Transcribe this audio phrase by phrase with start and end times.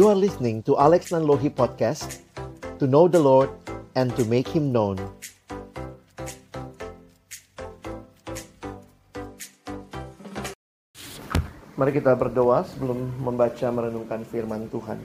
[0.00, 2.24] You are listening to Alex Nanlohi Podcast
[2.80, 3.52] To know the Lord
[3.92, 4.96] and to make Him known.
[11.76, 15.04] Mari kita berdoa sebelum membaca merenungkan firman Tuhan.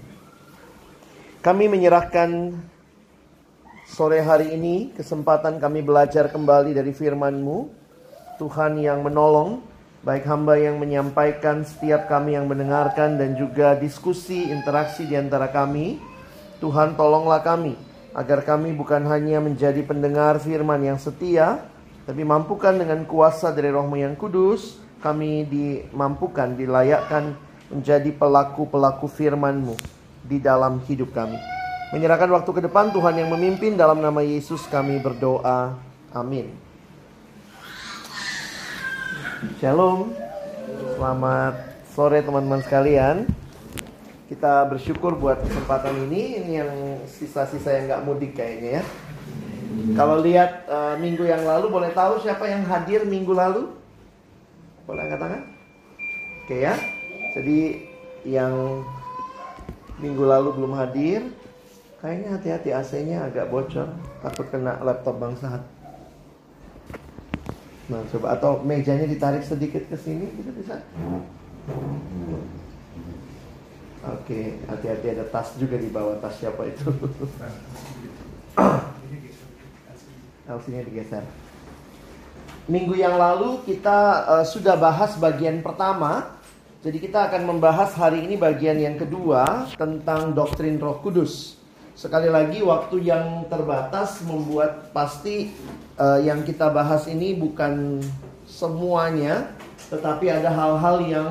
[1.44, 2.55] Kami menyerahkan
[3.84, 7.68] sore hari ini kesempatan kami belajar kembali dari firman-Mu
[8.40, 9.59] Tuhan yang menolong
[10.06, 15.98] baik hamba yang menyampaikan, setiap kami yang mendengarkan dan juga diskusi interaksi di antara kami.
[16.62, 17.73] Tuhan tolonglah kami
[18.16, 21.66] agar kami bukan hanya menjadi pendengar firman yang setia,
[22.05, 27.34] tapi mampukan dengan kuasa dari Rohmu yang kudus, kami dimampukan, dilayakkan
[27.73, 29.76] menjadi pelaku-pelaku firman-Mu
[30.22, 31.42] di dalam hidup kami.
[31.92, 35.76] Menyerahkan waktu ke depan Tuhan yang memimpin dalam nama Yesus kami berdoa.
[36.14, 36.65] Amin.
[39.62, 40.09] Shalom.
[40.98, 43.30] Selamat sore teman-teman sekalian.
[44.25, 46.42] Kita bersyukur buat kesempatan ini.
[46.42, 46.72] Ini yang
[47.06, 48.83] sisa-sisa yang nggak mudik kayaknya ya.
[49.94, 53.70] Kalau lihat uh, minggu yang lalu, boleh tahu siapa yang hadir minggu lalu?
[54.89, 55.42] Boleh angkat tangan?
[56.42, 56.73] Oke ya.
[57.38, 57.59] Jadi
[58.25, 58.81] yang
[60.02, 61.22] minggu lalu belum hadir,
[62.02, 63.94] kayaknya hati-hati AC-nya agak bocor,
[64.25, 65.75] takut kena laptop Bang Sahat.
[67.86, 70.75] Nah, coba atau mejanya ditarik sedikit ke sini bisa bisa.
[74.05, 76.89] Oke, hati-hati ada tas juga di bawah tas siapa itu.
[80.45, 81.25] LC-nya digeser.
[82.66, 86.33] Minggu yang lalu kita uh, sudah bahas bagian pertama.
[86.86, 91.58] Jadi kita akan membahas hari ini bagian yang kedua tentang doktrin Roh Kudus.
[91.96, 95.56] Sekali lagi waktu yang terbatas membuat pasti
[95.96, 98.04] uh, yang kita bahas ini bukan
[98.44, 99.56] semuanya,
[99.88, 101.30] tetapi ada hal-hal yang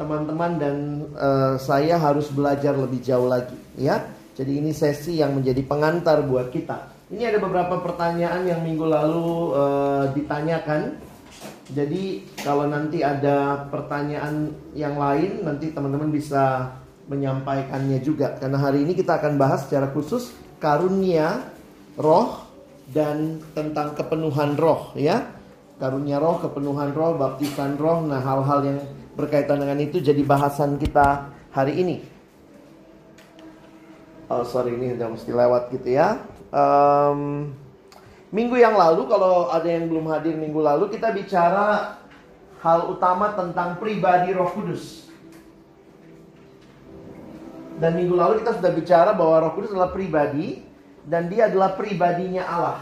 [0.00, 0.76] teman-teman dan
[1.12, 4.00] uh, saya harus belajar lebih jauh lagi, ya.
[4.32, 6.88] Jadi ini sesi yang menjadi pengantar buat kita.
[7.12, 10.96] Ini ada beberapa pertanyaan yang minggu lalu uh, ditanyakan.
[11.68, 16.72] Jadi kalau nanti ada pertanyaan yang lain, nanti teman-teman bisa
[17.10, 18.38] menyampaikannya juga.
[18.38, 21.42] Karena hari ini kita akan bahas secara khusus karunia
[21.98, 22.46] roh
[22.90, 25.26] dan tentang kepenuhan roh ya.
[25.82, 28.06] Karunia roh kepenuhan roh baptisan roh.
[28.06, 28.78] Nah hal-hal yang
[29.18, 31.96] berkaitan dengan itu jadi bahasan kita hari ini.
[34.32, 36.22] Oh sorry ini udah mesti lewat gitu ya.
[36.52, 37.52] Um,
[38.32, 42.00] minggu yang lalu kalau ada yang belum hadir minggu lalu kita bicara
[42.64, 45.01] hal utama tentang pribadi roh kudus
[47.82, 50.62] dan minggu lalu kita sudah bicara bahwa Roh Kudus adalah pribadi
[51.02, 52.78] dan dia adalah pribadinya Allah.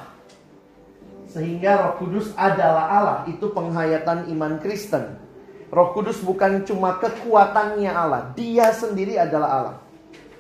[1.33, 5.17] Sehingga Roh Kudus adalah Allah, itu penghayatan iman Kristen.
[5.73, 9.77] Roh Kudus bukan cuma kekuatannya Allah, dia sendiri adalah Allah.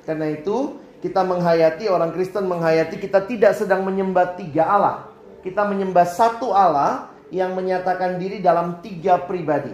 [0.05, 4.97] Karena itu, kita menghayati orang Kristen menghayati kita tidak sedang menyembah tiga Allah.
[5.41, 9.73] Kita menyembah satu Allah yang menyatakan diri dalam tiga pribadi.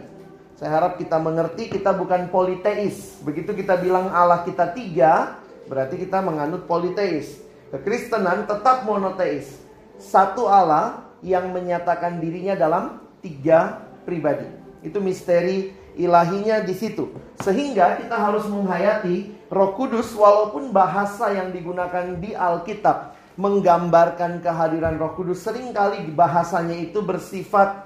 [0.57, 3.21] Saya harap kita mengerti kita bukan politeis.
[3.21, 5.37] Begitu kita bilang Allah kita tiga,
[5.69, 7.45] berarti kita menganut politeis.
[7.69, 9.61] Kekristenan tetap monoteis.
[10.01, 14.49] Satu Allah yang menyatakan dirinya dalam tiga pribadi.
[14.81, 17.13] Itu misteri ilahinya di situ.
[17.45, 25.13] Sehingga kita harus menghayati Roh Kudus walaupun bahasa yang digunakan di Alkitab menggambarkan kehadiran Roh
[25.13, 27.86] Kudus sering kali bahasanya itu bersifat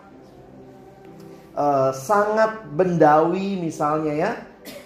[1.54, 4.30] uh, sangat bendawi misalnya ya.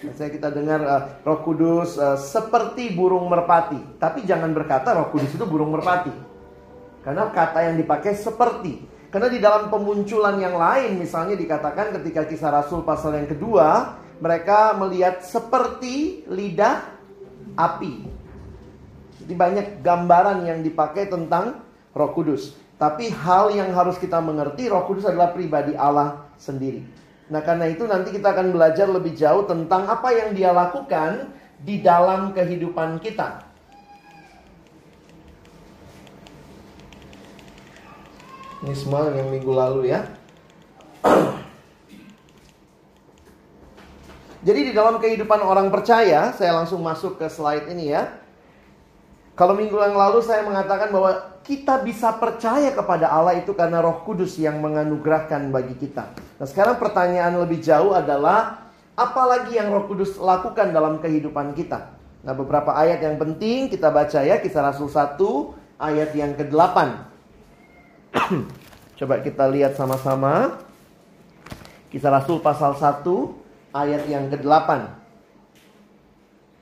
[0.01, 5.35] Misalnya kita dengar uh, Roh Kudus uh, seperti burung merpati, tapi jangan berkata Roh Kudus
[5.35, 6.13] itu burung merpati.
[7.03, 8.81] Karena kata yang dipakai seperti.
[9.13, 14.73] Karena di dalam pemunculan yang lain misalnya dikatakan ketika kisah Rasul pasal yang kedua, mereka
[14.75, 16.83] melihat seperti lidah
[17.55, 18.09] api.
[19.21, 21.61] Jadi banyak gambaran yang dipakai tentang
[21.95, 22.57] Roh Kudus.
[22.75, 26.85] Tapi hal yang harus kita mengerti, Roh Kudus adalah pribadi Allah sendiri.
[27.25, 31.81] Nah, karena itu nanti kita akan belajar lebih jauh tentang apa yang dia lakukan di
[31.81, 33.41] dalam kehidupan kita.
[38.65, 40.05] Ini semua yang minggu lalu ya.
[44.45, 48.24] Jadi di dalam kehidupan orang percaya, saya langsung masuk ke slide ini ya.
[49.35, 54.07] Kalau minggu yang lalu saya mengatakan bahwa kita bisa percaya kepada Allah itu karena Roh
[54.07, 56.15] Kudus yang menganugerahkan bagi kita.
[56.39, 61.91] Nah, sekarang pertanyaan lebih jauh adalah apalagi yang Roh Kudus lakukan dalam kehidupan kita?
[62.23, 65.19] Nah, beberapa ayat yang penting kita baca ya, Kisah Rasul 1
[65.83, 66.77] ayat yang ke-8.
[69.03, 70.63] Coba kita lihat sama-sama.
[71.91, 73.03] Kisah Rasul pasal 1
[73.75, 75.04] ayat yang ke-8.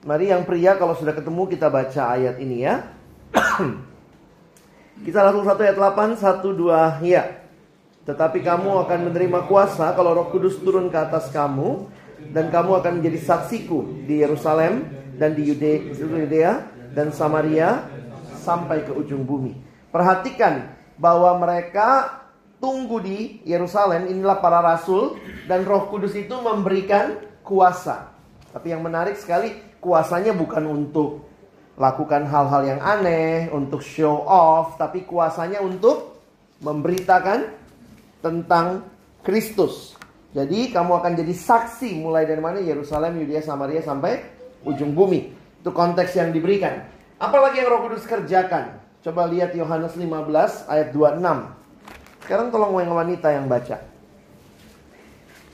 [0.03, 2.91] Mari yang pria kalau sudah ketemu kita baca ayat ini ya.
[5.07, 7.39] kita langsung satu ayat 8, satu dua ya.
[8.03, 11.87] Tetapi kamu akan menerima kuasa kalau Roh Kudus turun ke atas kamu
[12.35, 16.51] dan kamu akan menjadi saksiku di Yerusalem dan di Yudea
[16.91, 17.87] dan Samaria
[18.43, 19.55] sampai ke ujung bumi.
[19.87, 20.67] Perhatikan
[20.99, 22.19] bahwa mereka
[22.59, 25.15] tunggu di Yerusalem, inilah para rasul
[25.47, 28.11] dan Roh Kudus itu memberikan kuasa.
[28.51, 31.27] Tapi yang menarik sekali, kuasanya bukan untuk
[31.75, 36.21] lakukan hal-hal yang aneh, untuk show off, tapi kuasanya untuk
[36.63, 37.51] memberitakan
[38.23, 38.87] tentang
[39.19, 39.99] Kristus.
[40.31, 44.23] Jadi kamu akan jadi saksi mulai dari mana Yerusalem, Yudea, Samaria sampai
[44.65, 45.29] ujung bumi.
[45.61, 46.87] Itu konteks yang diberikan.
[47.21, 48.81] Apalagi yang Roh Kudus kerjakan?
[49.03, 52.23] Coba lihat Yohanes 15 ayat 26.
[52.23, 53.83] Sekarang tolong yang wanita yang baca.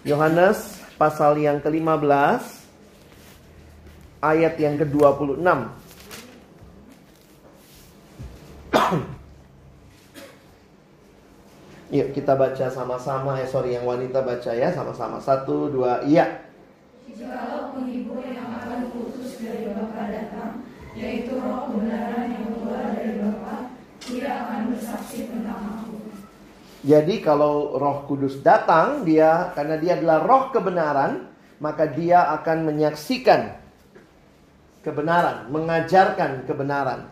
[0.05, 2.58] Yohanes pasal yang ke-15
[4.19, 5.39] ayat yang ke-26.
[11.95, 13.41] Yuk kita baca sama-sama.
[13.41, 15.19] Eh sorry yang wanita baca ya sama-sama.
[15.23, 16.41] Satu, dua, iya.
[17.09, 20.61] Jikalau penghibur yang akan putus dari Bapa datang,
[20.93, 23.73] yaitu roh kebenaran yang keluar dari Bapa,
[24.05, 25.97] dia akan bersaksi tentang aku.
[26.79, 31.27] Jadi kalau Roh Kudus datang, dia karena dia adalah roh kebenaran,
[31.59, 33.59] maka dia akan menyaksikan
[34.85, 37.09] kebenaran, mengajarkan kebenaran.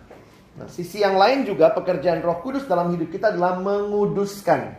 [0.57, 4.73] Nah, sisi yang lain juga pekerjaan Roh Kudus dalam hidup kita adalah menguduskan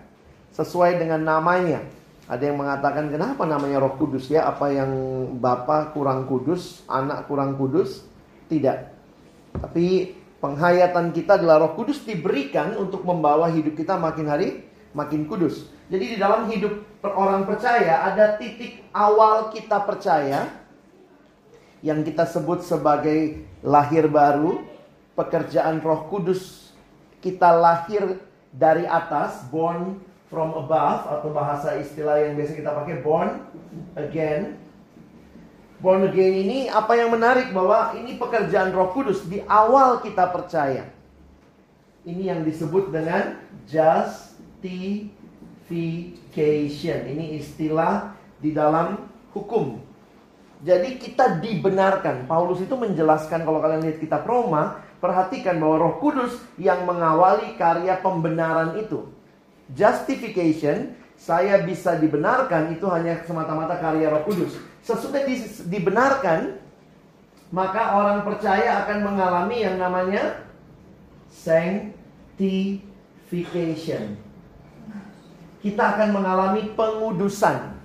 [0.51, 1.85] sesuai dengan namanya.
[2.29, 4.45] Ada yang mengatakan kenapa namanya Roh Kudus ya?
[4.51, 4.91] Apa yang
[5.39, 8.05] Bapa kurang kudus, anak kurang kudus?
[8.51, 8.79] Tidak.
[9.65, 10.13] Tapi
[10.43, 15.69] penghayatan kita adalah Roh Kudus diberikan untuk membawa hidup kita makin hari makin kudus.
[15.89, 20.68] Jadi di dalam hidup orang percaya ada titik awal kita percaya
[21.85, 24.63] yang kita sebut sebagai lahir baru,
[25.15, 26.71] pekerjaan Roh Kudus
[27.19, 28.23] kita lahir
[28.55, 29.99] dari atas, born
[30.31, 33.43] from above atau bahasa istilah yang biasa kita pakai born
[33.99, 34.55] again.
[35.79, 40.87] Born again ini apa yang menarik bahwa ini pekerjaan Roh Kudus di awal kita percaya.
[42.07, 44.29] Ini yang disebut dengan just
[45.69, 47.01] justification.
[47.07, 49.88] Ini istilah di dalam hukum.
[50.59, 52.27] Jadi kita dibenarkan.
[52.27, 57.95] Paulus itu menjelaskan kalau kalian lihat kitab Roma, perhatikan bahwa Roh Kudus yang mengawali karya
[58.03, 59.07] pembenaran itu.
[59.71, 64.59] Justification, saya bisa dibenarkan itu hanya semata-mata karya Roh Kudus.
[64.83, 65.39] Sesudah di,
[65.71, 66.59] dibenarkan,
[67.55, 70.43] maka orang percaya akan mengalami yang namanya
[71.31, 74.19] sanctification
[75.63, 77.78] kita akan mengalami pengudusan.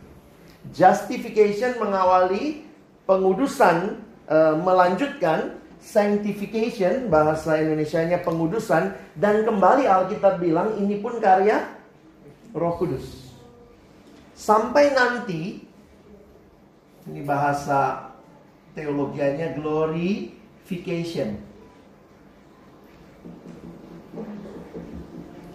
[0.72, 2.64] Justification mengawali
[3.04, 4.00] pengudusan
[4.30, 11.68] e, melanjutkan sanctification bahasa Indonesia-nya pengudusan dan kembali Alkitab bilang ini pun karya
[12.56, 13.36] Roh Kudus.
[14.32, 15.68] Sampai nanti
[17.04, 18.08] ini bahasa
[18.72, 21.44] teologianya glorification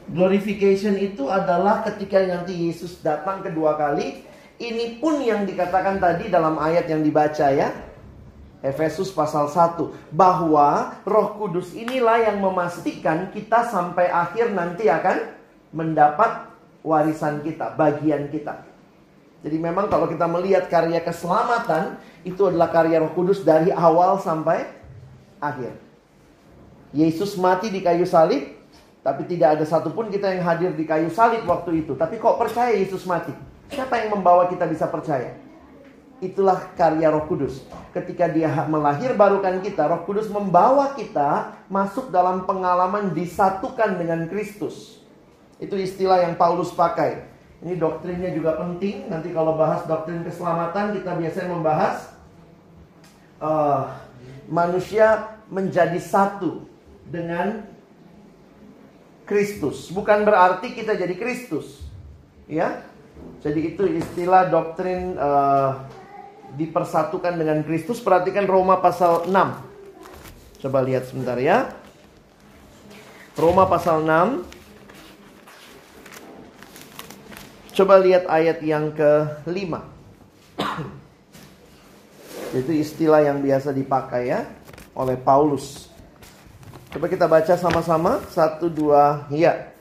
[0.08, 4.25] Glorification itu adalah ketika nanti Yesus datang kedua kali.
[4.58, 7.71] Ini pun yang dikatakan tadi dalam ayat yang dibaca ya.
[8.59, 15.30] Efesus pasal 1 bahwa Roh Kudus inilah yang memastikan kita sampai akhir nanti akan
[15.71, 16.50] mendapat
[16.83, 18.66] warisan kita, bagian kita.
[19.47, 24.66] Jadi memang kalau kita melihat karya keselamatan itu adalah karya Roh Kudus dari awal sampai
[25.38, 25.78] akhir.
[26.90, 28.59] Yesus mati di kayu salib
[29.06, 31.94] tapi tidak ada satupun kita yang hadir di kayu salib waktu itu.
[31.94, 33.30] Tapi kok percaya Yesus mati?
[33.68, 35.37] Siapa yang membawa kita bisa percaya?
[36.18, 37.62] Itulah karya Roh Kudus.
[37.94, 44.98] Ketika dia melahir barukan kita, Roh Kudus membawa kita masuk dalam pengalaman disatukan dengan Kristus.
[45.62, 47.22] Itu istilah yang Paulus pakai.
[47.62, 49.10] Ini doktrinnya juga penting.
[49.10, 51.96] Nanti kalau bahas doktrin keselamatan, kita biasanya membahas
[53.42, 53.94] uh,
[54.50, 56.66] manusia menjadi satu
[57.06, 57.66] dengan
[59.26, 59.90] Kristus.
[59.90, 61.82] Bukan berarti kita jadi Kristus.
[62.48, 62.82] Ya.
[63.38, 65.87] Jadi itu istilah doktrin uh,
[66.59, 68.02] dipersatukan dengan Kristus.
[68.02, 70.66] Perhatikan Roma pasal 6.
[70.66, 71.71] Coba lihat sebentar ya.
[73.38, 74.42] Roma pasal 6.
[77.78, 79.71] Coba lihat ayat yang ke-5.
[82.59, 84.50] Itu istilah yang biasa dipakai ya
[84.99, 85.87] oleh Paulus.
[86.90, 88.18] Coba kita baca sama-sama.
[88.35, 89.77] Satu, dua, ya.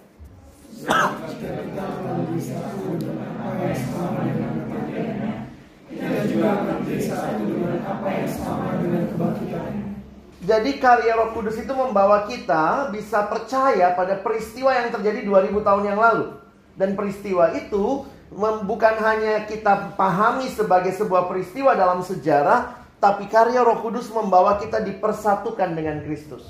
[10.47, 15.83] Jadi karya Roh Kudus itu membawa kita bisa percaya pada peristiwa yang terjadi 2000 tahun
[15.89, 16.37] yang lalu.
[16.77, 18.05] Dan peristiwa itu
[18.37, 24.77] bukan hanya kita pahami sebagai sebuah peristiwa dalam sejarah, tapi karya Roh Kudus membawa kita
[24.85, 26.45] dipersatukan dengan Kristus.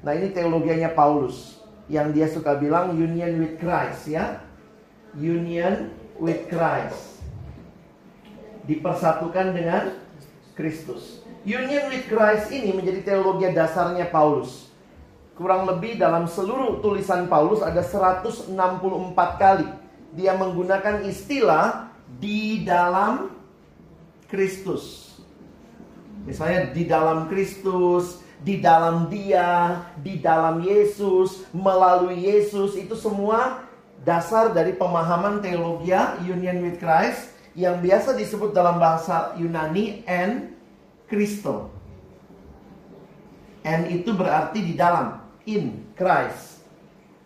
[0.00, 4.40] Nah, ini teologianya Paulus yang dia suka bilang union with Christ ya.
[5.14, 7.20] Union with Christ.
[8.64, 9.94] Dipersatukan dengan
[10.56, 11.20] Kristus.
[11.44, 14.72] Union with Christ ini menjadi teologi dasarnya Paulus.
[15.36, 18.54] Kurang lebih dalam seluruh tulisan Paulus ada 164
[19.36, 19.68] kali
[20.14, 21.90] dia menggunakan istilah
[22.22, 23.34] di dalam
[24.30, 25.18] Kristus.
[26.24, 33.64] Misalnya di dalam Kristus, di dalam Dia, di dalam Yesus, melalui Yesus itu semua
[34.04, 35.96] dasar dari pemahaman teologi
[36.28, 40.52] Union with Christ yang biasa disebut dalam bahasa Yunani and
[41.08, 41.72] Kristo.
[43.64, 46.60] And itu berarti di dalam, in Christ.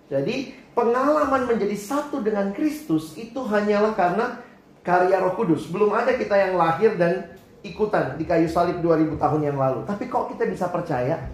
[0.06, 4.38] Jadi pengalaman menjadi satu dengan Kristus itu hanyalah karena
[4.86, 5.66] karya Roh Kudus.
[5.66, 9.82] Belum ada kita yang lahir dan ikutan di kayu salib 2000 tahun yang lalu.
[9.86, 11.26] Tapi kok kita bisa percaya?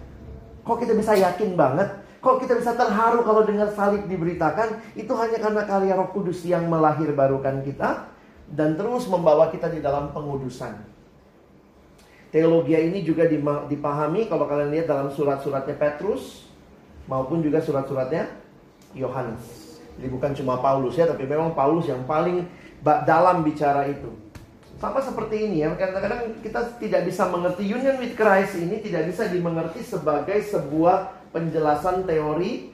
[0.65, 1.89] Kok kita bisa yakin banget?
[2.17, 4.81] Kok kita bisa terharu kalau dengar salib diberitakan?
[4.97, 8.09] Itu hanya karena karya Roh Kudus yang melahir barukan kita
[8.49, 10.73] dan terus membawa kita di dalam pengudusan.
[12.33, 13.29] Teologi ini juga
[13.69, 16.49] dipahami kalau kalian lihat dalam surat-suratnya Petrus
[17.05, 18.27] maupun juga surat-suratnya
[18.97, 19.77] Yohanes.
[19.95, 22.43] Jadi bukan cuma Paulus ya, tapi memang Paulus yang paling
[22.83, 24.11] dalam bicara itu.
[24.85, 29.25] Sama seperti ini ya, kadang-kadang kita tidak bisa mengerti union with Christ ini tidak bisa
[29.33, 32.69] dimengerti sebagai sebuah penjelasan teori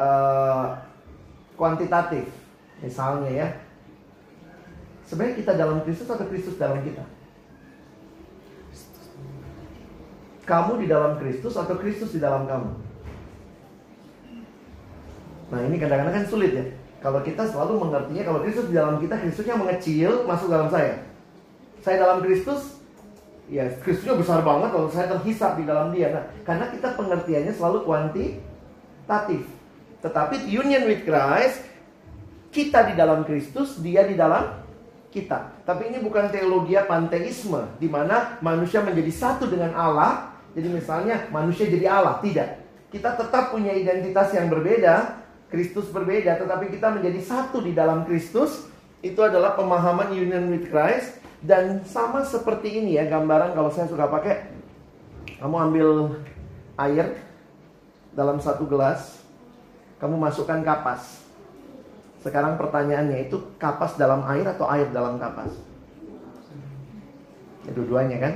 [0.00, 0.72] uh,
[1.52, 2.32] kuantitatif.
[2.80, 3.48] Misalnya ya,
[5.04, 7.04] sebenarnya kita dalam Kristus atau Kristus dalam kita?
[10.48, 12.72] Kamu di dalam Kristus atau Kristus di dalam kamu?
[15.52, 16.64] Nah ini kadang-kadang kan sulit ya.
[17.04, 21.12] Kalau kita selalu mengertinya kalau Kristus di dalam kita, Kristusnya mengecil masuk dalam saya.
[21.84, 22.80] Saya dalam Kristus,
[23.52, 26.16] ya Kristusnya besar banget kalau saya terhisap di dalam dia.
[26.16, 29.44] Nah, karena kita pengertiannya selalu kuantitatif.
[30.00, 31.60] Tetapi union with Christ,
[32.48, 34.64] kita di dalam Kristus, dia di dalam
[35.12, 35.60] kita.
[35.68, 41.68] Tapi ini bukan teologi panteisme, di mana manusia menjadi satu dengan Allah, jadi misalnya manusia
[41.68, 42.64] jadi Allah, tidak.
[42.88, 45.20] Kita tetap punya identitas yang berbeda,
[45.52, 48.72] Kristus berbeda, tetapi kita menjadi satu di dalam Kristus.
[49.04, 54.08] Itu adalah pemahaman union with Christ dan sama seperti ini ya gambaran kalau saya suka
[54.08, 54.48] pakai
[55.36, 55.88] kamu ambil
[56.80, 57.20] air
[58.16, 59.20] dalam satu gelas,
[60.00, 61.20] kamu masukkan kapas.
[62.24, 65.52] Sekarang pertanyaannya itu kapas dalam air atau air dalam kapas?
[67.68, 68.34] Ya, dua-duanya kan?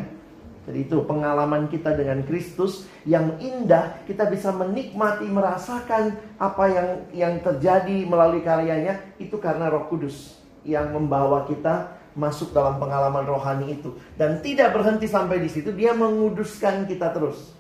[0.69, 7.35] Jadi itu pengalaman kita dengan Kristus yang indah, kita bisa menikmati, merasakan apa yang yang
[7.41, 10.37] terjadi melalui karyanya itu karena Roh Kudus
[10.69, 15.95] yang membawa kita masuk dalam pengalaman rohani itu dan tidak berhenti sampai di situ, dia
[15.95, 17.55] menguduskan kita terus.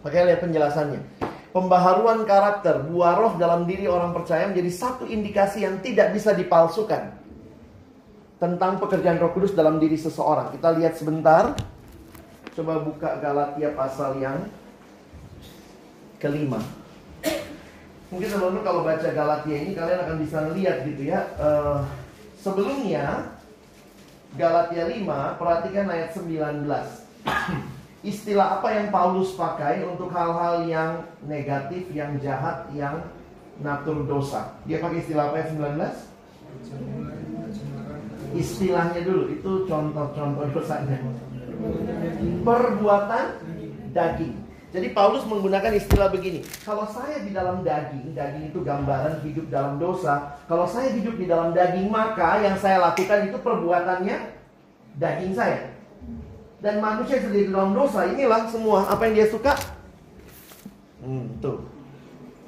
[0.00, 1.04] Oke, lihat penjelasannya.
[1.52, 7.12] Pembaharuan karakter, buah roh dalam diri orang percaya menjadi satu indikasi yang tidak bisa dipalsukan
[8.40, 10.50] tentang pekerjaan Roh Kudus dalam diri seseorang.
[10.56, 11.52] Kita lihat sebentar
[12.52, 14.44] Coba buka Galatia pasal yang
[16.20, 16.60] kelima.
[18.12, 21.32] Mungkin teman-teman kalau baca Galatia ini kalian akan bisa lihat gitu ya.
[21.40, 21.80] Uh,
[22.36, 23.32] sebelumnya
[24.32, 26.64] Galatia 5, perhatikan ayat 19.
[28.12, 33.04] Istilah apa yang Paulus pakai untuk hal-hal yang negatif, yang jahat, yang
[33.62, 34.58] natur dosa.
[34.66, 35.78] Dia pakai istilah apa ya 19?
[38.34, 40.98] Istilahnya dulu, itu contoh-contoh dosanya
[42.42, 43.24] perbuatan
[43.94, 44.34] daging.
[44.72, 46.40] Jadi Paulus menggunakan istilah begini.
[46.64, 50.40] Kalau saya di dalam daging, daging itu gambaran hidup dalam dosa.
[50.48, 54.16] Kalau saya hidup di dalam daging, maka yang saya lakukan itu perbuatannya
[54.96, 55.76] daging saya.
[56.64, 59.52] Dan manusia di dalam dosa, inilah semua apa yang dia suka.
[61.04, 61.68] Hmm, tuh.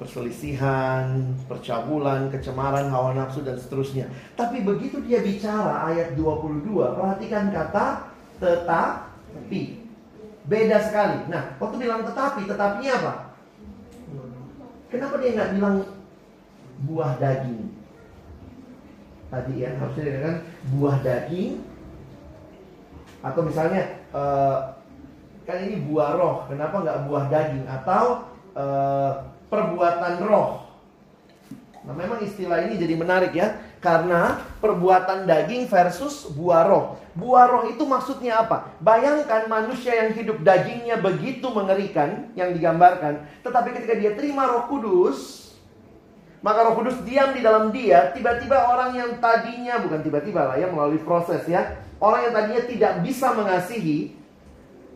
[0.01, 4.09] Perselisihan, percabulan, kecemaran, hawa nafsu dan seterusnya.
[4.33, 8.09] Tapi begitu dia bicara ayat 22, perhatikan kata
[8.41, 9.84] tetapi.
[10.45, 11.25] Beda sekali.
[11.25, 13.13] Nah, waktu bilang tetapi, tetapinya apa?
[14.93, 15.75] Kenapa dia nggak bilang
[16.85, 17.73] buah daging?
[19.33, 20.35] Tadi ya, harusnya dia kan
[20.77, 21.65] buah daging.
[23.25, 24.77] Atau misalnya, uh,
[25.49, 27.65] kan ini buah roh, kenapa nggak buah daging?
[27.65, 29.11] Atau uh,
[29.49, 30.61] perbuatan roh.
[31.85, 36.97] Nah, memang istilah ini jadi menarik ya, karena Perbuatan daging versus buah roh.
[37.13, 38.73] Buah roh itu maksudnya apa?
[38.81, 45.53] Bayangkan manusia yang hidup dagingnya begitu mengerikan yang digambarkan, tetapi ketika dia terima Roh Kudus,
[46.41, 50.65] maka Roh Kudus diam di dalam dia, tiba-tiba orang yang tadinya bukan tiba-tiba lah ya
[50.65, 51.77] melalui proses ya.
[52.01, 54.17] Orang yang tadinya tidak bisa mengasihi,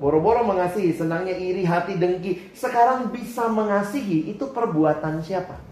[0.02, 5.69] boro-boro mengasihi, senangnya iri, hati dengki, sekarang bisa mengasihi, itu perbuatan siapa?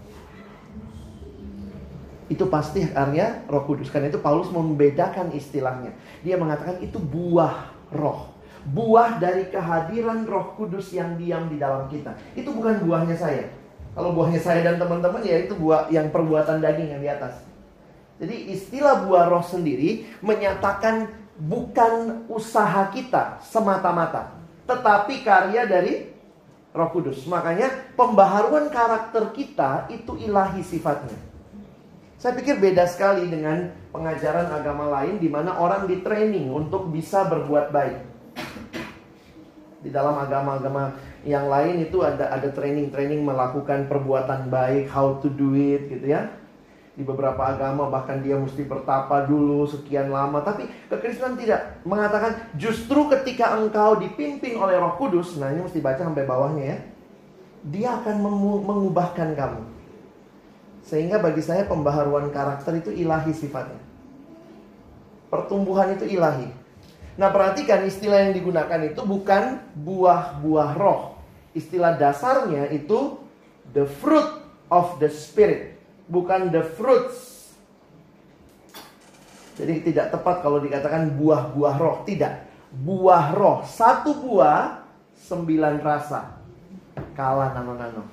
[2.28, 3.88] Itu pasti karya Roh Kudus.
[3.88, 5.96] Karena itu Paulus membedakan istilahnya.
[6.20, 8.36] Dia mengatakan itu buah roh.
[8.68, 12.12] Buah dari kehadiran Roh Kudus yang diam di dalam kita.
[12.36, 13.48] Itu bukan buahnya saya.
[13.96, 17.40] Kalau buahnya saya dan teman-teman ya itu buah yang perbuatan daging yang di atas.
[18.18, 21.06] Jadi istilah buah roh sendiri menyatakan
[21.38, 24.34] bukan usaha kita semata-mata,
[24.66, 26.10] tetapi karya dari
[26.74, 27.24] Roh Kudus.
[27.30, 31.27] Makanya pembaharuan karakter kita itu ilahi sifatnya.
[32.18, 37.22] Saya pikir beda sekali dengan pengajaran agama lain di mana orang di training untuk bisa
[37.30, 37.98] berbuat baik.
[39.86, 45.54] Di dalam agama-agama yang lain itu ada ada training-training melakukan perbuatan baik, how to do
[45.54, 46.26] it gitu ya.
[46.98, 53.06] Di beberapa agama bahkan dia mesti bertapa dulu sekian lama, tapi kekristenan tidak mengatakan justru
[53.14, 56.78] ketika engkau dipimpin oleh Roh Kudus, nah ini mesti baca sampai bawahnya ya.
[57.62, 58.16] Dia akan
[58.66, 59.77] mengubahkan kamu.
[60.88, 63.76] Sehingga bagi saya pembaharuan karakter itu ilahi sifatnya.
[65.28, 66.48] Pertumbuhan itu ilahi.
[67.20, 71.20] Nah perhatikan istilah yang digunakan itu bukan buah-buah roh.
[71.52, 73.20] Istilah dasarnya itu
[73.76, 74.40] the fruit
[74.72, 75.76] of the spirit.
[76.08, 77.52] Bukan the fruits.
[79.60, 81.96] Jadi tidak tepat kalau dikatakan buah-buah roh.
[82.08, 82.48] Tidak.
[82.72, 83.60] Buah roh.
[83.68, 84.80] Satu buah,
[85.20, 86.40] sembilan rasa.
[87.12, 88.08] Kalah nano-nano.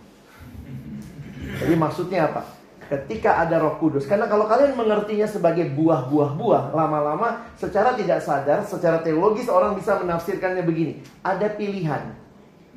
[1.61, 2.64] Jadi maksudnya apa?
[2.89, 4.05] Ketika ada Roh Kudus.
[4.05, 10.61] Karena kalau kalian mengertinya sebagai buah-buah-buah, lama-lama secara tidak sadar, secara teologis orang bisa menafsirkannya
[10.61, 11.01] begini.
[11.25, 12.13] Ada pilihan.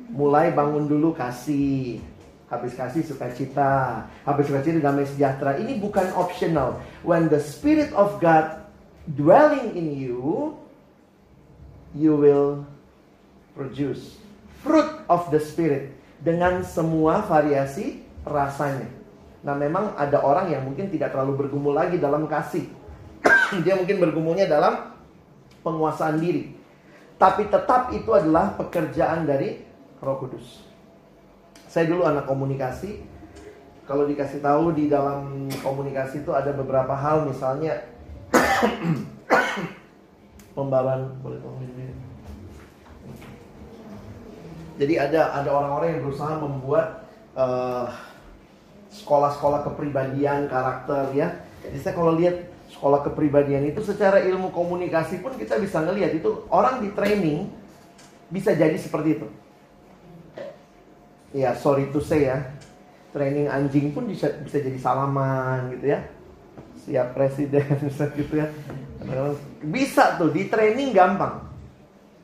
[0.09, 2.01] Mulai bangun dulu kasih,
[2.49, 5.61] habis kasih sukacita, habis sukacita damai sejahtera.
[5.61, 6.81] Ini bukan optional.
[7.05, 8.65] When the Spirit of God
[9.05, 10.57] dwelling in you,
[11.93, 12.65] you will
[13.53, 14.17] produce
[14.65, 18.98] fruit of the Spirit dengan semua variasi rasanya.
[19.39, 22.67] Nah memang ada orang yang mungkin tidak terlalu bergumul lagi dalam kasih.
[23.65, 24.91] Dia mungkin bergumulnya dalam
[25.63, 26.55] penguasaan diri.
[27.19, 29.59] Tapi tetap itu adalah pekerjaan dari
[29.99, 30.63] Roh Kudus.
[31.67, 33.19] Saya dulu anak komunikasi.
[33.83, 37.89] Kalau dikasih tahu di dalam komunikasi itu ada beberapa hal misalnya
[40.53, 41.65] pembawaan boleh tolong
[44.79, 47.89] Jadi ada ada orang-orang yang berusaha membuat uh,
[48.89, 51.37] sekolah-sekolah kepribadian, karakter ya.
[51.61, 56.45] Jadi saya kalau lihat sekolah kepribadian itu secara ilmu komunikasi pun kita bisa ngelihat itu
[56.49, 57.49] orang di training
[58.29, 59.27] bisa jadi seperti itu.
[61.33, 62.41] Ya, sorry to say ya.
[63.09, 65.99] Training anjing pun bisa bisa jadi salaman gitu ya.
[66.85, 67.65] Siap presiden
[68.19, 68.47] gitu ya.
[69.65, 71.45] Bisa tuh di training gampang.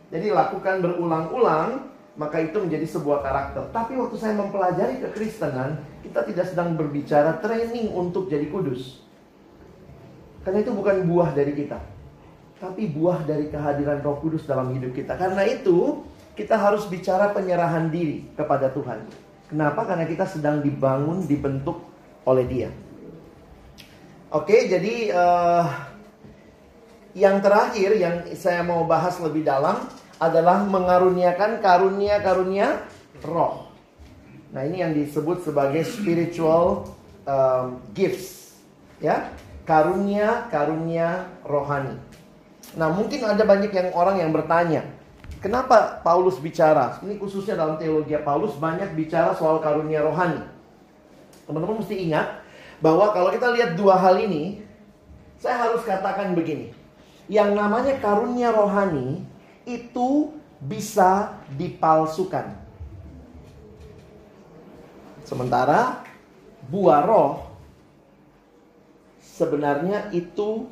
[0.09, 3.63] Jadi lakukan berulang-ulang maka itu menjadi sebuah karakter.
[3.75, 9.01] Tapi waktu saya mempelajari kekristenan, kita tidak sedang berbicara training untuk jadi kudus.
[10.45, 11.81] Karena itu bukan buah dari kita.
[12.61, 15.17] Tapi buah dari kehadiran roh kudus dalam hidup kita.
[15.17, 16.05] Karena itu,
[16.37, 19.01] kita harus bicara penyerahan diri kepada Tuhan.
[19.49, 19.89] Kenapa?
[19.89, 21.81] Karena kita sedang dibangun, dibentuk
[22.25, 22.69] oleh dia.
[24.29, 25.65] Oke, jadi uh,
[27.15, 29.87] yang terakhir yang saya mau bahas lebih dalam
[30.19, 32.83] adalah mengaruniakan karunia-karunia
[33.23, 33.64] roh.
[34.55, 36.87] Nah, ini yang disebut sebagai spiritual
[37.27, 38.55] um, gifts,
[39.03, 39.27] ya.
[39.67, 41.99] Karunia-karunia rohani.
[42.79, 44.87] Nah, mungkin ada banyak yang orang yang bertanya,
[45.43, 47.03] kenapa Paulus bicara?
[47.03, 50.39] Ini khususnya dalam teologi Paulus banyak bicara soal karunia rohani.
[51.43, 52.39] Teman-teman mesti ingat
[52.79, 54.63] bahwa kalau kita lihat dua hal ini,
[55.35, 56.71] saya harus katakan begini.
[57.27, 59.19] Yang namanya karunia rohani
[59.67, 60.31] itu
[60.63, 62.64] bisa dipalsukan.
[65.25, 66.05] Sementara
[66.69, 67.49] buah roh
[69.19, 70.69] sebenarnya itu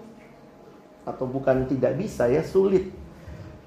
[1.03, 2.87] atau bukan tidak bisa ya sulit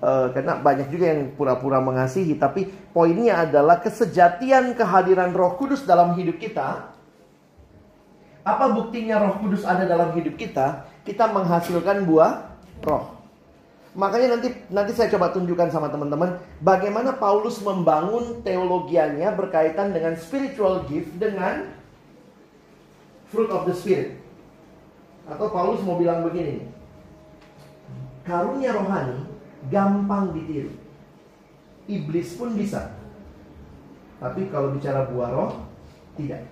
[0.01, 6.17] e, karena banyak juga yang pura-pura mengasihi tapi poinnya adalah kesejatian kehadiran Roh Kudus dalam
[6.17, 6.97] hidup kita.
[8.47, 10.87] Apa buktinya Roh Kudus ada dalam hidup kita?
[11.03, 13.16] Kita menghasilkan buah roh.
[13.97, 20.85] Makanya nanti nanti saya coba tunjukkan sama teman-teman bagaimana Paulus membangun teologianya berkaitan dengan spiritual
[20.85, 21.73] gift dengan
[23.33, 24.21] fruit of the spirit.
[25.25, 26.77] Atau Paulus mau bilang begini
[28.27, 29.23] Karunia rohani
[29.73, 30.75] gampang ditiru.
[31.87, 32.91] Iblis pun bisa.
[34.19, 35.53] Tapi kalau bicara buah roh,
[36.19, 36.43] tidak.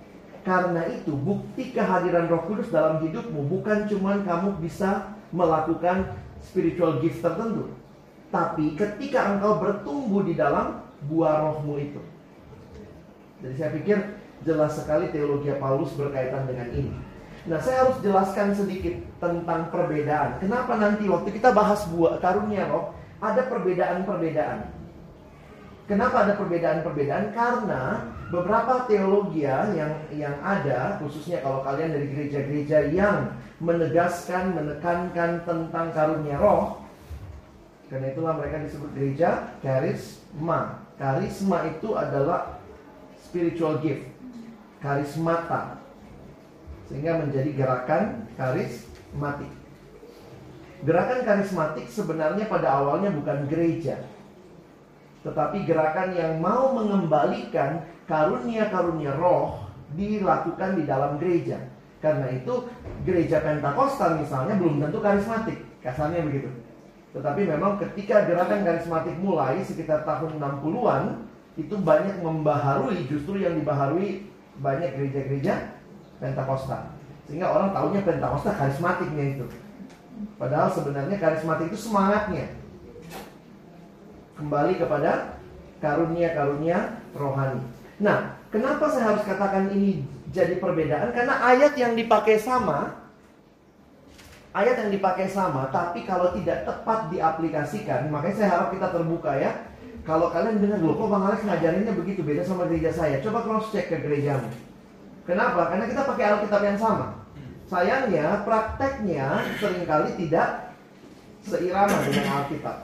[0.47, 7.25] Karena itu bukti kehadiran Roh Kudus dalam hidupmu bukan cuma kamu bisa melakukan spiritual gift
[7.25, 7.73] tertentu.
[8.29, 12.01] Tapi ketika engkau bertumbuh di dalam buah rohmu itu.
[13.41, 13.97] Jadi saya pikir
[14.45, 16.93] jelas sekali teologi Paulus berkaitan dengan ini.
[17.45, 20.41] Nah, saya harus jelaskan sedikit tentang perbedaan.
[20.41, 22.89] Kenapa nanti waktu kita bahas buah karunia roh,
[23.21, 24.73] ada perbedaan-perbedaan.
[25.85, 27.37] Kenapa ada perbedaan-perbedaan?
[27.37, 35.87] Karena beberapa teologi yang yang ada, khususnya kalau kalian dari gereja-gereja yang menegaskan, menekankan tentang
[35.95, 36.83] karunia roh,
[37.87, 40.81] karena itulah mereka disebut gereja karisma.
[40.95, 42.59] Karisma itu adalah
[43.19, 44.07] spiritual gift,
[44.79, 45.79] karismata,
[46.87, 48.03] sehingga menjadi gerakan
[48.39, 49.51] karismatik.
[50.83, 53.99] Gerakan karismatik sebenarnya pada awalnya bukan gereja,
[55.23, 59.65] tetapi gerakan yang mau mengembalikan karunia-karunia roh
[59.95, 61.74] dilakukan di dalam gereja.
[62.05, 62.53] Karena itu
[63.01, 66.53] gereja Pentakosta misalnya belum tentu karismatik, kasarnya begitu.
[67.17, 71.25] Tetapi memang ketika gerakan karismatik mulai sekitar tahun 60-an
[71.57, 74.29] itu banyak membaharui justru yang dibaharui
[74.61, 75.73] banyak gereja-gereja
[76.21, 76.93] Pentakosta.
[77.25, 79.45] Sehingga orang tahunya Pentakosta karismatiknya itu.
[80.37, 82.53] Padahal sebenarnya karismatik itu semangatnya
[84.37, 85.41] kembali kepada
[85.81, 87.65] karunia-karunia rohani.
[87.97, 91.15] Nah, kenapa saya harus katakan ini jadi perbedaan?
[91.15, 92.99] Karena ayat yang dipakai sama,
[94.51, 99.51] ayat yang dipakai sama, tapi kalau tidak tepat diaplikasikan, makanya saya harap kita terbuka ya.
[100.05, 103.17] Kalau kalian dengar loh, kok Bang Alex ngajarinnya begitu beda sama gereja saya.
[103.25, 104.45] Coba cross check ke gerejamu.
[105.25, 105.73] Kenapa?
[105.73, 107.25] Karena kita pakai Alkitab yang sama.
[107.65, 110.77] Sayangnya prakteknya sering kali tidak
[111.41, 112.77] seirama dengan Alkitab.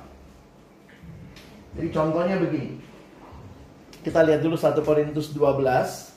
[1.78, 2.82] Jadi contohnya begini.
[4.02, 6.11] Kita lihat dulu 1 Korintus 12.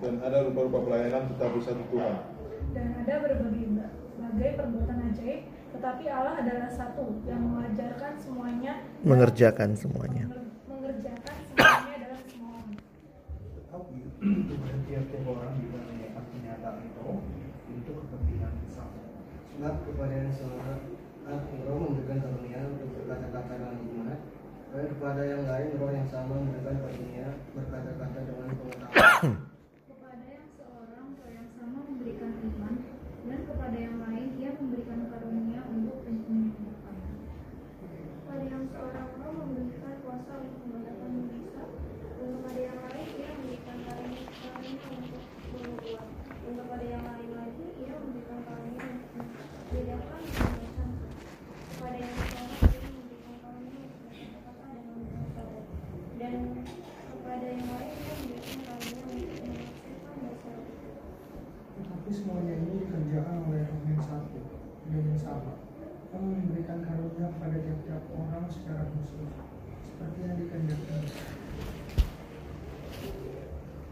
[0.00, 2.16] dan ada rupa-rupa pelayanan tetapi satu Tuhan.
[2.72, 5.40] dan ada berbagai berbagai perbuatan ajaib,
[5.70, 10.24] tetapi Allah adalah satu yang mengajarkan semuanya Mengerjakan semuanya.
[10.26, 12.70] menger- mengerjakan semuanya dalam semua orang.
[13.54, 13.96] Tetapi
[14.88, 15.52] tiap-tiap orang
[16.32, 17.02] kenyataan itu
[17.70, 19.00] untuk kepentingan bersama.
[19.62, 20.82] Sebab kepada yang seorang
[21.70, 24.18] roh memberikan karunia untuk berkata-kata dengan hikmat,
[24.74, 29.34] dan kepada yang lain roh yang sama memberikan karunia berkata-kata dengan pengetahuan.
[29.86, 32.74] Kepada yang seorang roh yang sama memberikan iman,
[33.22, 36.96] dan kepada yang lain ia memberikan karunia untuk penyembuhan.
[38.18, 41.70] Kepada yang seorang roh memberikan kuasa untuk mengadakan mujizat,
[42.18, 45.22] dan kepada yang lain ia memberikan karunia karunia untuk
[45.54, 46.06] membuat,
[46.42, 49.61] dan kepada yang lain lagi ia memberikan karunia untuk membedakan dan bersangka.
[49.61, 49.61] Kepada yang seorang ia memberikan karunia untuk berkata-kata dengan bahasa roh, dan kepada yang lain
[49.61, 49.61] ia memberikan karunia untuk menafsirkan bahasa roh.
[49.61, 49.61] Tetapi
[62.12, 64.40] semuanya ini dikerjakan oleh yang satu
[64.92, 65.52] dan yang sama.
[66.12, 69.32] Kamu memberikan karunia pada tiap-tiap orang secara khusus,
[69.80, 70.96] seperti yang dikehendaki.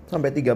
[0.04, 0.52] Sampai 13.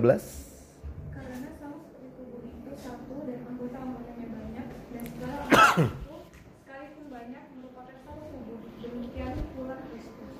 [1.08, 6.16] Karena sama seperti tubuh itu satu dan anggota-anggotanya banyak dan segala anggota itu
[6.60, 8.58] sekalipun banyak merupakan satu tubuh.
[8.84, 10.36] Demikian pula Kristus.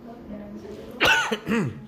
[0.00, 1.86] Sebab dalam satu roh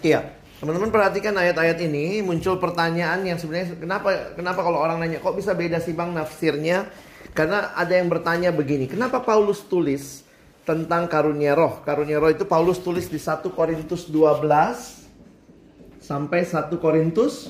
[0.00, 0.24] Iya,
[0.58, 5.56] teman-teman perhatikan ayat-ayat ini muncul pertanyaan yang sebenarnya kenapa kenapa kalau orang nanya kok bisa
[5.56, 6.92] beda sih bang nafsirnya?
[7.32, 10.28] Karena ada yang bertanya begini, kenapa Paulus tulis
[10.68, 11.80] tentang karunia roh?
[11.88, 17.48] Karunia roh itu Paulus tulis di 1 Korintus 12 sampai 1 Korintus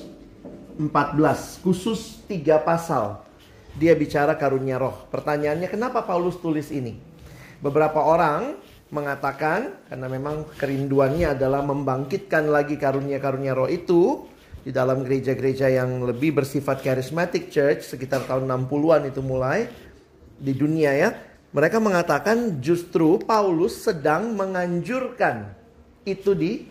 [0.79, 3.19] 14, khusus tiga pasal.
[3.75, 4.95] Dia bicara karunia roh.
[5.11, 6.95] Pertanyaannya kenapa Paulus tulis ini?
[7.59, 8.55] Beberapa orang
[8.91, 14.27] mengatakan karena memang kerinduannya adalah membangkitkan lagi karunia-karunia roh itu
[14.61, 19.67] di dalam gereja-gereja yang lebih bersifat charismatic church sekitar tahun 60-an itu mulai
[20.37, 21.15] di dunia ya.
[21.51, 25.45] Mereka mengatakan justru Paulus sedang menganjurkan
[26.03, 26.67] itu di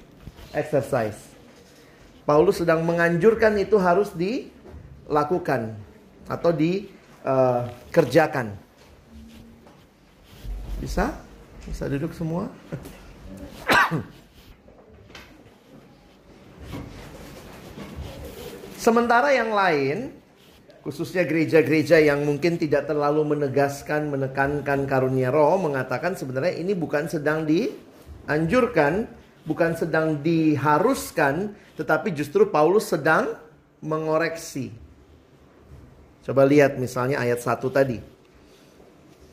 [0.53, 1.17] exercise.
[2.29, 5.75] Paulus sedang menganjurkan itu harus dilakukan
[6.29, 8.53] atau dikerjakan.
[10.81, 11.30] Bisa?
[11.71, 12.51] Bisa duduk semua?
[18.81, 20.11] Sementara yang lain,
[20.83, 27.47] khususnya gereja-gereja yang mungkin tidak terlalu menegaskan, menekankan karunia roh, mengatakan sebenarnya ini bukan sedang
[27.47, 29.07] dianjurkan,
[29.47, 33.37] bukan sedang diharuskan, tetapi justru Paulus sedang
[33.85, 34.73] mengoreksi.
[36.25, 38.10] Coba lihat misalnya ayat 1 tadi.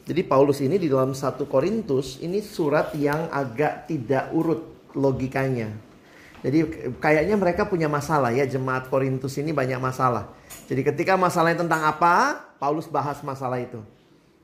[0.08, 4.64] Jadi Paulus ini di dalam satu Korintus ini surat yang agak tidak urut
[4.96, 5.68] logikanya.
[6.40, 6.64] Jadi
[7.04, 10.32] kayaknya mereka punya masalah ya jemaat Korintus ini banyak masalah.
[10.72, 13.84] Jadi ketika masalahnya tentang apa, Paulus bahas masalah itu.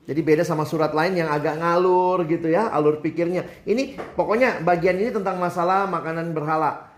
[0.04, 3.48] Jadi beda sama surat lain yang agak ngalur gitu ya, alur pikirnya.
[3.64, 6.92] Ini pokoknya bagian ini tentang masalah makanan berhala.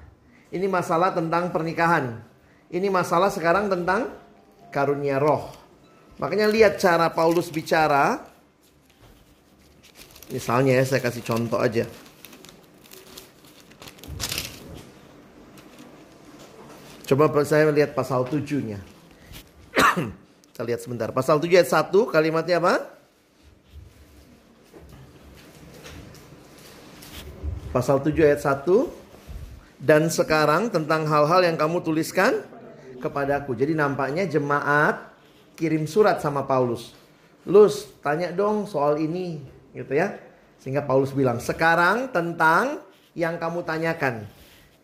[0.51, 2.19] Ini masalah tentang pernikahan.
[2.67, 4.11] Ini masalah sekarang tentang
[4.75, 5.55] karunia roh.
[6.19, 8.27] Makanya lihat cara Paulus bicara,
[10.27, 11.87] Misalnya ya saya kasih contoh aja.
[17.07, 18.83] Coba saya lihat pasal 7-nya.
[20.51, 21.15] Kita lihat sebentar.
[21.15, 22.75] Pasal 7 ayat 1 kalimatnya apa?
[27.71, 28.67] Pasal 7 ayat 1
[29.79, 32.43] dan sekarang tentang hal-hal yang kamu tuliskan
[32.99, 33.55] kepadaku.
[33.55, 35.07] Jadi nampaknya jemaat
[35.55, 36.91] kirim surat sama Paulus.
[37.47, 39.39] Lus, tanya dong soal ini
[39.77, 40.17] gitu ya.
[40.57, 42.81] Sehingga Paulus bilang, sekarang tentang
[43.13, 44.25] yang kamu tanyakan.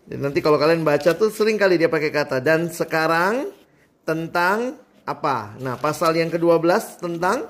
[0.05, 3.55] Dan nanti kalau kalian baca tuh sering kali dia pakai kata dan sekarang
[4.03, 4.77] tentang
[5.09, 5.57] apa?
[5.63, 7.49] Nah, pasal yang ke-12 tentang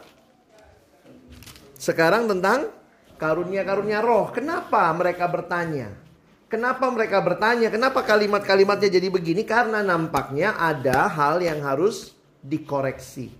[1.77, 2.71] sekarang tentang
[3.19, 4.31] karunia-karunia roh.
[4.31, 5.91] Kenapa mereka bertanya?
[6.47, 7.73] Kenapa mereka bertanya?
[7.73, 9.43] Kenapa kalimat-kalimatnya jadi begini?
[9.43, 12.13] Karena nampaknya ada hal yang harus
[12.45, 13.33] dikoreksi.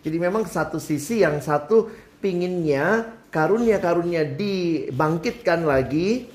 [0.00, 1.90] Jadi memang satu sisi yang satu
[2.22, 6.28] pinginnya karunia-karunia dibangkitkan lagi.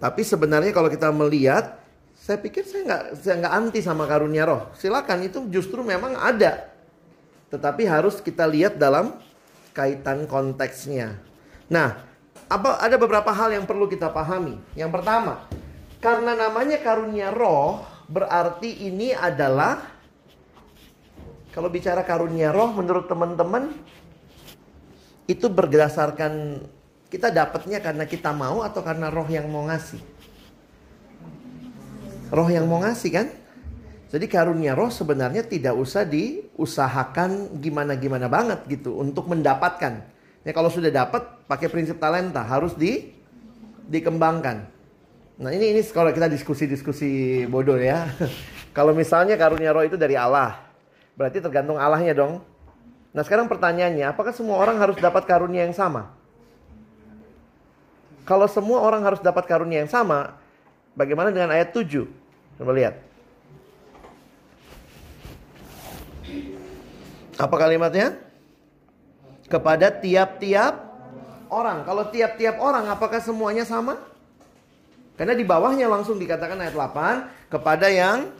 [0.00, 1.76] Tapi sebenarnya kalau kita melihat,
[2.16, 4.72] saya pikir saya nggak saya nggak anti sama karunia roh.
[4.76, 6.68] Silakan itu justru memang ada.
[7.52, 9.16] Tetapi harus kita lihat dalam
[9.76, 11.18] kaitan konteksnya.
[11.68, 12.00] Nah,
[12.48, 14.56] apa ada beberapa hal yang perlu kita pahami.
[14.72, 15.44] Yang pertama,
[16.00, 19.84] karena namanya karunia roh, berarti ini adalah
[21.50, 23.74] kalau bicara karunia roh menurut teman-teman
[25.30, 26.58] itu berdasarkan
[27.06, 30.02] kita dapatnya karena kita mau atau karena roh yang mau ngasih?
[32.34, 33.26] Roh yang mau ngasih kan?
[34.10, 40.02] Jadi karunia roh sebenarnya tidak usah diusahakan gimana-gimana banget gitu untuk mendapatkan.
[40.42, 43.14] Ya kalau sudah dapat pakai prinsip talenta harus di
[43.86, 44.66] dikembangkan.
[45.38, 48.10] Nah ini ini kalau kita diskusi-diskusi bodoh ya.
[48.76, 50.58] kalau misalnya karunia roh itu dari Allah,
[51.14, 52.42] berarti tergantung Allahnya dong.
[53.10, 56.14] Nah sekarang pertanyaannya, apakah semua orang harus dapat karunia yang sama?
[58.22, 60.38] Kalau semua orang harus dapat karunia yang sama,
[60.94, 62.06] bagaimana dengan ayat 7?
[62.60, 62.94] Coba lihat.
[67.34, 68.14] Apa kalimatnya?
[69.50, 70.78] Kepada tiap-tiap
[71.50, 71.82] orang.
[71.82, 73.98] Kalau tiap-tiap orang, apakah semuanya sama?
[75.18, 78.30] Karena di bawahnya langsung dikatakan ayat 8, kepada yang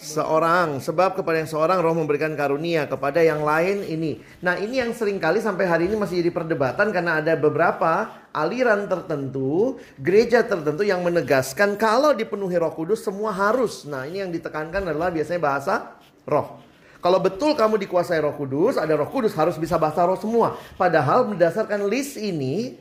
[0.00, 4.24] seorang sebab kepada yang seorang roh memberikan karunia kepada yang lain ini.
[4.40, 8.88] Nah, ini yang sering kali sampai hari ini masih jadi perdebatan karena ada beberapa aliran
[8.88, 13.84] tertentu, gereja tertentu yang menegaskan kalau dipenuhi Roh Kudus semua harus.
[13.84, 16.64] Nah, ini yang ditekankan adalah biasanya bahasa roh.
[17.00, 20.56] Kalau betul kamu dikuasai Roh Kudus, ada Roh Kudus harus bisa bahasa roh semua.
[20.80, 22.76] Padahal berdasarkan list ini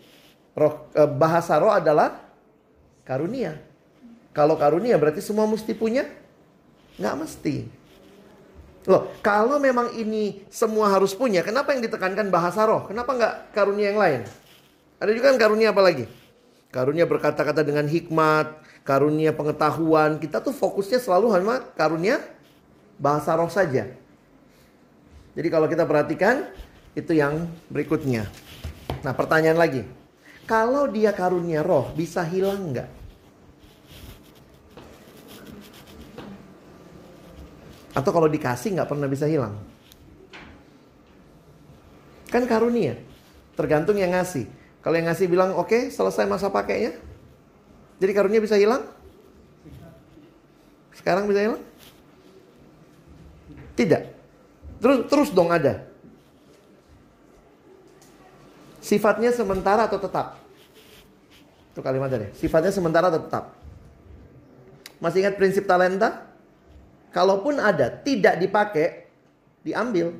[0.55, 2.19] roh, eh, bahasa roh adalah
[3.08, 3.60] karunia.
[4.36, 6.18] Kalau karunia berarti semua mesti punya
[6.99, 7.55] Nggak mesti.
[8.88, 12.88] Loh, kalau memang ini semua harus punya, kenapa yang ditekankan bahasa roh?
[12.88, 14.21] Kenapa nggak karunia yang lain?
[14.99, 16.05] Ada juga kan karunia apa lagi?
[16.69, 20.19] Karunia berkata-kata dengan hikmat, karunia pengetahuan.
[20.19, 22.19] Kita tuh fokusnya selalu hanya karunia
[22.99, 23.88] bahasa roh saja.
[25.33, 26.51] Jadi kalau kita perhatikan
[26.97, 28.27] itu yang berikutnya.
[29.05, 29.81] Nah pertanyaan lagi.
[30.43, 32.98] Kalau dia karunia roh bisa hilang nggak?
[37.93, 39.58] Atau kalau dikasih nggak pernah bisa hilang?
[42.30, 42.97] Kan karunia.
[43.58, 44.45] Tergantung yang ngasih.
[44.80, 46.95] Kalau yang ngasih bilang oke okay, selesai masa pakainya.
[47.99, 48.88] Jadi karunia bisa hilang?
[50.95, 51.62] Sekarang bisa hilang?
[53.75, 54.04] Tidak.
[54.80, 55.89] Terus terus dong ada.
[58.80, 60.39] Sifatnya sementara atau tetap?
[61.75, 62.32] Itu kalimat dari.
[62.38, 63.58] Sifatnya sementara atau tetap?
[65.04, 66.28] Masih ingat prinsip talenta?
[67.10, 69.10] Kalaupun ada, tidak dipakai,
[69.65, 70.13] diambil.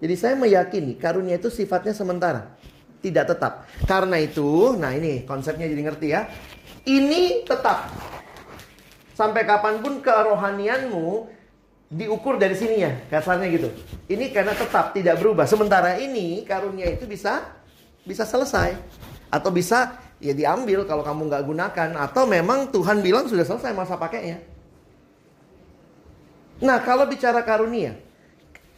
[0.00, 2.56] Jadi saya meyakini karunia itu sifatnya sementara,
[3.04, 3.68] tidak tetap.
[3.84, 6.24] Karena itu, nah ini konsepnya jadi ngerti ya.
[6.88, 7.92] Ini tetap.
[9.12, 11.28] Sampai kapan pun kerohanianmu
[11.92, 13.68] diukur dari sini ya, kasarnya gitu.
[14.08, 15.44] Ini karena tetap tidak berubah.
[15.44, 17.60] Sementara ini karunia itu bisa
[18.00, 18.80] bisa selesai
[19.28, 24.00] atau bisa ya diambil kalau kamu nggak gunakan atau memang Tuhan bilang sudah selesai masa
[24.00, 24.49] pakainya.
[26.60, 27.96] Nah, kalau bicara karunia,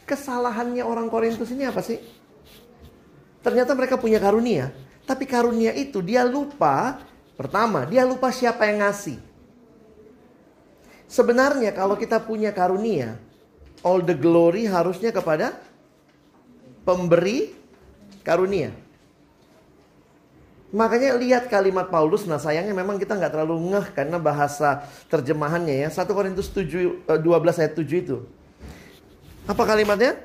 [0.06, 1.98] kesalahannya orang Korintus ini apa sih?
[3.42, 4.70] Ternyata mereka punya karunia,
[5.02, 7.02] tapi karunia itu dia lupa.
[7.34, 9.18] Pertama, dia lupa siapa yang ngasih.
[11.10, 13.18] Sebenarnya kalau kita punya karunia,
[13.82, 15.58] all the glory harusnya kepada
[16.86, 17.50] pemberi
[18.22, 18.70] karunia.
[20.72, 25.88] Makanya lihat kalimat Paulus, nah sayangnya memang kita nggak terlalu ngeh karena bahasa terjemahannya ya.
[25.92, 28.16] 1 Korintus 7, 12 eh, ayat 7 itu.
[29.44, 30.16] Apa kalimatnya?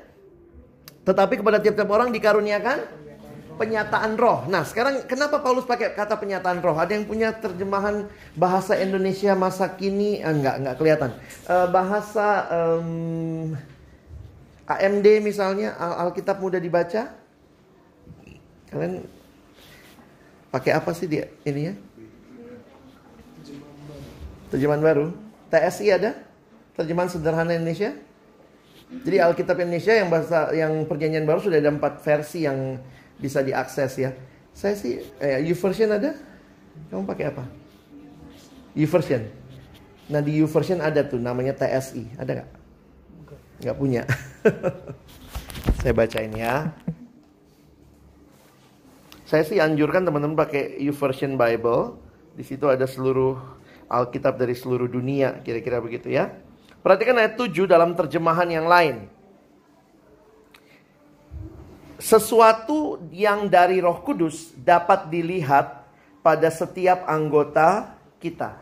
[1.04, 2.80] Tetapi kepada tiap-tiap orang dikaruniakan
[3.60, 4.48] penyataan roh.
[4.48, 6.78] Nah sekarang kenapa Paulus pakai kata penyataan roh?
[6.78, 10.24] Ada yang punya terjemahan bahasa Indonesia masa kini?
[10.24, 11.10] Eh, enggak, enggak kelihatan.
[11.44, 13.52] Eh, bahasa um,
[14.64, 17.12] AMD misalnya, Al Alkitab mudah dibaca.
[18.72, 19.17] Kalian
[20.48, 21.74] Pakai apa sih dia ini ya?
[24.48, 25.06] Terjemahan baru.
[25.52, 26.16] TSI ada?
[26.76, 27.92] Terjemahan sederhana Indonesia?
[28.88, 32.80] Jadi Alkitab Indonesia yang bahasa yang perjanjian baru sudah ada empat versi yang
[33.20, 34.16] bisa diakses ya.
[34.56, 36.16] Saya sih eh, version ada?
[36.88, 37.44] Kamu pakai apa?
[38.72, 39.28] version.
[40.08, 42.16] Nah di version ada tuh namanya TSI.
[42.16, 42.50] Ada nggak?
[43.60, 44.02] Nggak punya.
[45.84, 46.72] Saya bacain ya.
[49.28, 52.00] Saya sih anjurkan teman-teman pakai YouVersion Bible.
[52.32, 53.36] Di situ ada seluruh
[53.84, 56.32] Alkitab dari seluruh dunia, kira-kira begitu ya.
[56.80, 59.04] Perhatikan ayat 7 dalam terjemahan yang lain.
[62.00, 65.84] Sesuatu yang dari Roh Kudus dapat dilihat
[66.24, 68.56] pada setiap anggota kita.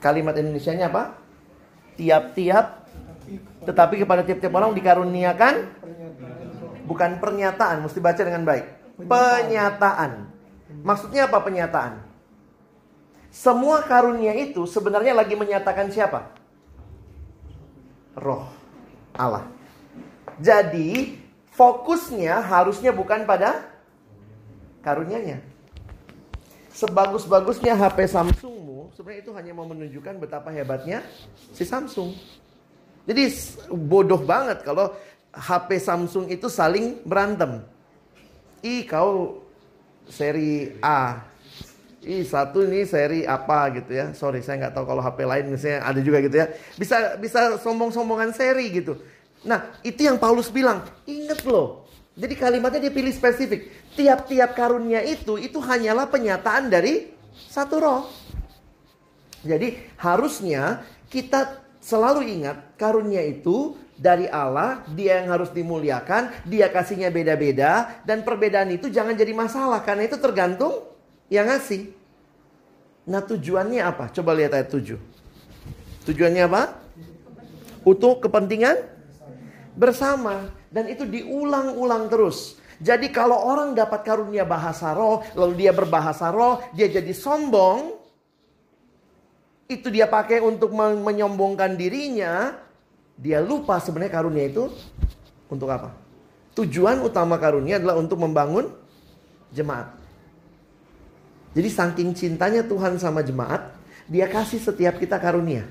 [0.00, 1.12] Kalimat Indonesia-nya apa?
[2.00, 2.88] Tiap-tiap
[3.68, 5.54] tetapi kepada tiap-tiap orang dikaruniakan
[6.86, 8.64] Bukan pernyataan, mesti baca dengan baik.
[9.10, 10.30] Penyataan.
[10.86, 11.98] Maksudnya apa penyataan?
[13.34, 16.32] Semua karunia itu sebenarnya lagi menyatakan siapa?
[18.16, 18.48] Roh
[19.12, 19.44] Allah.
[20.40, 21.20] Jadi
[21.52, 23.66] fokusnya harusnya bukan pada
[24.80, 25.42] karunianya.
[26.76, 31.00] Sebagus-bagusnya HP Samsungmu, sebenarnya itu hanya mau menunjukkan betapa hebatnya
[31.56, 32.12] si Samsung.
[33.08, 33.32] Jadi
[33.72, 34.92] bodoh banget kalau
[35.36, 37.60] HP Samsung itu saling berantem.
[38.64, 39.44] Ih kau
[40.08, 41.22] seri A.
[42.00, 44.16] Ih satu ini seri apa gitu ya.
[44.16, 46.46] Sorry saya nggak tahu kalau HP lain misalnya ada juga gitu ya.
[46.80, 48.96] Bisa bisa sombong-sombongan seri gitu.
[49.44, 50.82] Nah itu yang Paulus bilang.
[51.04, 51.84] Ingat loh.
[52.16, 53.68] Jadi kalimatnya dia pilih spesifik.
[53.92, 57.12] Tiap-tiap karunia itu itu hanyalah penyataan dari
[57.52, 58.02] satu roh.
[59.44, 67.08] Jadi harusnya kita selalu ingat karunia itu dari Allah, dia yang harus dimuliakan, dia kasihnya
[67.08, 70.84] beda-beda, dan perbedaan itu jangan jadi masalah, karena itu tergantung
[71.32, 71.90] yang ngasih.
[73.08, 74.12] Nah tujuannya apa?
[74.12, 75.00] Coba lihat ayat 7.
[76.06, 76.62] Tujuannya apa?
[77.86, 78.76] Untuk kepentingan
[79.78, 80.52] bersama.
[80.68, 82.58] Dan itu diulang-ulang terus.
[82.76, 87.96] Jadi kalau orang dapat karunia bahasa roh, lalu dia berbahasa roh, dia jadi sombong,
[89.66, 92.52] itu dia pakai untuk menyombongkan dirinya,
[93.16, 94.68] dia lupa sebenarnya karunia itu
[95.48, 95.96] untuk apa?
[96.56, 98.72] Tujuan utama karunia adalah untuk membangun
[99.52, 99.92] jemaat.
[101.56, 103.72] Jadi saking cintanya Tuhan sama jemaat,
[104.04, 105.64] dia kasih setiap kita karunia.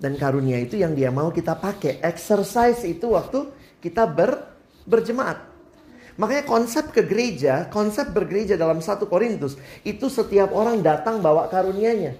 [0.00, 2.00] Dan karunia itu yang dia mau kita pakai.
[2.00, 3.50] Exercise itu waktu
[3.84, 4.48] kita ber,
[4.88, 5.44] berjemaat.
[6.18, 9.54] Makanya konsep ke gereja, konsep bergereja dalam satu Korintus
[9.86, 12.18] itu setiap orang datang bawa karunianya.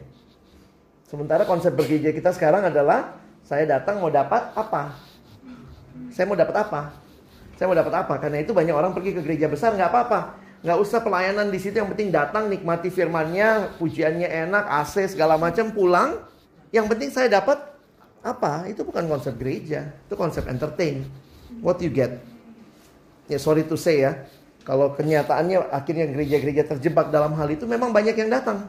[1.11, 3.18] Sementara konsep bergereja kita sekarang adalah
[3.49, 4.92] saya datang mau dapat apa?
[6.12, 6.92] Saya mau dapat apa?
[7.57, 8.14] Saya mau dapat apa?
[8.20, 10.36] Karena itu banyak orang pergi ke gereja besar nggak apa-apa.
[10.61, 15.72] Nggak usah pelayanan di situ yang penting datang nikmati firmannya, pujiannya enak, AC segala macam
[15.72, 16.20] pulang.
[16.76, 17.57] Yang penting saya dapat
[18.20, 18.68] apa?
[18.68, 21.09] Itu bukan konsep gereja, itu konsep entertain.
[21.64, 22.20] What you get?
[23.32, 24.28] Ya sorry to say ya,
[24.68, 28.68] kalau kenyataannya akhirnya gereja-gereja terjebak dalam hal itu memang banyak yang datang.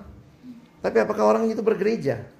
[0.79, 2.38] Tapi apakah orang itu bergereja?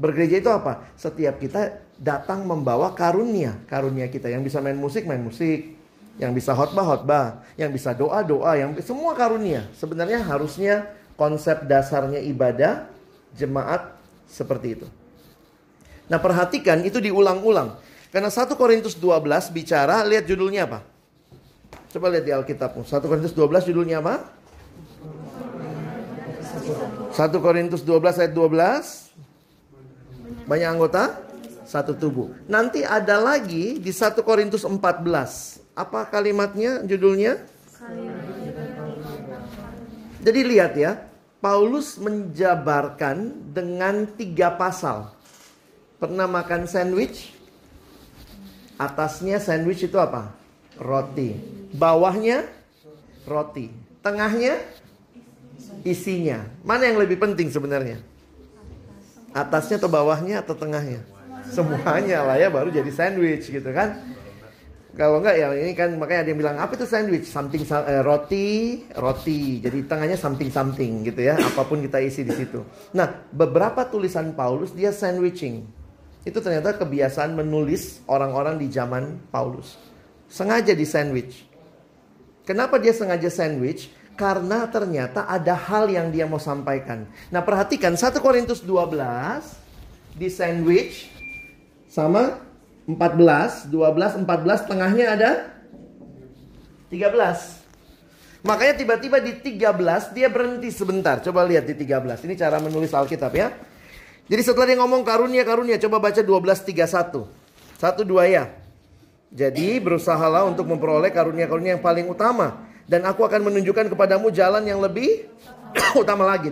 [0.00, 0.88] Bergereja itu apa?
[0.96, 5.76] Setiap kita datang membawa karunia, karunia kita yang bisa main musik, main musik,
[6.16, 9.68] yang bisa khotbah, khotbah, yang bisa doa, doa, yang semua karunia.
[9.76, 10.88] Sebenarnya harusnya
[11.20, 12.88] konsep dasarnya ibadah
[13.36, 13.92] jemaat
[14.24, 14.86] seperti itu.
[16.08, 17.76] Nah, perhatikan itu diulang-ulang.
[18.08, 20.80] Karena 1 Korintus 12 bicara, lihat judulnya apa?
[21.92, 22.88] Coba lihat di Alkitabmu.
[22.88, 24.32] 1 Korintus 12 judulnya apa?
[27.12, 29.09] 1 Korintus 12 ayat 12.
[30.48, 31.18] Banyak anggota?
[31.64, 32.34] Satu tubuh.
[32.50, 35.62] Nanti ada lagi di 1 Korintus 14.
[35.78, 37.38] Apa kalimatnya, judulnya?
[40.20, 41.00] Jadi lihat ya,
[41.40, 45.14] Paulus menjabarkan dengan tiga pasal.
[45.96, 47.32] Pernah makan sandwich?
[48.76, 50.32] Atasnya sandwich itu apa?
[50.76, 51.36] Roti.
[51.72, 52.44] Bawahnya
[53.24, 53.70] roti.
[54.00, 54.58] Tengahnya
[55.86, 56.44] isinya.
[56.66, 58.09] Mana yang lebih penting sebenarnya?
[59.30, 61.06] Atasnya atau bawahnya atau tengahnya?
[61.46, 63.98] Semuanya lah ya baru jadi sandwich gitu kan.
[64.90, 67.30] Kalau enggak ya ini kan makanya ada yang bilang apa itu sandwich?
[67.30, 69.62] Something eh, roti, roti.
[69.62, 71.38] Jadi tengahnya something something gitu ya.
[71.38, 72.66] Apa pun kita isi di situ.
[72.90, 75.62] Nah, beberapa tulisan Paulus dia sandwiching.
[76.26, 79.78] Itu ternyata kebiasaan menulis orang-orang di zaman Paulus.
[80.26, 81.46] Sengaja di sandwich.
[82.42, 83.94] Kenapa dia sengaja sandwich?
[84.20, 87.08] Karena ternyata ada hal yang dia mau sampaikan.
[87.32, 89.00] Nah perhatikan 1 Korintus 12
[90.12, 91.08] di sandwich
[91.88, 92.36] sama
[92.84, 95.30] 14, 12, 14 tengahnya ada
[96.92, 98.44] 13.
[98.44, 101.24] Makanya tiba-tiba di 13 dia berhenti sebentar.
[101.24, 102.20] Coba lihat di 13.
[102.28, 103.56] Ini cara menulis Alkitab ya.
[104.30, 107.24] Jadi setelah dia ngomong karunia-karunia, coba baca 12.31.
[107.80, 108.52] Satu dua ya.
[109.32, 112.69] Jadi berusahalah untuk memperoleh karunia-karunia yang paling utama.
[112.90, 115.30] Dan aku akan menunjukkan kepadamu jalan yang lebih
[116.02, 116.50] utama lagi.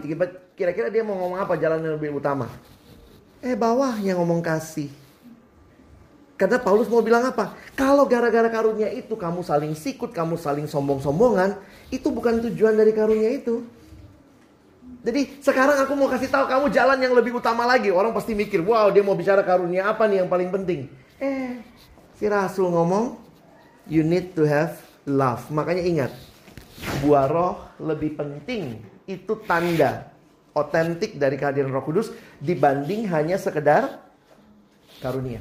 [0.55, 2.47] Kira-kira dia mau ngomong apa jalan yang lebih utama?
[3.43, 4.87] Eh bawah yang ngomong kasih.
[6.39, 7.59] Karena Paulus mau bilang apa?
[7.75, 11.59] Kalau gara-gara karunia itu kamu saling sikut, kamu saling sombong-sombongan,
[11.91, 13.67] itu bukan tujuan dari karunia itu.
[15.03, 17.91] Jadi sekarang aku mau kasih tahu kamu jalan yang lebih utama lagi.
[17.91, 20.87] Orang pasti mikir, wow dia mau bicara karunia apa nih yang paling penting.
[21.19, 21.59] Eh,
[22.15, 23.19] si Rasul ngomong,
[23.91, 25.43] you need to have love.
[25.51, 26.13] Makanya ingat,
[27.05, 28.79] buah roh lebih penting.
[29.09, 30.13] Itu tanda
[30.53, 32.13] otentik dari kehadiran roh kudus
[32.43, 34.03] dibanding hanya sekedar
[34.99, 35.41] karunia.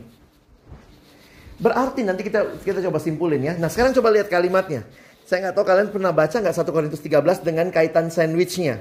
[1.58, 3.54] Berarti nanti kita kita coba simpulin ya.
[3.58, 4.86] Nah sekarang coba lihat kalimatnya.
[5.28, 8.80] Saya nggak tahu kalian pernah baca nggak 1 Korintus 13 dengan kaitan sandwichnya.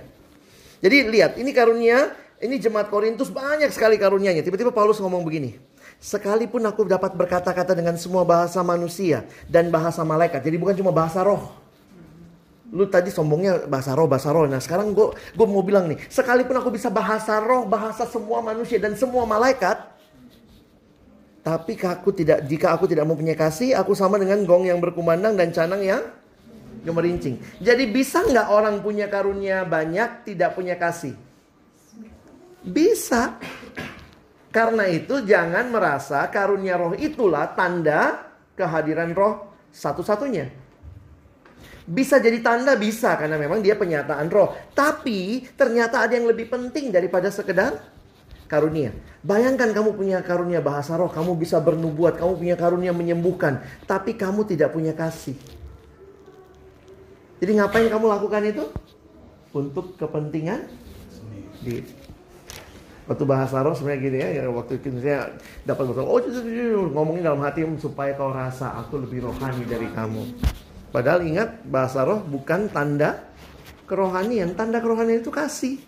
[0.78, 4.46] Jadi lihat, ini karunia, ini jemaat Korintus banyak sekali karunianya.
[4.46, 5.58] Tiba-tiba Paulus ngomong begini.
[5.96, 10.44] Sekalipun aku dapat berkata-kata dengan semua bahasa manusia dan bahasa malaikat.
[10.44, 11.65] Jadi bukan cuma bahasa roh.
[12.74, 14.46] Lu tadi sombongnya bahasa roh, bahasa roh.
[14.50, 18.82] Nah sekarang gue gue mau bilang nih, sekalipun aku bisa bahasa roh, bahasa semua manusia
[18.82, 19.96] dan semua malaikat,
[21.46, 25.54] tapi aku tidak, jika aku tidak mempunyai kasih, aku sama dengan gong yang berkumandang dan
[25.54, 26.02] canang yang
[26.82, 27.38] gemerincing.
[27.62, 31.14] Jadi bisa nggak orang punya karunia banyak tidak punya kasih?
[32.66, 33.38] Bisa.
[34.50, 38.26] Karena itu jangan merasa karunia roh itulah tanda
[38.58, 40.65] kehadiran roh satu-satunya.
[41.86, 44.52] Bisa jadi tanda bisa karena memang dia penyataan roh.
[44.74, 47.78] Tapi ternyata ada yang lebih penting daripada sekedar
[48.50, 48.90] karunia.
[49.22, 54.46] Bayangkan kamu punya karunia bahasa roh, kamu bisa bernubuat, kamu punya karunia menyembuhkan, tapi kamu
[54.46, 55.38] tidak punya kasih.
[57.38, 58.64] Jadi ngapain kamu lakukan itu?
[59.54, 60.68] Untuk kepentingan
[61.64, 61.80] di
[63.06, 65.30] Waktu bahasa roh sebenarnya gini ya, ya waktu itu saya
[65.62, 66.18] dapat betul, oh
[66.90, 70.26] ngomongin dalam hati supaya kau rasa aku lebih rohani dari kamu.
[70.94, 73.26] Padahal ingat bahasa roh bukan tanda
[73.86, 75.78] kerohanian, tanda kerohanian itu kasih.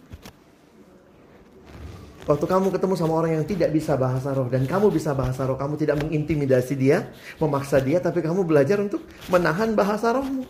[2.28, 5.56] Waktu kamu ketemu sama orang yang tidak bisa bahasa roh dan kamu bisa bahasa roh,
[5.56, 7.08] kamu tidak mengintimidasi dia,
[7.40, 9.00] memaksa dia, tapi kamu belajar untuk
[9.32, 10.44] menahan bahasa rohmu.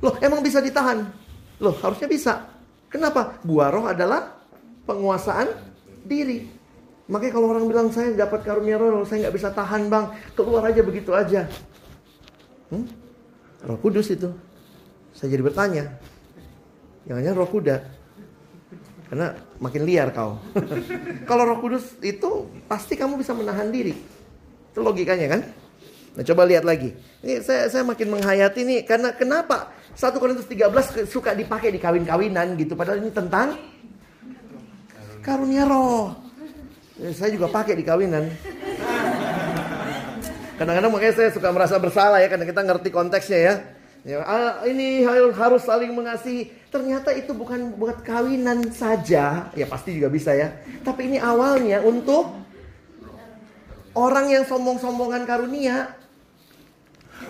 [0.00, 1.04] Loh, emang bisa ditahan?
[1.60, 2.48] Loh, harusnya bisa.
[2.88, 3.36] Kenapa?
[3.44, 4.40] Buah roh adalah
[4.88, 5.52] penguasaan
[6.08, 6.48] diri.
[7.12, 10.80] Makanya kalau orang bilang saya dapat karunia roh, saya nggak bisa tahan bang, keluar aja
[10.80, 11.44] begitu aja.
[12.72, 12.88] Hmm?
[13.66, 14.30] Roh Kudus itu.
[15.12, 15.84] Saya jadi bertanya.
[17.06, 17.76] Jangan-jangan roh kuda.
[19.12, 20.40] Karena makin liar kau.
[21.28, 23.92] Kalau roh kudus itu pasti kamu bisa menahan diri.
[24.72, 25.40] Itu logikanya kan?
[26.16, 26.96] Nah coba lihat lagi.
[27.20, 28.80] Ini saya, saya makin menghayati nih.
[28.88, 29.68] Karena kenapa?
[29.92, 32.72] 1 Korintus 13 suka dipakai di kawin-kawinan gitu.
[32.72, 33.60] Padahal ini tentang
[35.20, 36.16] karunia roh.
[36.96, 38.24] Eh, Saya juga pakai di kawinan.
[40.60, 43.54] Kadang-kadang makanya saya suka merasa bersalah ya karena kita ngerti konteksnya ya.
[44.02, 46.50] Ya, ah, ini har- harus saling mengasihi.
[46.74, 50.50] Ternyata itu bukan buat kawinan saja, ya pasti juga bisa ya.
[50.82, 52.34] Tapi ini awalnya untuk
[53.94, 55.94] orang yang sombong-sombongan karunia.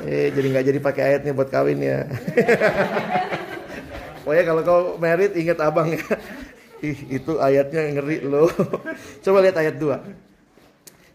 [0.09, 2.09] Eh, jadi nggak jadi pakai ayatnya buat kawin ya.
[4.25, 6.01] Pokoknya kalau kau merit ingat abang ya.
[6.81, 8.49] Ih, itu ayatnya ngeri loh.
[9.25, 10.32] Coba lihat ayat 2.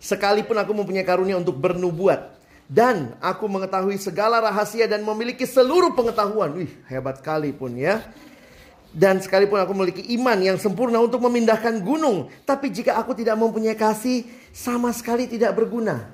[0.07, 2.39] Sekalipun aku mempunyai karunia untuk bernubuat
[2.71, 6.55] dan aku mengetahui segala rahasia dan memiliki seluruh pengetahuan.
[6.55, 7.99] Wih, hebat kali pun ya.
[8.87, 13.75] Dan sekalipun aku memiliki iman yang sempurna untuk memindahkan gunung, tapi jika aku tidak mempunyai
[13.75, 14.23] kasih,
[14.55, 16.07] sama sekali tidak berguna.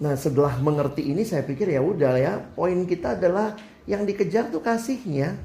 [0.00, 3.52] Nah, setelah mengerti ini saya pikir ya udah ya, poin kita adalah
[3.84, 5.36] yang dikejar tuh kasihnya.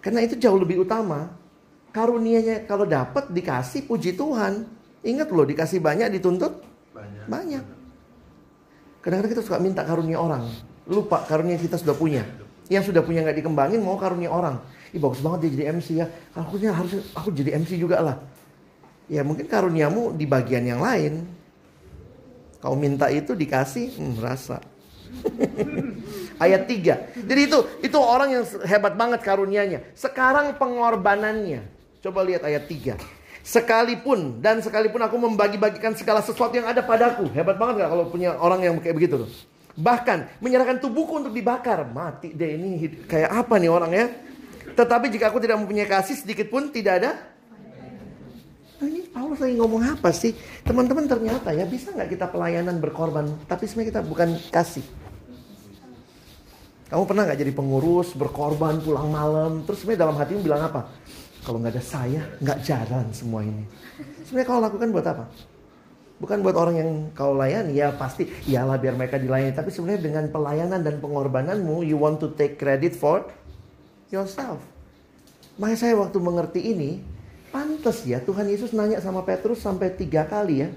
[0.00, 1.43] Karena itu jauh lebih utama.
[1.94, 4.66] Karunianya kalau dapat dikasih puji Tuhan.
[5.06, 7.26] Ingat loh dikasih banyak dituntut Banyak.
[7.30, 7.64] banyak.
[9.04, 10.48] Kadang-kadang kita suka minta karunia orang.
[10.90, 12.26] Lupa karunia kita sudah punya.
[12.66, 14.58] Yang sudah punya nggak dikembangin mau karunia orang.
[14.90, 16.06] Ih bagus banget dia jadi MC ya.
[16.34, 18.16] Harusnya harus aku jadi MC juga lah.
[19.06, 21.28] Ya mungkin karuniamu di bagian yang lain.
[22.64, 24.64] Kau minta itu dikasih, hmm, rasa.
[26.42, 27.28] Ayat 3.
[27.28, 29.84] Jadi itu itu orang yang hebat banget karunianya.
[29.92, 31.73] Sekarang pengorbanannya.
[32.04, 33.00] Coba lihat ayat 3.
[33.40, 37.32] Sekalipun dan sekalipun aku membagi-bagikan segala sesuatu yang ada padaku.
[37.32, 39.30] Hebat banget gak kalau punya orang yang kayak begitu tuh.
[39.72, 41.88] Bahkan menyerahkan tubuhku untuk dibakar.
[41.88, 44.06] Mati deh ini kayak apa nih orang ya.
[44.76, 47.10] Tetapi jika aku tidak mempunyai kasih sedikit pun tidak ada.
[48.84, 50.36] Nah, ini Paulus lagi ngomong apa sih?
[50.60, 53.32] Teman-teman ternyata ya bisa nggak kita pelayanan berkorban.
[53.48, 54.84] Tapi sebenarnya kita bukan kasih.
[56.92, 60.92] Kamu pernah nggak jadi pengurus, berkorban, pulang malam, terus sebenarnya dalam hatimu bilang apa?
[61.44, 63.68] Kalau nggak ada saya, nggak jalan semua ini.
[64.24, 65.24] Sebenarnya kau lakukan buat apa?
[66.16, 69.52] Bukan buat orang yang kau layani, ya pasti iyalah biar mereka dilayani.
[69.52, 73.28] Tapi sebenarnya dengan pelayanan dan pengorbananmu, you want to take credit for
[74.08, 74.64] yourself.
[75.60, 77.04] Makanya saya waktu mengerti ini,
[77.52, 80.72] pantas ya Tuhan Yesus nanya sama Petrus sampai tiga kali ya.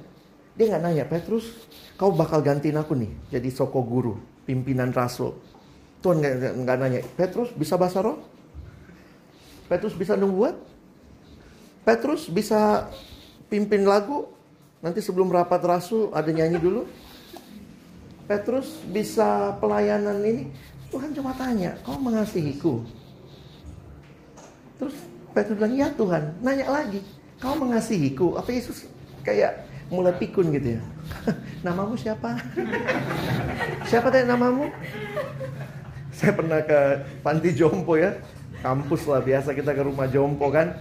[0.57, 1.47] Dia nggak nanya, Petrus,
[1.95, 5.37] kau bakal gantiin aku nih jadi soko guru, pimpinan rasul.
[6.03, 6.21] Tuhan
[6.65, 8.19] nggak nanya, Petrus bisa bahasa roh?
[9.67, 10.55] Petrus bisa nubuat?
[11.83, 12.91] Petrus bisa
[13.51, 14.27] pimpin lagu?
[14.79, 16.87] Nanti sebelum rapat rasul ada nyanyi dulu?
[18.27, 20.51] Petrus bisa pelayanan ini?
[20.87, 22.83] Tuhan cuma tanya, kau mengasihiku?
[24.79, 24.95] Terus
[25.35, 26.35] Petrus bilang, ya Tuhan.
[26.39, 27.03] Nanya lagi,
[27.43, 28.39] kau mengasihiku?
[28.39, 28.87] Apa Yesus
[29.23, 30.81] kayak mulai pikun gitu ya?
[31.65, 32.39] namamu siapa?
[33.89, 34.71] siapa tadi namamu?
[36.17, 36.79] Saya pernah ke
[37.23, 38.15] panti jompo ya.
[38.67, 40.75] Kampus lah, biasa kita ke rumah jompo kan.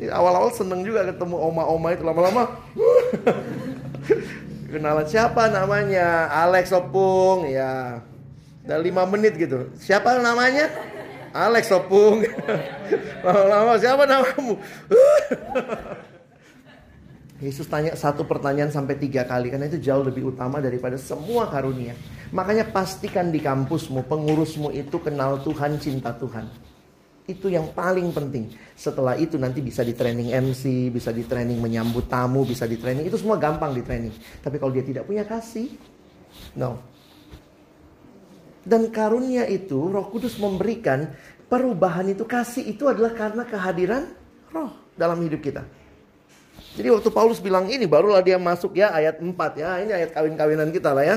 [0.00, 2.56] Awal-awal seneng juga ketemu oma-oma itu lama-lama.
[4.72, 6.32] Kenalan siapa namanya?
[6.32, 8.00] Alex Opung ya.
[8.64, 9.68] Dan lima menit gitu.
[9.76, 10.72] Siapa namanya?
[11.36, 12.24] Alex Opung.
[13.28, 14.56] Lama-lama siapa namamu?
[17.44, 21.92] Yesus tanya satu pertanyaan sampai tiga kali karena itu jauh lebih utama daripada semua karunia.
[22.32, 26.77] Makanya pastikan di kampusmu, pengurusmu itu kenal Tuhan, cinta Tuhan.
[27.28, 28.48] Itu yang paling penting.
[28.72, 33.04] Setelah itu nanti bisa di training MC, bisa di training menyambut tamu, bisa di training.
[33.04, 34.16] Itu semua gampang di training.
[34.40, 35.68] Tapi kalau dia tidak punya kasih,
[36.56, 36.80] no.
[38.64, 41.12] Dan karunia itu Roh Kudus memberikan
[41.52, 44.08] perubahan itu kasih itu adalah karena kehadiran
[44.48, 45.68] Roh dalam hidup kita.
[46.80, 49.70] Jadi waktu Paulus bilang ini barulah dia masuk ya ayat 4 ya.
[49.84, 51.16] Ini ayat kawin-kawinan kita lah ya.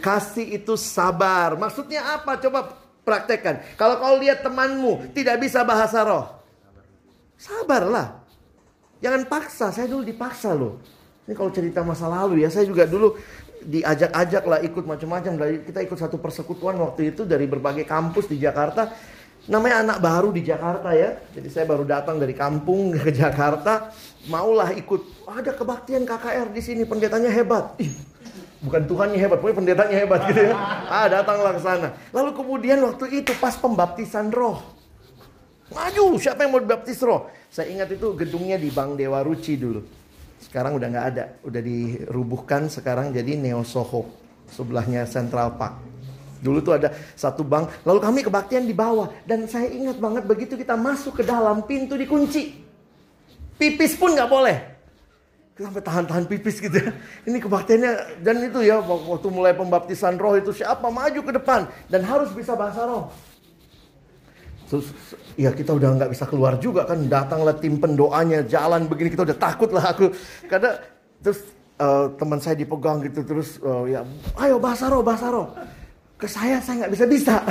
[0.00, 1.52] Kasih itu sabar.
[1.58, 2.40] Maksudnya apa?
[2.40, 3.64] Coba praktekkan.
[3.80, 6.28] Kalau kau lihat temanmu tidak bisa bahasa roh.
[7.40, 8.20] Sabarlah.
[9.00, 9.72] Jangan paksa.
[9.72, 10.76] Saya dulu dipaksa loh.
[11.24, 12.52] Ini kalau cerita masa lalu ya.
[12.52, 13.16] Saya juga dulu
[13.64, 15.32] diajak-ajak lah ikut macam-macam.
[15.64, 18.92] Kita ikut satu persekutuan waktu itu dari berbagai kampus di Jakarta.
[19.48, 21.16] Namanya anak baru di Jakarta ya.
[21.32, 23.94] Jadi saya baru datang dari kampung ke Jakarta.
[24.28, 25.24] Maulah ikut.
[25.24, 26.82] Ada kebaktian KKR di sini.
[26.84, 27.78] Pendetanya hebat.
[27.80, 27.94] Ih,
[28.62, 30.54] bukan Tuhannya hebat, pokoknya pendetanya hebat gitu ya.
[30.88, 31.88] Ah, datanglah ke sana.
[32.10, 34.62] Lalu kemudian waktu itu pas pembaptisan roh.
[35.68, 37.28] Maju, siapa yang mau dibaptis roh?
[37.52, 39.84] Saya ingat itu gedungnya di Bank Dewa Ruci dulu.
[40.40, 44.06] Sekarang udah nggak ada, udah dirubuhkan sekarang jadi Neo Soho.
[44.48, 45.76] sebelahnya Central Park.
[46.40, 49.10] Dulu tuh ada satu bank, lalu kami kebaktian di bawah.
[49.28, 52.56] Dan saya ingat banget begitu kita masuk ke dalam, pintu dikunci.
[53.58, 54.77] Pipis pun nggak boleh.
[55.58, 56.94] Sampai tahan-tahan pipis gitu ya.
[57.26, 61.66] Ini kebaktiannya, dan itu ya waktu mulai pembaptisan roh itu siapa maju ke depan.
[61.90, 63.10] Dan harus bisa bahasa roh.
[64.70, 64.86] Terus
[65.34, 67.02] ya kita udah nggak bisa keluar juga kan.
[67.10, 69.10] Datanglah tim pendoanya jalan begini.
[69.10, 70.14] Kita udah takut lah aku.
[70.46, 70.78] Karena
[71.18, 71.42] terus
[71.82, 73.26] uh, teman saya dipegang gitu.
[73.26, 74.06] Terus uh, ya
[74.38, 75.50] ayo bahasa roh bahasa roh.
[76.14, 77.36] Ke saya saya nggak bisa bisa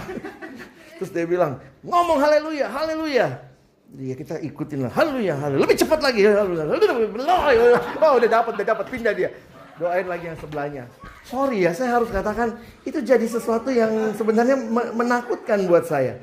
[0.98, 3.47] terus dia bilang ngomong haleluya haleluya
[3.96, 4.92] dia kita ikutin lah.
[4.92, 5.64] Haleluya haleluya.
[5.64, 6.20] Lebih cepat lagi.
[6.28, 8.86] Haleluya oh udah dapat udah dapat.
[8.92, 9.30] Pindah dia.
[9.78, 10.84] Doain lagi yang sebelahnya.
[11.24, 14.58] Sorry ya saya harus katakan itu jadi sesuatu yang sebenarnya
[14.92, 16.18] menakutkan buat saya.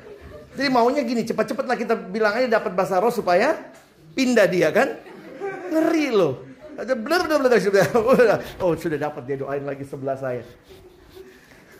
[0.55, 3.59] Jadi maunya gini, cepat-cepat lah kita bilang aja dapat bahasa roh supaya
[4.15, 4.99] pindah dia kan.
[5.71, 6.47] Ngeri loh.
[6.75, 7.85] Ada benar benar benar sudah.
[8.63, 10.43] Oh sudah dapat dia doain lagi sebelah saya.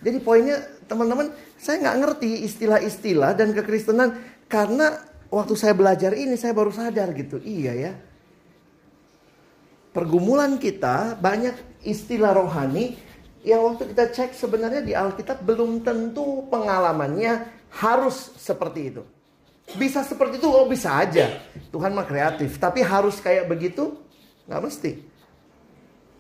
[0.04, 5.02] Jadi poinnya teman-teman, saya nggak ngerti istilah-istilah dan kekristenan karena
[5.36, 7.44] waktu saya belajar ini saya baru sadar gitu.
[7.44, 7.94] Iya ya.
[9.92, 12.96] Pergumulan kita banyak istilah rohani
[13.44, 19.04] yang waktu kita cek sebenarnya di Alkitab belum tentu pengalamannya harus seperti itu.
[19.76, 21.42] Bisa seperti itu, oh bisa aja.
[21.74, 22.56] Tuhan mah kreatif.
[22.62, 23.98] Tapi harus kayak begitu?
[24.46, 24.92] Nggak mesti.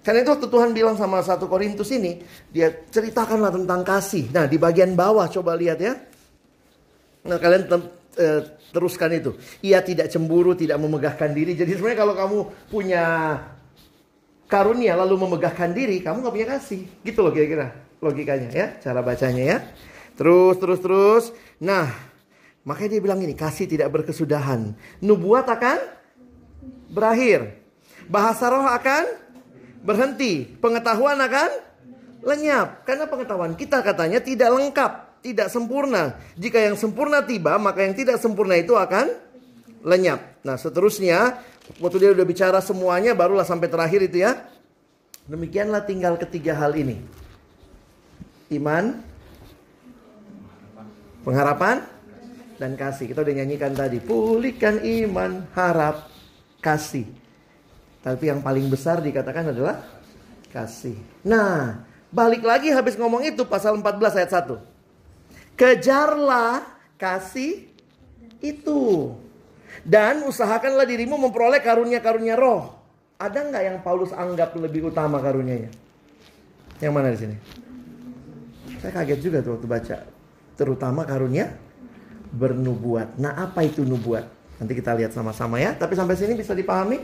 [0.05, 2.21] Karena itu waktu Tuhan bilang sama satu Korintus ini,
[2.53, 4.29] dia ceritakanlah tentang kasih.
[4.29, 5.93] Nah di bagian bawah coba lihat ya.
[7.25, 8.41] Nah kalian uh,
[8.75, 9.31] teruskan itu.
[9.63, 11.55] Ia tidak cemburu, tidak memegahkan diri.
[11.55, 13.05] Jadi sebenarnya kalau kamu punya
[14.51, 16.83] karunia lalu memegahkan diri, kamu nggak punya kasih.
[17.07, 17.71] Gitu loh kira-kira
[18.03, 19.57] logikanya ya, cara bacanya ya.
[20.19, 21.23] Terus, terus, terus.
[21.59, 21.87] Nah,
[22.67, 24.75] makanya dia bilang ini, kasih tidak berkesudahan.
[24.99, 25.79] Nubuat akan
[26.91, 27.63] berakhir.
[28.11, 29.03] Bahasa roh akan
[29.83, 30.45] berhenti.
[30.59, 31.49] Pengetahuan akan
[32.25, 32.83] lenyap.
[32.83, 34.91] Karena pengetahuan kita katanya tidak lengkap,
[35.25, 36.21] tidak sempurna.
[36.37, 39.09] Jika yang sempurna tiba, maka yang tidak sempurna itu akan
[39.81, 40.45] lenyap.
[40.45, 41.41] Nah, seterusnya,
[41.81, 44.37] waktu dia udah bicara semuanya, barulah sampai terakhir itu ya.
[45.25, 47.01] Demikianlah tinggal ketiga hal ini.
[48.53, 49.01] Iman,
[51.25, 51.81] Pengharapan
[52.61, 53.09] dan kasih.
[53.09, 53.97] Kita udah nyanyikan tadi.
[53.97, 56.05] Pulihkan iman, harap,
[56.61, 57.09] kasih.
[58.05, 59.81] Tapi yang paling besar dikatakan adalah
[60.53, 60.93] kasih.
[61.25, 61.81] Nah,
[62.13, 64.74] balik lagi habis ngomong itu pasal 14 ayat 1.
[65.55, 66.63] Kejarlah
[66.99, 67.67] kasih
[68.43, 69.11] itu.
[69.83, 72.75] Dan usahakanlah dirimu memperoleh karunia-karunia roh.
[73.15, 75.71] Ada nggak yang Paulus anggap lebih utama karunianya?
[76.83, 77.35] Yang mana di sini?
[78.83, 79.97] Saya kaget juga tuh waktu baca
[80.59, 81.55] terutama karunia
[82.35, 83.15] bernubuat.
[83.15, 84.27] Nah, apa itu nubuat?
[84.59, 85.75] Nanti kita lihat sama-sama ya.
[85.75, 86.99] Tapi sampai sini bisa dipahami?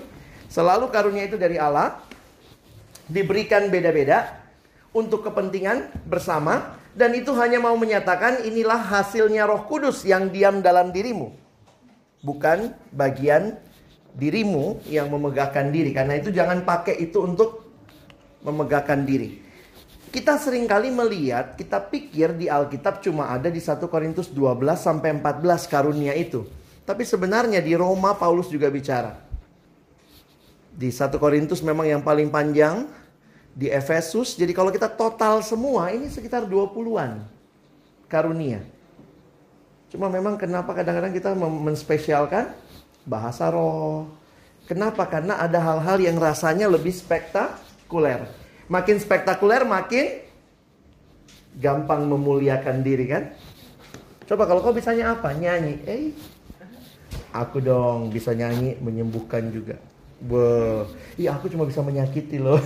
[0.52, 2.04] Selalu karunia itu dari Allah,
[3.08, 4.36] diberikan beda-beda
[4.92, 10.92] untuk kepentingan bersama dan itu hanya mau menyatakan inilah hasilnya Roh Kudus yang diam dalam
[10.92, 11.32] dirimu.
[12.22, 13.56] Bukan bagian
[14.16, 15.96] dirimu yang memegahkan diri.
[15.96, 17.72] Karena itu jangan pakai itu untuk
[18.44, 19.40] memegahkan diri.
[20.12, 25.16] Kita sering kali melihat, kita pikir di Alkitab cuma ada di 1 Korintus 12 sampai
[25.16, 26.44] 14 karunia itu.
[26.84, 29.16] Tapi sebenarnya di Roma Paulus juga bicara.
[30.76, 32.92] Di 1 Korintus memang yang paling panjang,
[33.52, 34.36] di Efesus.
[34.40, 37.24] Jadi kalau kita total semua ini sekitar 20-an
[38.08, 38.64] karunia.
[39.92, 42.56] Cuma memang kenapa kadang-kadang kita menspesialkan
[43.04, 44.08] bahasa roh.
[44.64, 45.04] Kenapa?
[45.04, 48.24] Karena ada hal-hal yang rasanya lebih spektakuler.
[48.72, 50.24] Makin spektakuler, makin
[51.60, 53.36] gampang memuliakan diri kan?
[54.32, 55.36] Coba kalau kau bisanya apa?
[55.36, 55.76] Nyanyi.
[55.84, 56.16] Eh,
[57.36, 59.76] aku dong bisa nyanyi menyembuhkan juga.
[60.22, 60.86] Wow.
[61.18, 62.62] Iya aku cuma bisa menyakiti loh.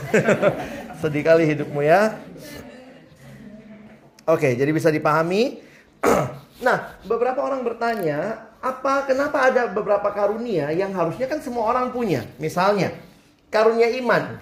[0.99, 2.19] Sedih kali hidupmu ya.
[4.25, 5.61] Oke, jadi bisa dipahami.
[6.65, 12.25] nah, beberapa orang bertanya, apa kenapa ada beberapa karunia yang harusnya kan semua orang punya?
[12.41, 12.91] Misalnya,
[13.53, 14.41] karunia iman.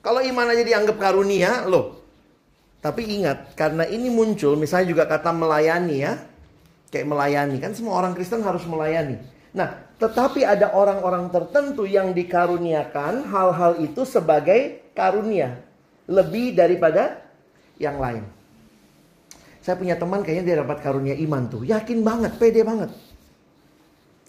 [0.00, 2.00] Kalau iman aja dianggap karunia, loh.
[2.80, 6.16] Tapi ingat, karena ini muncul, misalnya juga kata melayani ya.
[6.88, 9.20] Kayak melayani, kan semua orang Kristen harus melayani.
[9.58, 15.58] Nah, tetapi ada orang-orang tertentu yang dikaruniakan hal-hal itu sebagai karunia.
[16.06, 17.18] Lebih daripada
[17.82, 18.22] yang lain.
[19.58, 21.66] Saya punya teman kayaknya dia dapat karunia iman tuh.
[21.66, 22.94] Yakin banget, pede banget.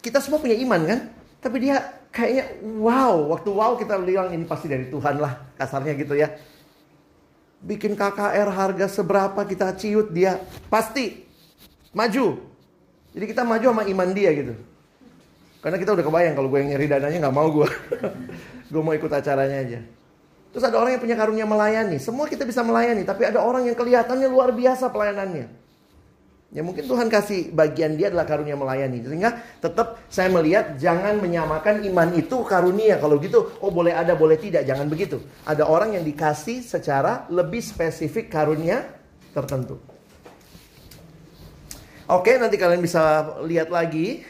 [0.01, 0.99] Kita semua punya iman kan?
[1.39, 1.77] Tapi dia
[2.09, 6.33] kayaknya wow, waktu wow kita bilang ini pasti dari Tuhan lah, kasarnya gitu ya.
[7.61, 11.23] Bikin KKR harga seberapa kita ciut dia pasti
[11.93, 12.41] maju.
[13.13, 14.57] Jadi kita maju sama iman dia gitu.
[15.59, 17.67] Karena kita udah kebayang kalau gue yang nyari dananya nggak mau gue.
[18.71, 19.79] gue mau ikut acaranya aja.
[20.49, 21.97] Terus ada orang yang punya karunia melayani.
[22.01, 25.59] Semua kita bisa melayani, tapi ada orang yang kelihatannya luar biasa pelayanannya.
[26.49, 29.05] Ya mungkin Tuhan kasih bagian dia adalah karunia melayani.
[29.05, 32.97] Sehingga tetap saya melihat jangan menyamakan iman itu karunia.
[32.97, 34.65] Kalau gitu, oh boleh ada, boleh tidak.
[34.65, 35.21] Jangan begitu.
[35.45, 38.89] Ada orang yang dikasih secara lebih spesifik karunia
[39.29, 39.77] tertentu.
[42.09, 44.25] Oke, nanti kalian bisa lihat lagi.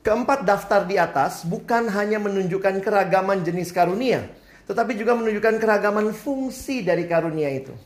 [0.00, 4.32] Keempat daftar di atas bukan hanya menunjukkan keragaman jenis karunia,
[4.64, 7.76] tetapi juga menunjukkan keragaman fungsi dari karunia itu.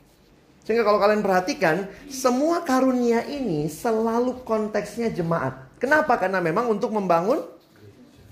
[0.62, 5.58] Sehingga kalau kalian perhatikan, semua karunia ini selalu konteksnya jemaat.
[5.82, 6.14] Kenapa?
[6.14, 7.42] Karena memang untuk membangun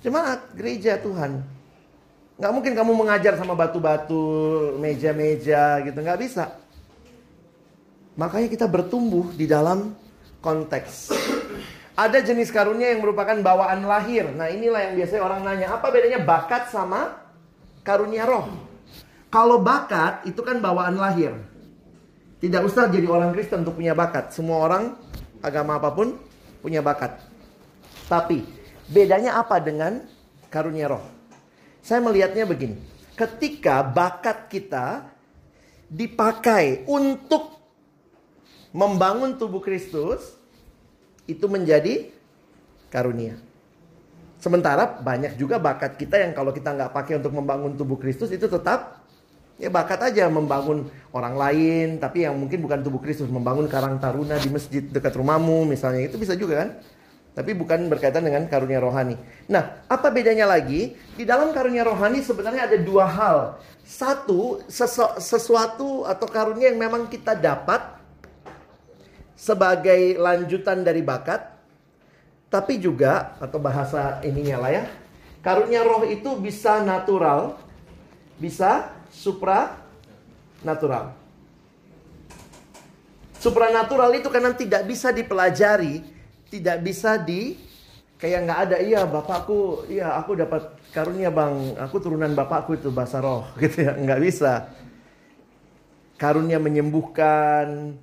[0.00, 1.42] jemaat, gereja Tuhan.
[2.38, 6.54] Nggak mungkin kamu mengajar sama batu-batu, meja-meja gitu, nggak bisa.
[8.14, 9.92] Makanya kita bertumbuh di dalam
[10.38, 11.10] konteks.
[11.92, 14.24] Ada jenis karunia yang merupakan bawaan lahir.
[14.32, 17.20] Nah inilah yang biasanya orang nanya, apa bedanya bakat sama
[17.84, 18.48] karunia roh?
[19.28, 21.36] Kalau bakat itu kan bawaan lahir.
[22.40, 24.32] Tidak usah jadi orang Kristen untuk punya bakat.
[24.32, 24.96] Semua orang
[25.44, 26.16] agama apa pun
[26.64, 27.20] punya bakat.
[28.08, 28.44] Tapi
[28.88, 30.00] bedanya apa dengan
[30.48, 31.04] karunia roh?
[31.84, 32.80] Saya melihatnya begini.
[33.12, 35.12] Ketika bakat kita
[35.92, 37.60] dipakai untuk
[38.72, 40.40] membangun tubuh Kristus,
[41.32, 42.12] itu menjadi
[42.92, 43.40] karunia.
[44.42, 48.50] Sementara banyak juga bakat kita yang kalau kita nggak pakai untuk membangun tubuh Kristus itu
[48.50, 49.02] tetap
[49.62, 54.34] Ya bakat aja membangun orang lain, tapi yang mungkin bukan tubuh Kristus, membangun karang taruna
[54.34, 56.82] di masjid dekat rumahmu misalnya, itu bisa juga kan?
[57.32, 59.14] Tapi bukan berkaitan dengan karunia rohani.
[59.46, 60.98] Nah, apa bedanya lagi?
[61.14, 63.38] Di dalam karunia rohani sebenarnya ada dua hal.
[63.86, 68.01] Satu, sesu sesuatu atau karunia yang memang kita dapat
[69.42, 71.50] sebagai lanjutan dari bakat.
[72.46, 74.84] Tapi juga, atau bahasa ininya lah ya,
[75.40, 77.56] karunia roh itu bisa natural,
[78.36, 79.80] bisa supra
[80.60, 81.16] natural.
[83.40, 86.04] Supranatural itu karena tidak bisa dipelajari,
[86.46, 87.56] tidak bisa di
[88.20, 93.18] kayak nggak ada iya bapakku, iya aku dapat karunia bang, aku turunan bapakku itu bahasa
[93.18, 94.70] roh gitu ya nggak bisa.
[96.20, 97.98] Karunia menyembuhkan,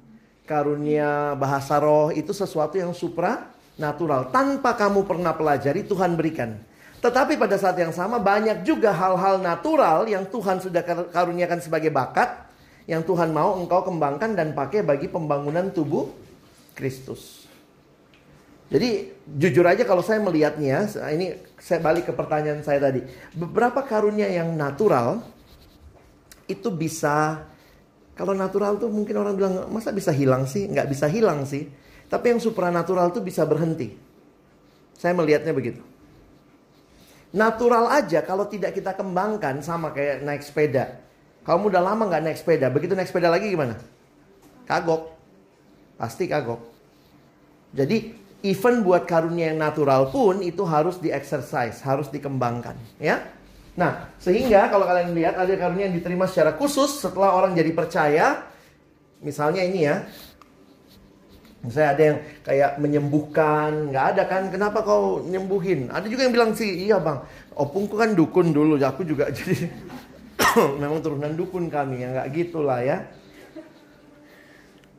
[0.50, 6.58] karunia bahasa roh itu sesuatu yang supra natural tanpa kamu pernah pelajari Tuhan berikan.
[7.00, 10.82] Tetapi pada saat yang sama banyak juga hal-hal natural yang Tuhan sudah
[11.14, 12.50] karuniakan sebagai bakat
[12.90, 16.10] yang Tuhan mau engkau kembangkan dan pakai bagi pembangunan tubuh
[16.74, 17.46] Kristus.
[18.68, 23.02] Jadi jujur aja kalau saya melihatnya, ini saya balik ke pertanyaan saya tadi.
[23.34, 25.22] Beberapa karunia yang natural
[26.50, 27.46] itu bisa
[28.20, 30.68] kalau natural tuh mungkin orang bilang masa bisa hilang sih?
[30.68, 31.72] Nggak bisa hilang sih.
[32.12, 33.96] Tapi yang supranatural tuh bisa berhenti.
[35.00, 35.80] Saya melihatnya begitu.
[37.32, 41.00] Natural aja kalau tidak kita kembangkan sama kayak naik sepeda.
[41.48, 43.80] Kamu udah lama nggak naik sepeda, begitu naik sepeda lagi gimana?
[44.68, 45.16] Kagok.
[45.96, 46.60] Pasti kagok.
[47.72, 48.12] Jadi
[48.44, 53.24] even buat karunia yang natural pun itu harus di exercise, harus dikembangkan, ya.
[53.78, 58.26] Nah, sehingga kalau kalian lihat ada karunia yang diterima secara khusus setelah orang jadi percaya,
[59.22, 60.04] misalnya ini ya,
[61.68, 62.18] saya ada yang
[62.48, 64.44] kayak menyembuhkan, nggak ada kan?
[64.48, 65.92] Kenapa kau nyembuhin?
[65.92, 67.20] Ada juga yang bilang sih, iya bang,
[67.56, 69.68] opungku kan dukun dulu, aku juga jadi
[70.80, 73.04] memang turunan dukun kami ya, nggak gitulah ya.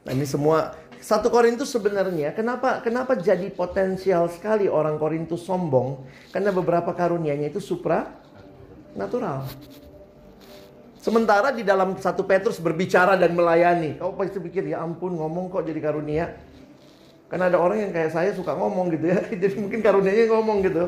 [0.04, 6.04] Nah ini semua satu Korintus sebenarnya kenapa kenapa jadi potensial sekali orang Korintus sombong?
[6.28, 8.19] Karena beberapa karunianya itu supra
[8.94, 9.46] natural.
[11.00, 15.64] Sementara di dalam satu Petrus berbicara dan melayani, kau pasti pikir ya ampun ngomong kok
[15.64, 16.36] jadi karunia.
[17.30, 19.22] Karena ada orang yang kayak saya suka ngomong gitu ya.
[19.46, 20.84] Jadi mungkin karunianya ngomong gitu.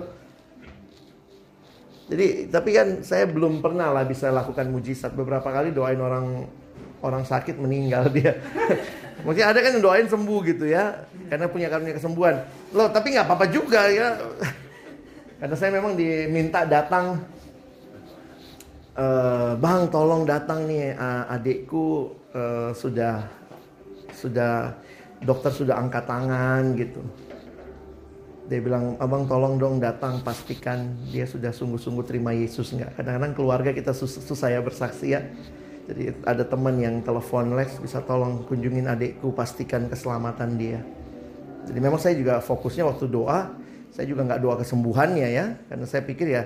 [2.11, 5.15] Jadi tapi kan saya belum pernah lah bisa lakukan mujizat.
[5.15, 6.51] Beberapa kali doain orang
[6.99, 8.43] orang sakit meninggal dia.
[9.27, 11.07] Mungkin ada kan yang doain sembuh gitu ya.
[11.31, 12.43] Karena punya karunia kesembuhan.
[12.75, 14.19] Loh tapi nggak apa-apa juga ya.
[15.39, 17.23] Karena saya memang diminta datang.
[18.93, 23.25] Uh, bang tolong datang nih uh, adikku uh, sudah
[24.13, 24.77] sudah
[25.25, 27.01] dokter sudah angkat tangan gitu.
[28.53, 33.01] Dia bilang, abang tolong dong datang pastikan dia sudah sungguh-sungguh terima Yesus nggak.
[33.01, 35.25] Kadang-kadang keluarga kita sus susah ya bersaksi ya.
[35.89, 40.85] Jadi ada teman yang telepon Lex bisa tolong kunjungin adikku pastikan keselamatan dia.
[41.65, 43.57] Jadi memang saya juga fokusnya waktu doa,
[43.89, 46.43] saya juga nggak doa kesembuhannya ya, karena saya pikir ya,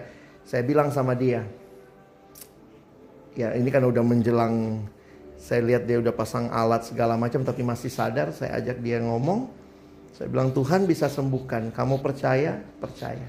[0.46, 1.42] saya bilang sama dia,
[3.36, 4.82] ya ini kan udah menjelang
[5.36, 8.32] saya lihat dia udah pasang alat segala macam tapi masih sadar.
[8.32, 9.52] Saya ajak dia ngomong.
[10.16, 11.70] Saya bilang Tuhan bisa sembuhkan.
[11.70, 12.56] Kamu percaya?
[12.80, 13.28] Percaya.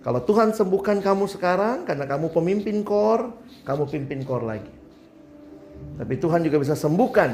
[0.00, 3.34] Kalau Tuhan sembuhkan kamu sekarang karena kamu pemimpin kor,
[3.66, 4.70] kamu pimpin kor lagi.
[5.98, 7.30] Tapi Tuhan juga bisa sembuhkan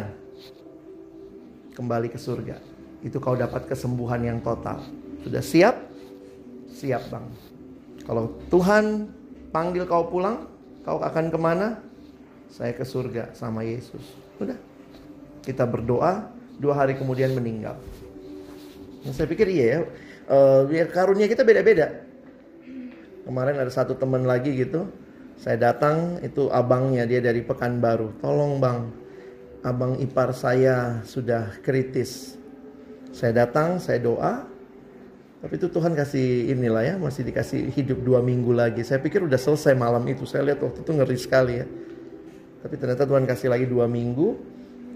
[1.76, 2.56] kembali ke surga.
[3.04, 4.80] Itu kau dapat kesembuhan yang total.
[5.26, 5.76] Sudah siap?
[6.72, 7.26] Siap bang.
[8.06, 9.12] Kalau Tuhan
[9.52, 10.48] panggil kau pulang,
[10.86, 11.89] kau akan ke mana?
[12.50, 14.02] Saya ke surga sama Yesus.
[14.42, 14.58] Udah.
[15.40, 16.28] Kita berdoa,
[16.60, 17.78] dua hari kemudian meninggal.
[19.06, 19.80] Nah, saya pikir iya ya.
[20.30, 22.04] Uh, karunia kita beda-beda.
[23.24, 24.90] Kemarin ada satu teman lagi gitu.
[25.40, 28.20] Saya datang itu abangnya dia dari Pekanbaru.
[28.20, 28.92] Tolong bang,
[29.64, 32.36] abang ipar saya sudah kritis.
[33.16, 34.44] Saya datang, saya doa.
[35.40, 38.84] Tapi itu Tuhan kasih inilah ya, masih dikasih hidup dua minggu lagi.
[38.84, 40.28] Saya pikir udah selesai malam itu.
[40.28, 41.66] Saya lihat waktu itu ngeri sekali ya.
[42.60, 44.36] Tapi ternyata Tuhan kasih lagi dua minggu.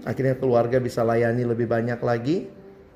[0.05, 2.45] Akhirnya keluarga bisa layani lebih banyak lagi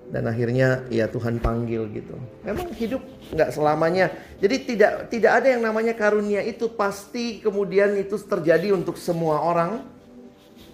[0.09, 2.17] dan akhirnya ya Tuhan panggil gitu.
[2.45, 3.01] Memang hidup
[3.33, 4.13] nggak selamanya.
[4.41, 9.85] Jadi tidak tidak ada yang namanya karunia itu pasti kemudian itu terjadi untuk semua orang.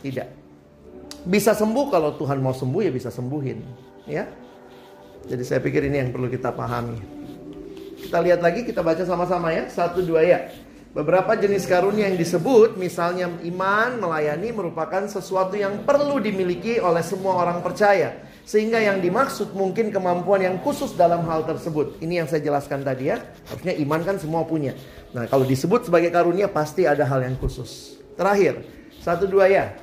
[0.04, 0.28] Tidak.
[1.26, 3.60] Bisa sembuh kalau Tuhan mau sembuh ya bisa sembuhin,
[4.06, 4.30] ya.
[5.26, 7.02] Jadi saya pikir ini yang perlu kita pahami.
[7.98, 9.66] Kita lihat lagi, kita baca sama-sama ya.
[9.66, 10.46] Satu dua ya.
[10.96, 17.36] Beberapa jenis karunia yang disebut, misalnya iman, melayani merupakan sesuatu yang perlu dimiliki oleh semua
[17.36, 18.16] orang percaya.
[18.48, 22.00] Sehingga yang dimaksud mungkin kemampuan yang khusus dalam hal tersebut.
[22.00, 23.20] Ini yang saya jelaskan tadi ya.
[23.52, 24.72] Harusnya iman kan semua punya.
[25.12, 28.00] Nah kalau disebut sebagai karunia pasti ada hal yang khusus.
[28.16, 28.64] Terakhir,
[29.04, 29.76] satu dua ya.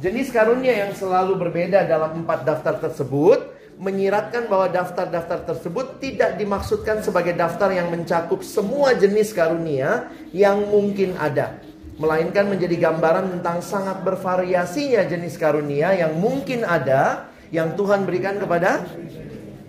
[0.00, 7.02] Jenis karunia yang selalu berbeda dalam empat daftar tersebut menyiratkan bahwa daftar-daftar tersebut tidak dimaksudkan
[7.02, 11.58] sebagai daftar yang mencakup semua jenis karunia yang mungkin ada.
[11.94, 18.82] Melainkan menjadi gambaran tentang sangat bervariasinya jenis karunia yang mungkin ada yang Tuhan berikan kepada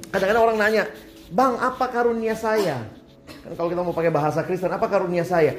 [0.10, 0.84] kadang-kadang orang nanya,
[1.30, 2.82] "Bang, apa karunia saya?"
[3.46, 5.54] Kan kalau kita mau pakai bahasa Kristen, apa karunia saya?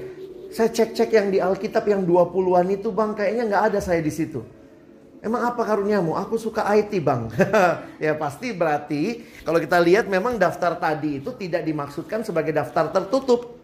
[0.51, 4.43] Saya cek-cek yang di Alkitab yang 20-an itu, Bang, kayaknya nggak ada saya di situ.
[5.27, 6.15] Emang apa karuniamu?
[6.15, 7.27] Aku suka IT bang.
[8.07, 13.59] ya pasti berarti kalau kita lihat memang daftar tadi itu tidak dimaksudkan sebagai daftar tertutup.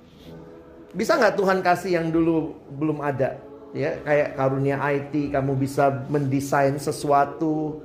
[0.91, 3.39] Bisa nggak Tuhan kasih yang dulu belum ada?
[3.71, 7.81] Ya kayak karunia IT, kamu bisa mendesain sesuatu,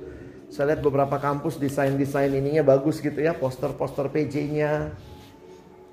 [0.50, 4.90] saya lihat beberapa kampus desain-desain ininya bagus gitu ya, poster-poster PJ-nya.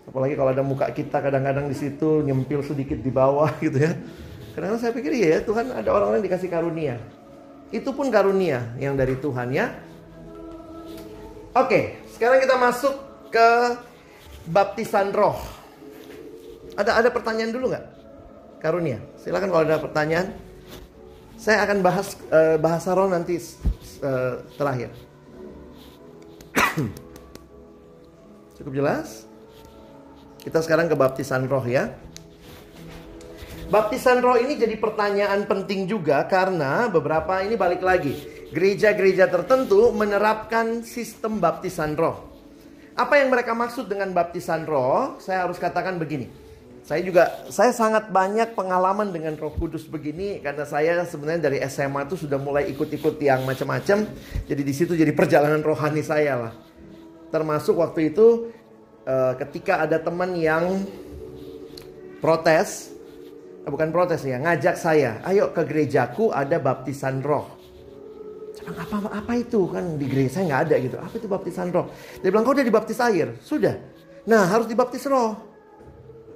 [0.10, 3.94] Apalagi kalau ada muka kita kadang-kadang di situ nyempil sedikit di bawah gitu ya.
[4.58, 6.98] Kadang-kadang saya pikir ya Tuhan ada orang-orang dikasih karunia.
[7.74, 9.74] Itu pun karunia yang dari Tuhan ya.
[11.56, 12.94] Oke, sekarang kita masuk
[13.32, 13.48] ke
[14.52, 15.40] baptisan roh.
[16.76, 17.86] Ada ada pertanyaan dulu nggak?
[18.60, 19.00] Karunia.
[19.24, 20.36] Silakan kalau ada pertanyaan.
[21.36, 23.40] Saya akan bahas uh, bahasa roh nanti
[24.04, 24.92] uh, terakhir.
[28.60, 29.28] Cukup jelas?
[30.44, 31.92] Kita sekarang ke baptisan roh ya.
[33.66, 38.14] Baptisan roh ini jadi pertanyaan penting juga karena beberapa ini balik lagi.
[38.54, 42.30] Gereja-gereja tertentu menerapkan sistem baptisan roh.
[42.94, 45.18] Apa yang mereka maksud dengan baptisan roh?
[45.18, 46.30] Saya harus katakan begini.
[46.86, 52.06] Saya juga saya sangat banyak pengalaman dengan Roh Kudus begini karena saya sebenarnya dari SMA
[52.06, 54.06] itu sudah mulai ikut-ikut yang macam-macam.
[54.46, 56.54] Jadi di situ jadi perjalanan rohani saya lah.
[57.34, 58.54] Termasuk waktu itu
[59.10, 60.86] uh, ketika ada teman yang
[62.22, 62.95] protes,
[63.72, 67.50] bukan protes ya, ngajak saya, ayo ke gerejaku ada baptisan roh.
[68.56, 70.98] Saya apa apa itu kan di gereja saya nggak ada gitu.
[71.02, 71.92] Apa itu baptisan roh?
[72.24, 73.76] Dia bilang kau udah dibaptis air, sudah.
[74.26, 75.36] Nah harus dibaptis roh.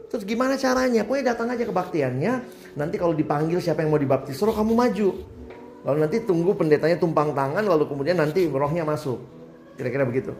[0.09, 1.05] Terus gimana caranya?
[1.05, 2.33] Pokoknya datang aja kebaktiannya.
[2.75, 5.09] Nanti kalau dipanggil siapa yang mau dibaptis roh kamu maju.
[5.85, 9.21] Lalu nanti tunggu pendetanya tumpang tangan lalu kemudian nanti rohnya masuk.
[9.77, 10.33] Kira-kira begitu.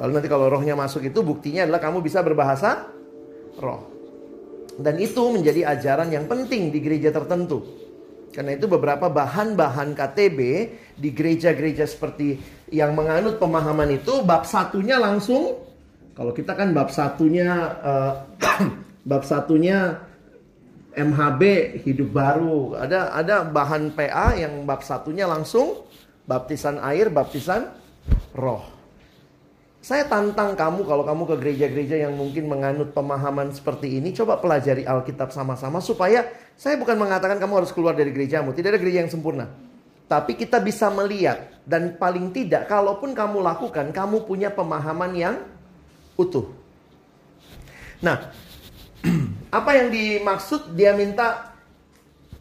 [0.00, 2.88] Lalu nanti kalau rohnya masuk itu buktinya adalah kamu bisa berbahasa
[3.60, 3.99] roh.
[4.80, 7.62] Dan itu menjadi ajaran yang penting di gereja tertentu.
[8.30, 10.38] Karena itu beberapa bahan-bahan KTB
[10.94, 12.38] di gereja-gereja seperti
[12.70, 15.58] yang menganut pemahaman itu bab satunya langsung
[16.14, 17.48] kalau kita kan bab satunya
[17.80, 18.12] uh,
[19.10, 19.98] bab satunya
[20.92, 21.42] MHB
[21.86, 22.76] hidup baru.
[22.76, 25.86] Ada ada bahan PA yang bab satunya langsung
[26.28, 27.72] baptisan air, baptisan
[28.36, 28.79] roh.
[29.80, 34.84] Saya tantang kamu kalau kamu ke gereja-gereja yang mungkin menganut pemahaman seperti ini, coba pelajari
[34.84, 39.12] Alkitab sama-sama supaya saya bukan mengatakan kamu harus keluar dari gerejamu, tidak ada gereja yang
[39.12, 39.48] sempurna.
[40.04, 45.36] Tapi kita bisa melihat dan paling tidak kalaupun kamu lakukan, kamu punya pemahaman yang
[46.20, 46.52] utuh.
[48.04, 48.36] Nah,
[49.58, 51.56] apa yang dimaksud dia minta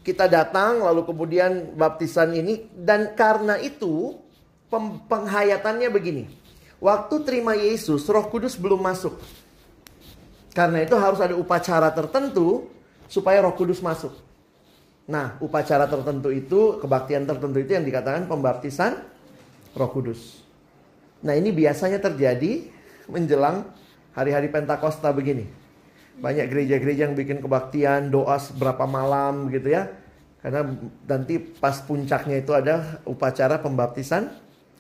[0.04, 4.20] kita datang lalu kemudian baptisan ini dan karena itu
[5.08, 6.24] penghayatannya begini.
[6.80, 9.20] Waktu terima Yesus, Roh Kudus belum masuk.
[10.56, 12.72] Karena itu harus ada upacara tertentu
[13.12, 14.16] supaya Roh Kudus masuk.
[15.10, 18.96] Nah, upacara tertentu itu, kebaktian tertentu itu yang dikatakan pembaptisan
[19.76, 20.40] Roh Kudus.
[21.20, 22.64] Nah, ini biasanya terjadi
[23.12, 23.68] menjelang
[24.16, 25.50] hari-hari Pentakosta begini.
[26.20, 29.92] Banyak gereja-gereja yang bikin kebaktian, doa berapa malam gitu ya.
[30.40, 30.64] Karena
[31.04, 34.32] nanti pas puncaknya itu ada upacara pembaptisan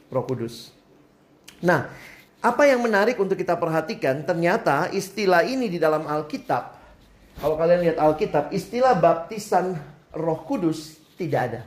[0.07, 0.78] Roh Kudus.
[1.59, 1.91] Nah,
[2.39, 6.79] apa yang menarik untuk kita perhatikan, ternyata istilah ini di dalam Alkitab,
[7.39, 9.75] kalau kalian lihat Alkitab, istilah baptisan
[10.15, 11.61] Roh Kudus tidak ada.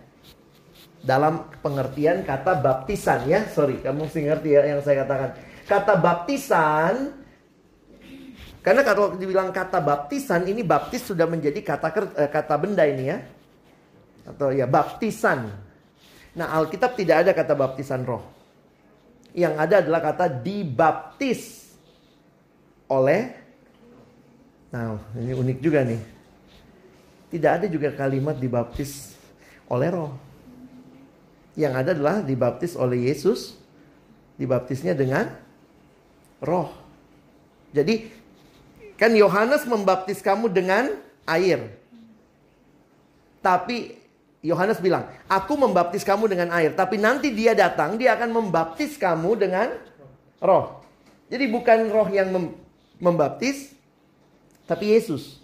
[1.03, 5.31] Dalam pengertian kata baptisan ya, sorry, kamu mesti ngerti ya yang saya katakan.
[5.67, 6.95] Kata baptisan
[8.63, 13.19] karena kalau dibilang kata baptisan ini baptis sudah menjadi kata eh, kata benda ini ya.
[14.23, 15.51] Atau ya baptisan.
[16.39, 18.23] Nah, Alkitab tidak ada kata baptisan roh.
[19.33, 21.73] Yang ada adalah kata dibaptis
[22.89, 23.43] oleh
[24.73, 26.01] Nah, ini unik juga nih.
[27.29, 29.13] Tidak ada juga kalimat dibaptis
[29.69, 30.17] oleh roh.
[31.53, 33.53] Yang ada adalah dibaptis oleh Yesus.
[34.41, 35.29] Dibaptisnya dengan
[36.41, 36.73] roh.
[37.77, 38.09] Jadi
[38.97, 40.95] Kan Yohanes membaptis kamu dengan
[41.27, 41.75] air.
[43.45, 43.99] Tapi
[44.43, 46.75] Yohanes bilang, aku membaptis kamu dengan air.
[46.75, 49.71] Tapi nanti dia datang, dia akan membaptis kamu dengan
[50.43, 50.83] roh.
[51.31, 52.47] Jadi bukan roh yang mem
[53.03, 53.75] membaptis,
[54.67, 55.43] tapi Yesus.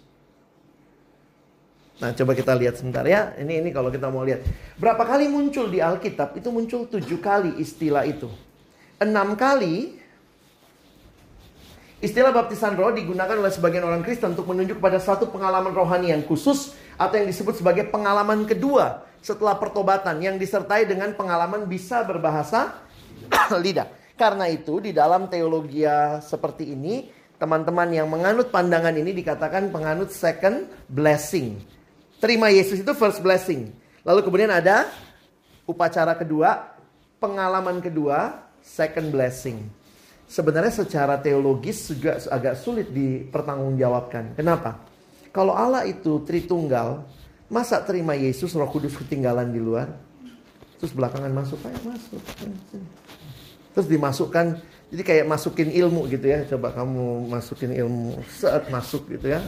[1.99, 3.35] Nah coba kita lihat sebentar ya.
[3.35, 4.43] Ini ini kalau kita mau lihat.
[4.79, 6.35] Berapa kali muncul di Alkitab?
[6.39, 8.31] Itu muncul tujuh kali istilah itu.
[8.99, 9.98] Enam kali
[11.99, 16.23] Istilah baptisan roh digunakan oleh sebagian orang Kristen untuk menunjuk pada satu pengalaman rohani yang
[16.23, 22.87] khusus atau yang disebut sebagai pengalaman kedua setelah pertobatan yang disertai dengan pengalaman bisa berbahasa
[23.63, 23.91] lidah.
[24.15, 25.83] Karena itu di dalam teologi
[26.23, 31.59] seperti ini, teman-teman yang menganut pandangan ini dikatakan penganut second blessing.
[32.23, 33.75] Terima Yesus itu first blessing.
[34.07, 34.87] Lalu kemudian ada
[35.67, 36.79] upacara kedua,
[37.19, 39.78] pengalaman kedua, second blessing
[40.29, 44.37] sebenarnya secara teologis juga agak sulit dipertanggungjawabkan.
[44.37, 44.85] Kenapa?
[45.33, 47.01] Kalau Allah itu Tritunggal,
[47.49, 49.89] masa terima Yesus Roh Kudus ketinggalan di luar?
[50.77, 52.21] Terus belakangan masuk, ayo masuk.
[53.75, 54.45] Terus dimasukkan,
[54.93, 56.45] jadi kayak masukin ilmu gitu ya.
[56.47, 59.43] Coba kamu masukin ilmu, saat masuk gitu ya.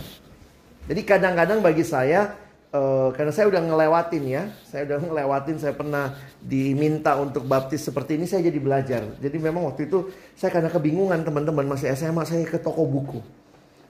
[0.90, 2.36] Jadi kadang-kadang bagi saya
[2.72, 8.16] Uh, karena saya udah ngelewatin ya, saya udah ngelewatin, saya pernah diminta untuk baptis seperti
[8.16, 9.04] ini, saya jadi belajar.
[9.20, 10.08] Jadi memang waktu itu
[10.40, 13.20] saya karena kebingungan teman-teman masih SMA, saya ke toko buku.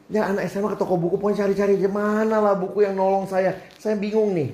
[0.10, 3.54] Ya anak SMA ke toko buku, pokoknya cari-cari mana lah buku yang nolong saya.
[3.78, 4.50] Saya bingung nih.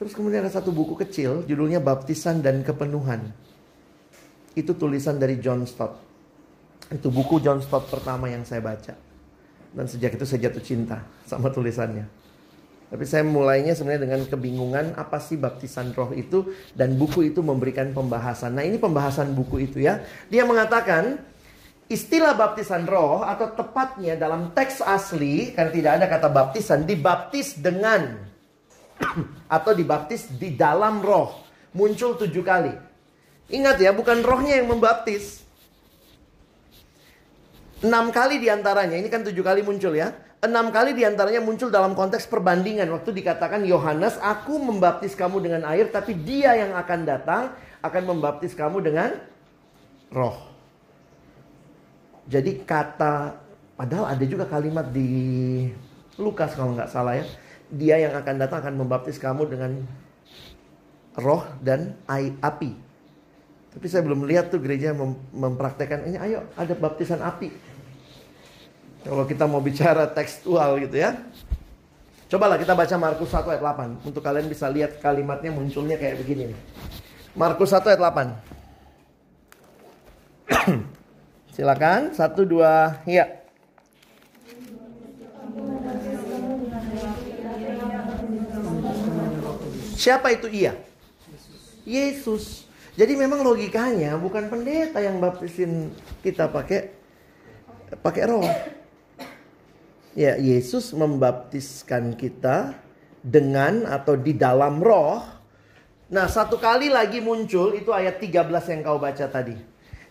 [0.00, 3.36] Terus kemudian ada satu buku kecil, judulnya Baptisan dan Kepenuhan.
[4.56, 6.00] Itu tulisan dari John Stott.
[6.88, 8.96] Itu buku John Stott pertama yang saya baca.
[9.76, 12.21] Dan sejak itu saya jatuh cinta sama tulisannya.
[12.92, 17.88] Tapi saya mulainya sebenarnya dengan kebingungan apa sih baptisan roh itu dan buku itu memberikan
[17.96, 18.52] pembahasan.
[18.52, 20.04] Nah ini pembahasan buku itu ya.
[20.28, 21.16] Dia mengatakan
[21.88, 28.28] istilah baptisan roh atau tepatnya dalam teks asli karena tidak ada kata baptisan dibaptis dengan
[29.56, 31.32] atau dibaptis di dalam roh
[31.72, 32.76] muncul tujuh kali.
[33.48, 35.41] Ingat ya bukan rohnya yang membaptis.
[37.82, 41.70] Enam kali di antaranya ini kan tujuh kali muncul ya enam kali di antaranya muncul
[41.70, 42.90] dalam konteks perbandingan.
[42.90, 47.42] Waktu dikatakan Yohanes, aku membaptis kamu dengan air, tapi dia yang akan datang
[47.78, 49.14] akan membaptis kamu dengan
[50.10, 50.50] roh.
[52.26, 53.38] Jadi kata,
[53.78, 55.70] padahal ada juga kalimat di
[56.18, 57.26] Lukas kalau nggak salah ya.
[57.72, 59.78] Dia yang akan datang akan membaptis kamu dengan
[61.16, 61.94] roh dan
[62.42, 62.74] api.
[63.72, 66.20] Tapi saya belum lihat tuh gereja mem mempraktekkan ini.
[66.20, 67.71] Ayo ada baptisan api.
[69.02, 71.18] Kalau kita mau bicara tekstual gitu ya.
[72.30, 76.54] Cobalah kita baca Markus 1 ayat 8 untuk kalian bisa lihat kalimatnya munculnya kayak begini.
[77.36, 78.32] Markus 1 ayat 8.
[81.54, 83.28] Silakan, satu dua, ya.
[89.92, 90.72] Siapa itu ia?
[91.84, 92.64] Yesus.
[92.96, 95.92] Jadi memang logikanya bukan pendeta yang baptisin
[96.24, 96.90] kita pakai
[98.00, 98.48] pakai roh.
[100.12, 102.76] Ya, Yesus membaptiskan kita
[103.24, 105.24] dengan atau di dalam roh.
[106.12, 109.56] Nah, satu kali lagi muncul itu ayat 13 yang kau baca tadi.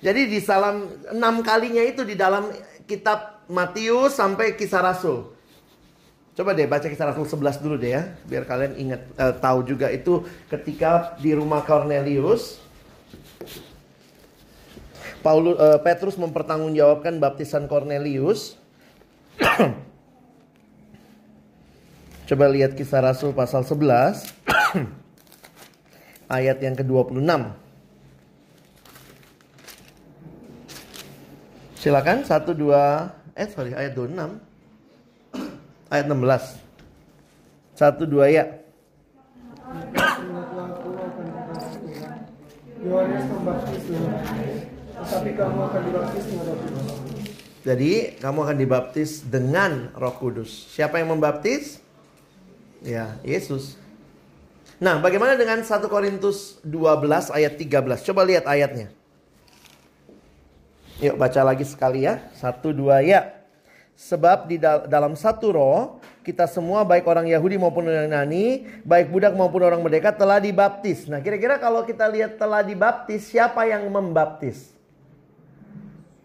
[0.02, 2.50] Jadi di salam enam kalinya itu di dalam
[2.90, 5.30] kitab Matius sampai kisah Rasul.
[6.34, 9.94] Coba deh baca kisah Rasul 11 dulu deh ya, biar kalian ingat uh, tahu juga
[9.94, 12.58] itu ketika di rumah Cornelius
[15.22, 18.58] Paulus uh, Petrus mempertanggungjawabkan baptisan Cornelius
[22.32, 24.24] Coba lihat kisah Rasul pasal 11
[26.40, 27.20] ayat yang ke-26.
[31.76, 34.16] Silakan 1 2 eh sorry ayat 26.
[35.92, 36.56] Ayat 16.
[37.76, 38.48] 1 2 ya.
[47.68, 47.92] Jadi
[48.24, 50.72] kamu akan dibaptis dengan Roh Kudus.
[50.72, 51.91] Siapa yang membaptis?
[52.82, 53.78] Ya, Yesus.
[54.82, 58.02] Nah, bagaimana dengan 1 Korintus 12 ayat 13?
[58.02, 58.90] Coba lihat ayatnya.
[61.02, 62.26] Yuk baca lagi sekali ya.
[62.42, 63.38] 1 2 ya.
[63.94, 69.14] Sebab di dal- dalam satu roh kita semua baik orang Yahudi maupun orang Yunani, baik
[69.14, 71.06] budak maupun orang merdeka telah dibaptis.
[71.06, 74.74] Nah, kira-kira kalau kita lihat telah dibaptis, siapa yang membaptis?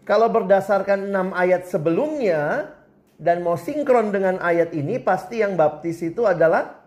[0.05, 2.73] Kalau berdasarkan 6 ayat sebelumnya
[3.17, 6.85] dan mau sinkron dengan ayat ini, pasti yang baptis itu adalah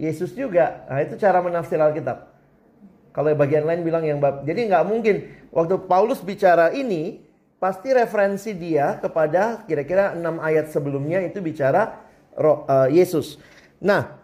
[0.00, 0.88] Yesus juga.
[0.88, 2.32] Nah, itu cara menafsir Alkitab.
[3.12, 4.46] Kalau bagian lain bilang yang bab.
[4.48, 7.20] Jadi nggak mungkin waktu Paulus bicara ini
[7.60, 12.00] pasti referensi dia kepada kira-kira 6 ayat sebelumnya itu bicara
[12.38, 13.36] roh, eh, Yesus.
[13.82, 14.16] Nah,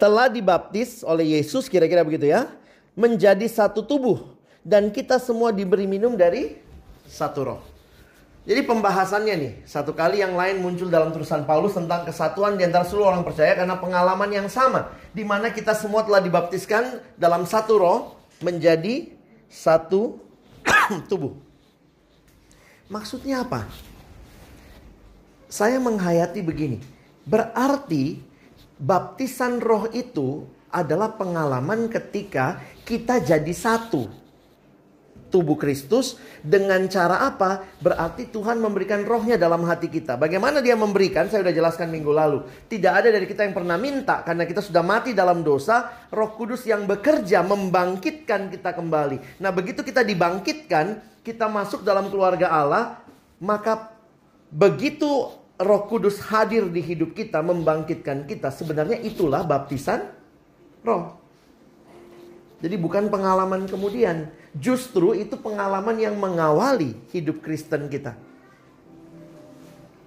[0.00, 2.48] telah dibaptis oleh Yesus kira-kira begitu ya,
[2.94, 6.56] menjadi satu tubuh dan kita semua diberi minum dari
[7.04, 7.60] satu roh.
[8.48, 12.80] Jadi pembahasannya nih, satu kali yang lain muncul dalam tulisan Paulus tentang kesatuan di antara
[12.88, 14.88] seluruh orang percaya karena pengalaman yang sama.
[15.12, 17.98] Di mana kita semua telah dibaptiskan dalam satu roh
[18.40, 19.12] menjadi
[19.52, 20.16] satu
[21.12, 21.36] tubuh.
[22.88, 23.68] Maksudnya apa?
[25.52, 26.80] Saya menghayati begini.
[27.28, 28.16] Berarti
[28.80, 34.08] baptisan roh itu adalah pengalaman ketika kita jadi satu
[35.28, 37.64] tubuh Kristus dengan cara apa?
[37.80, 40.16] Berarti Tuhan memberikan rohnya dalam hati kita.
[40.16, 41.28] Bagaimana dia memberikan?
[41.28, 42.44] Saya sudah jelaskan minggu lalu.
[42.68, 46.08] Tidak ada dari kita yang pernah minta karena kita sudah mati dalam dosa.
[46.08, 49.40] Roh Kudus yang bekerja membangkitkan kita kembali.
[49.40, 53.00] Nah, begitu kita dibangkitkan, kita masuk dalam keluarga Allah,
[53.38, 53.92] maka
[54.48, 60.06] begitu Roh Kudus hadir di hidup kita membangkitkan kita, sebenarnya itulah baptisan
[60.86, 61.17] roh.
[62.58, 68.18] Jadi bukan pengalaman kemudian, justru itu pengalaman yang mengawali hidup Kristen kita.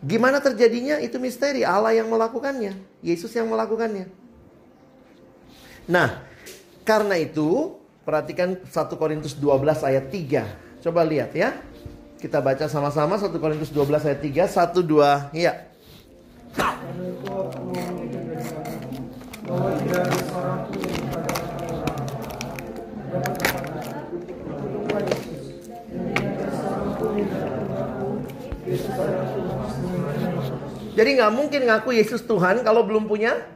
[0.03, 4.09] Gimana terjadinya itu misteri, Allah yang melakukannya, Yesus yang melakukannya.
[5.87, 6.25] Nah,
[6.83, 10.43] karena itu perhatikan 1 Korintus 12 ayat 3.
[10.81, 11.55] Coba lihat ya.
[12.19, 15.69] Kita baca sama-sama 1 Korintus 12 ayat 3, 1 2, ya.
[19.47, 19.71] Bahwa
[30.91, 33.47] Jadi nggak mungkin ngaku Yesus Tuhan kalau belum punya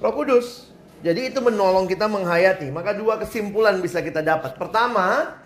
[0.00, 0.72] Roh Kudus.
[1.02, 2.70] Jadi itu menolong kita menghayati.
[2.72, 4.56] Maka dua kesimpulan bisa kita dapat.
[4.56, 5.36] Pertama,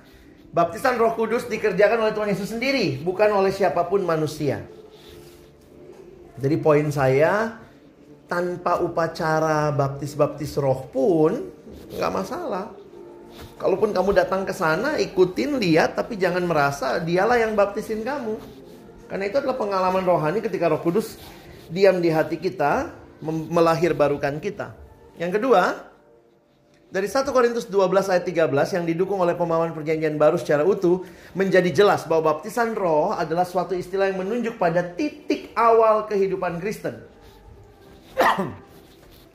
[0.52, 4.62] baptisan Roh Kudus dikerjakan oleh Tuhan Yesus sendiri, bukan oleh siapa pun manusia.
[6.36, 7.56] Jadi poin saya,
[8.28, 11.48] tanpa upacara baptis-baptis roh pun
[11.96, 12.74] nggak masalah.
[13.56, 18.36] Kalaupun kamu datang ke sana, ikutin, lihat, tapi jangan merasa dialah yang baptisin kamu.
[19.06, 21.18] Karena itu adalah pengalaman rohani ketika Roh Kudus
[21.70, 22.90] diam di hati kita,
[23.22, 24.74] mem- melahirbarukan kita.
[25.16, 25.62] Yang kedua,
[26.86, 31.02] dari 1 Korintus 12 ayat 13 yang didukung oleh pemahaman perjanjian baru secara utuh
[31.34, 37.02] menjadi jelas bahwa baptisan roh adalah suatu istilah yang menunjuk pada titik awal kehidupan Kristen.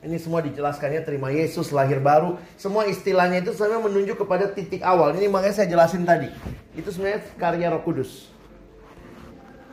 [0.02, 2.34] Ini semua dijelaskannya terima Yesus lahir baru.
[2.58, 5.14] Semua istilahnya itu sebenarnya menunjuk kepada titik awal.
[5.14, 6.26] Ini makanya saya jelasin tadi.
[6.74, 8.26] Itu sebenarnya karya Roh Kudus.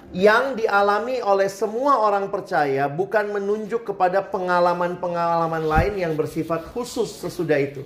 [0.09, 7.61] Yang dialami oleh semua orang percaya bukan menunjuk kepada pengalaman-pengalaman lain yang bersifat khusus sesudah
[7.61, 7.85] itu.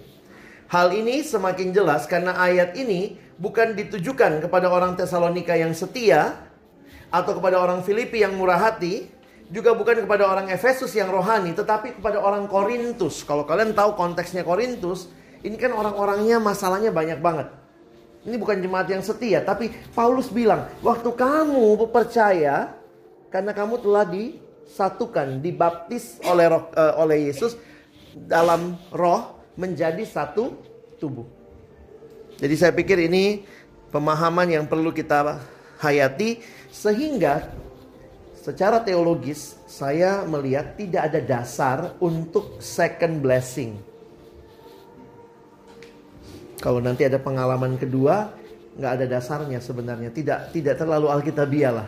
[0.71, 6.47] Hal ini semakin jelas karena ayat ini bukan ditujukan kepada orang Tesalonika yang setia
[7.11, 9.11] atau kepada orang Filipi yang murah hati,
[9.51, 13.27] juga bukan kepada orang Efesus yang rohani, tetapi kepada orang Korintus.
[13.27, 15.11] Kalau kalian tahu konteksnya Korintus,
[15.43, 17.51] ini kan orang-orangnya masalahnya banyak banget.
[18.23, 22.71] Ini bukan jemaat yang setia, tapi Paulus bilang, waktu kamu percaya
[23.27, 27.59] karena kamu telah disatukan, dibaptis oleh roh, eh, oleh Yesus
[28.15, 30.55] dalam roh menjadi satu
[31.03, 31.27] tubuh.
[32.39, 33.43] Jadi saya pikir ini
[33.91, 35.43] pemahaman yang perlu kita
[35.83, 36.39] hayati
[36.71, 37.51] sehingga
[38.39, 43.92] secara teologis saya melihat tidak ada dasar untuk second blessing.
[46.63, 48.31] Kalau nanti ada pengalaman kedua,
[48.79, 50.15] nggak ada dasarnya sebenarnya.
[50.15, 51.87] Tidak tidak terlalu alkitabiah lah.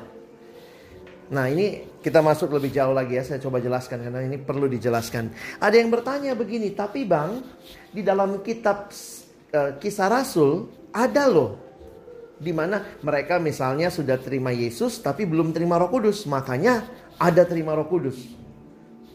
[1.32, 5.32] Nah ini kita masuk lebih jauh lagi ya, saya coba jelaskan karena ini perlu dijelaskan.
[5.64, 7.40] Ada yang bertanya begini, tapi bang,
[7.90, 8.92] di dalam kitab
[9.56, 11.58] uh, kisah Rasul ada loh,
[12.36, 16.84] di mana mereka misalnya sudah terima Yesus tapi belum terima Roh Kudus, makanya
[17.16, 18.20] ada terima Roh Kudus.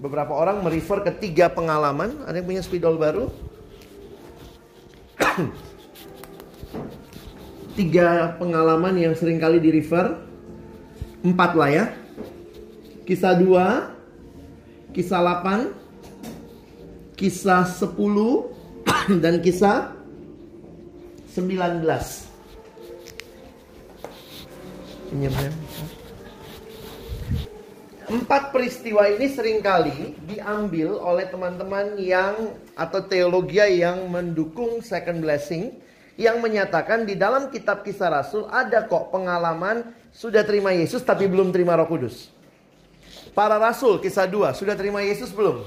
[0.01, 3.50] Beberapa orang merefer ke tiga pengalaman, ada yang punya spidol baru?
[7.79, 10.17] tiga pengalaman yang sering kali di refer,
[11.25, 11.93] empat lah ya,
[13.11, 15.75] Kisah 2, kisah 8,
[17.19, 17.91] kisah 10,
[19.25, 19.91] dan kisah
[21.35, 21.83] 19.
[28.11, 35.79] Empat peristiwa ini sering kali diambil oleh teman-teman yang atau teologi yang mendukung second blessing
[36.19, 41.55] yang menyatakan di dalam kitab kisah Rasul ada kok pengalaman sudah terima Yesus tapi belum
[41.55, 42.35] terima Roh Kudus.
[43.31, 45.63] Para rasul kisah 2 sudah terima Yesus belum?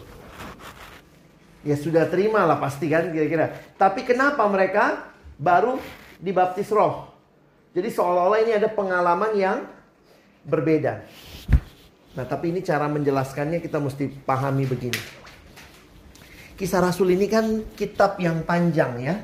[1.63, 3.55] Ya sudah terima lah pasti kan kira-kira.
[3.79, 5.79] Tapi kenapa mereka baru
[6.19, 7.07] dibaptis roh?
[7.71, 9.63] Jadi seolah-olah ini ada pengalaman yang
[10.43, 11.07] berbeda.
[12.13, 15.01] Nah tapi ini cara menjelaskannya kita mesti pahami begini.
[16.53, 19.15] Kisah Rasul ini kan kitab yang panjang ya.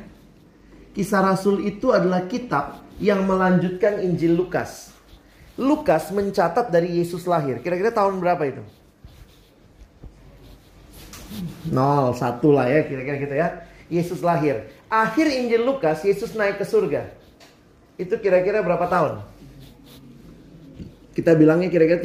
[0.98, 4.90] Kisah Rasul itu adalah kitab yang melanjutkan Injil Lukas.
[5.60, 7.62] Lukas mencatat dari Yesus lahir.
[7.62, 8.64] Kira-kira tahun berapa itu?
[11.70, 13.48] Nol, satu lah ya kira-kira gitu ya.
[13.90, 14.66] Yesus lahir.
[14.90, 17.06] Akhir Injil Lukas, Yesus naik ke surga.
[18.02, 19.22] Itu kira-kira berapa tahun?
[21.14, 22.02] Kita bilangnya kira-kira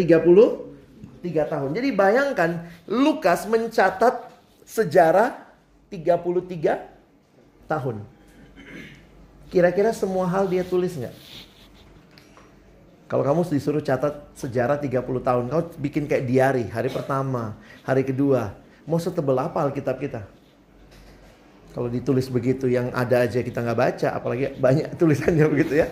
[1.24, 1.70] 33 tahun.
[1.72, 2.50] Jadi bayangkan
[2.84, 4.28] Lukas mencatat
[4.68, 5.32] sejarah
[5.88, 6.84] 33
[7.64, 8.04] tahun.
[9.48, 11.14] Kira-kira semua hal dia tulis nggak?
[13.08, 17.54] Kalau kamu disuruh catat sejarah 30 tahun, kau bikin kayak diary, hari pertama,
[17.86, 18.56] hari kedua.
[18.84, 20.26] Mau setebel apa Alkitab kita?
[21.70, 25.86] Kalau ditulis begitu yang ada aja kita nggak baca, apalagi banyak tulisannya begitu ya.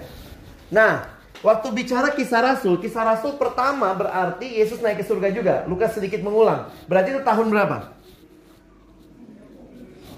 [0.73, 5.55] Nah, waktu bicara kisah Rasul, kisah Rasul pertama berarti Yesus naik ke surga juga.
[5.69, 6.71] Lukas sedikit mengulang.
[6.87, 7.93] Berarti itu tahun berapa?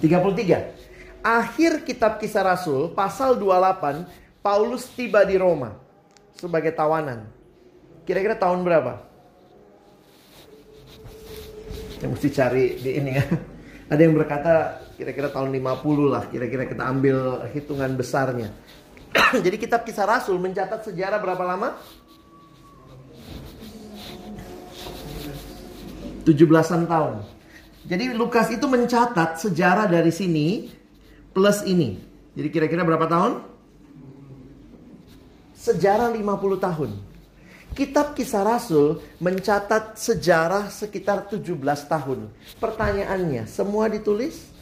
[0.04, 1.24] 33.
[1.24, 4.04] Akhir kitab kisah Rasul, pasal 28,
[4.44, 5.72] Paulus tiba di Roma
[6.36, 7.24] sebagai tawanan.
[8.04, 9.00] Kira-kira tahun berapa?
[12.04, 13.24] Yang mesti cari di ini ya.
[13.88, 18.52] Ada yang berkata kira-kira tahun 50 lah, kira-kira kita ambil hitungan besarnya.
[19.44, 21.78] Jadi kitab kisah Rasul mencatat sejarah berapa lama?
[26.24, 27.14] 17-an tahun.
[27.84, 30.72] Jadi Lukas itu mencatat sejarah dari sini
[31.36, 32.00] plus ini.
[32.32, 33.54] Jadi kira-kira berapa tahun?
[35.64, 36.90] sejarah 50 tahun.
[37.74, 41.58] Kitab Kisah Rasul mencatat sejarah sekitar 17
[41.90, 42.30] tahun.
[42.62, 44.53] Pertanyaannya, semua ditulis?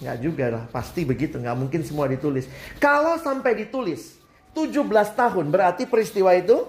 [0.00, 2.48] Nggak juga lah, pasti begitu, nggak mungkin semua ditulis.
[2.80, 4.16] Kalau sampai ditulis
[4.56, 6.64] 17 tahun, berarti peristiwa itu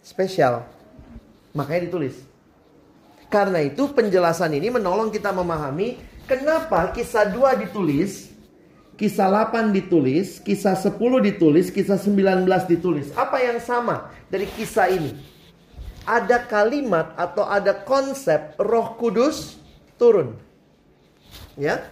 [0.00, 0.64] spesial.
[1.52, 2.16] Makanya ditulis.
[3.28, 8.32] Karena itu penjelasan ini menolong kita memahami kenapa kisah 2 ditulis
[9.02, 13.08] Kisah 8 ditulis, kisah 10 ditulis, kisah 19 ditulis.
[13.16, 15.16] Apa yang sama dari kisah ini?
[16.06, 19.58] Ada kalimat atau ada konsep Roh Kudus
[19.98, 20.38] turun.
[21.58, 21.84] Ya.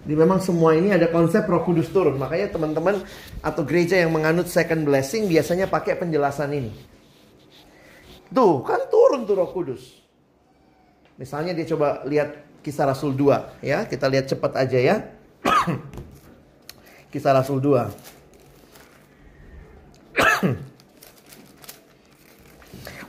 [0.00, 2.16] Jadi memang semua ini ada konsep Roh Kudus turun.
[2.16, 3.04] Makanya teman-teman
[3.44, 6.72] atau gereja yang menganut second blessing biasanya pakai penjelasan ini.
[8.32, 10.00] Tuh, kan turun tuh Roh Kudus.
[11.20, 12.32] Misalnya dia coba lihat
[12.64, 14.96] kisah Rasul 2 ya, kita lihat cepat aja ya.
[17.12, 17.90] Kisah Rasul 2.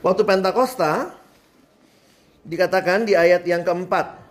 [0.04, 1.14] Waktu Pentakosta
[2.42, 4.21] dikatakan di ayat yang keempat.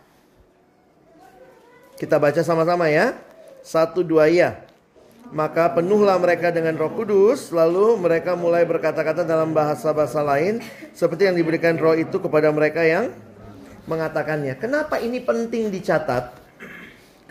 [2.01, 3.13] Kita baca sama-sama ya.
[3.61, 4.65] Satu dua ya.
[5.29, 10.59] Maka penuhlah mereka dengan roh kudus Lalu mereka mulai berkata-kata dalam bahasa-bahasa lain
[10.91, 13.15] Seperti yang diberikan roh itu kepada mereka yang
[13.87, 16.35] mengatakannya Kenapa ini penting dicatat?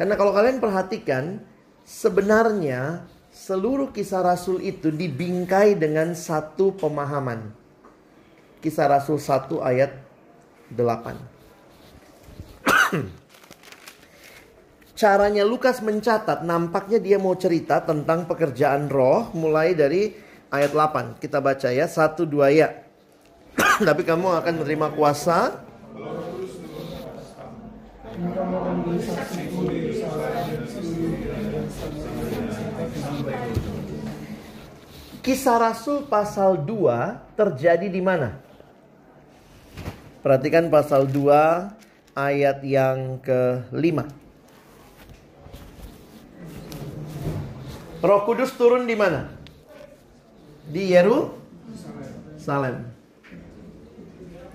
[0.01, 1.45] Karena kalau kalian perhatikan,
[1.85, 3.05] sebenarnya
[3.37, 7.53] seluruh kisah Rasul itu dibingkai dengan satu pemahaman.
[8.65, 9.93] Kisah Rasul 1 ayat
[10.73, 13.20] 8.
[15.01, 20.13] Caranya Lukas mencatat, nampaknya dia mau cerita tentang pekerjaan roh mulai dari
[20.53, 21.17] ayat 8.
[21.17, 22.69] Kita baca ya, 1 2 ya.
[23.89, 25.65] Tapi kamu akan menerima kuasa
[35.25, 38.37] Kisah Rasul pasal 2 terjadi di mana?
[40.21, 41.73] Perhatikan pasal 2
[42.13, 44.20] ayat yang ke-5.
[48.01, 49.29] Roh Kudus turun di mana?
[50.73, 52.89] Di Yerusalem.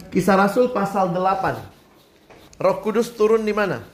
[0.09, 2.57] Kisah Rasul pasal 8.
[2.57, 3.85] Roh Kudus turun di mana?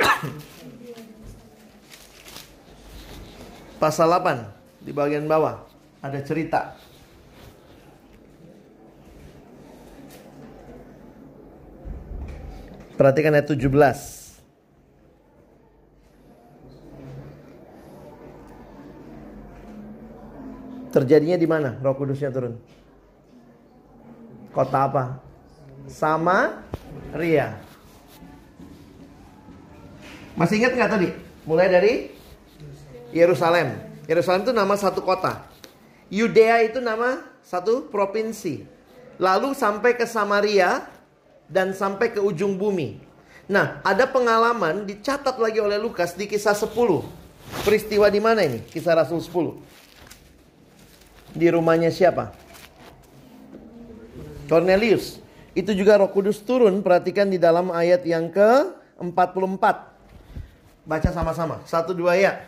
[3.78, 5.62] Pasal 8 di bagian bawah
[6.02, 6.74] ada cerita.
[12.98, 14.19] Perhatikan ayat 17.
[20.90, 22.58] Terjadinya di mana Roh Kudusnya turun?
[24.50, 25.04] Kota apa?
[25.86, 26.66] Sama
[27.14, 27.54] Ria.
[30.34, 31.08] Masih ingat nggak tadi?
[31.46, 31.92] Mulai dari
[33.14, 33.78] Yerusalem.
[34.10, 35.46] Yerusalem itu nama satu kota.
[36.10, 38.66] Yudea itu nama satu provinsi.
[39.22, 40.82] Lalu sampai ke Samaria
[41.46, 42.98] dan sampai ke ujung bumi.
[43.50, 46.70] Nah, ada pengalaman dicatat lagi oleh Lukas di kisah 10.
[47.66, 48.62] Peristiwa di mana ini?
[48.62, 49.58] Kisah Rasul 10.
[51.30, 52.34] Di rumahnya siapa?
[54.50, 55.22] Cornelius.
[55.54, 59.64] Itu juga Roh Kudus turun, perhatikan di dalam ayat yang ke-44.
[60.86, 61.62] Baca sama-sama.
[61.66, 62.38] Satu dua ya.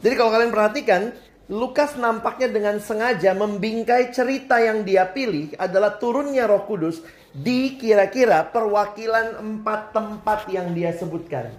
[0.00, 1.02] Jadi kalau kalian perhatikan,
[1.46, 7.02] Lukas nampaknya dengan sengaja membingkai cerita yang dia pilih adalah turunnya Roh Kudus
[7.36, 11.52] di kira-kira perwakilan empat tempat yang dia sebutkan.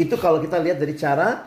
[0.00, 1.44] Itu kalau kita lihat dari cara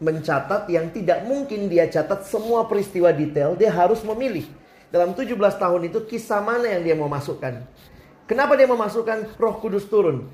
[0.00, 4.48] mencatat yang tidak mungkin dia catat semua peristiwa detail, dia harus memilih.
[4.88, 7.60] Dalam 17 tahun itu kisah mana yang dia mau masukkan.
[8.24, 10.32] Kenapa dia memasukkan roh kudus turun?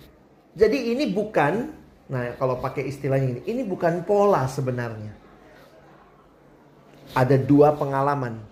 [0.54, 1.74] Jadi ini bukan,
[2.06, 5.18] nah kalau pakai istilahnya ini, ini bukan pola sebenarnya
[7.16, 8.47] ada dua pengalaman.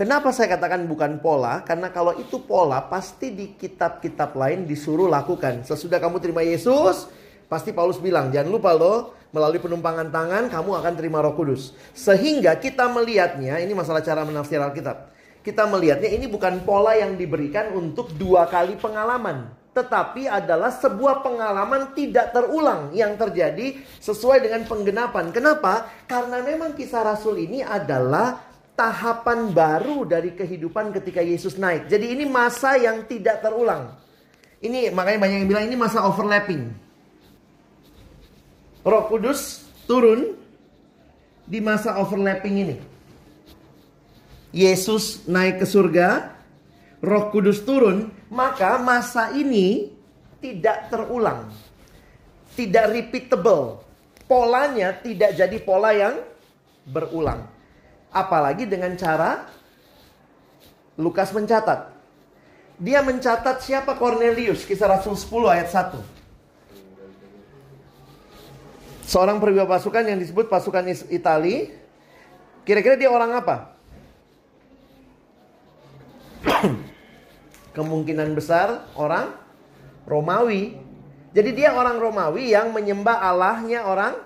[0.00, 1.60] Kenapa saya katakan bukan pola?
[1.60, 5.60] Karena kalau itu pola, pasti di kitab-kitab lain disuruh lakukan.
[5.60, 7.04] Sesudah kamu terima Yesus,
[7.52, 11.76] pasti Paulus bilang, jangan lupa loh, melalui penumpangan tangan kamu akan terima roh kudus.
[11.92, 15.12] Sehingga kita melihatnya, ini masalah cara menafsir Alkitab.
[15.44, 21.94] Kita melihatnya ini bukan pola yang diberikan untuk dua kali pengalaman tetapi adalah sebuah pengalaman
[21.94, 25.30] tidak terulang yang terjadi sesuai dengan penggenapan.
[25.30, 25.86] Kenapa?
[26.10, 28.49] Karena memang kisah Rasul ini adalah
[28.80, 31.92] tahapan baru dari kehidupan ketika Yesus naik.
[31.92, 33.92] Jadi ini masa yang tidak terulang.
[34.64, 36.72] Ini makanya banyak yang bilang ini masa overlapping.
[38.80, 40.32] Roh Kudus turun
[41.44, 42.76] di masa overlapping ini.
[44.56, 46.32] Yesus naik ke surga,
[47.04, 49.92] Roh Kudus turun, maka masa ini
[50.40, 51.52] tidak terulang.
[52.56, 53.84] Tidak repeatable.
[54.24, 56.16] Polanya tidak jadi pola yang
[56.88, 57.59] berulang.
[58.10, 59.46] Apalagi dengan cara
[60.98, 61.96] Lukas mencatat.
[62.80, 65.96] Dia mencatat siapa Cornelius, kisah Rasul 10 ayat 1.
[69.10, 71.70] Seorang perwira pasukan yang disebut pasukan Itali.
[72.62, 73.80] Kira-kira dia orang apa?
[77.76, 79.34] kemungkinan besar orang
[80.08, 80.76] Romawi.
[81.30, 84.18] Jadi dia orang Romawi yang menyembah Allahnya orang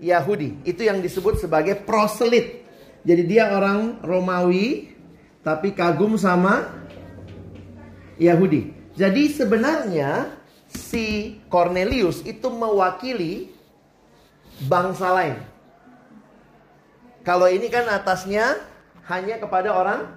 [0.00, 0.64] Yahudi.
[0.64, 2.63] Itu yang disebut sebagai proselit.
[3.04, 4.96] Jadi dia orang Romawi
[5.44, 6.72] tapi kagum sama
[8.16, 8.72] Yahudi.
[8.96, 10.32] Jadi sebenarnya
[10.72, 13.52] si Cornelius itu mewakili
[14.64, 15.36] bangsa lain.
[17.20, 18.56] Kalau ini kan atasnya
[19.08, 20.08] hanya kepada orang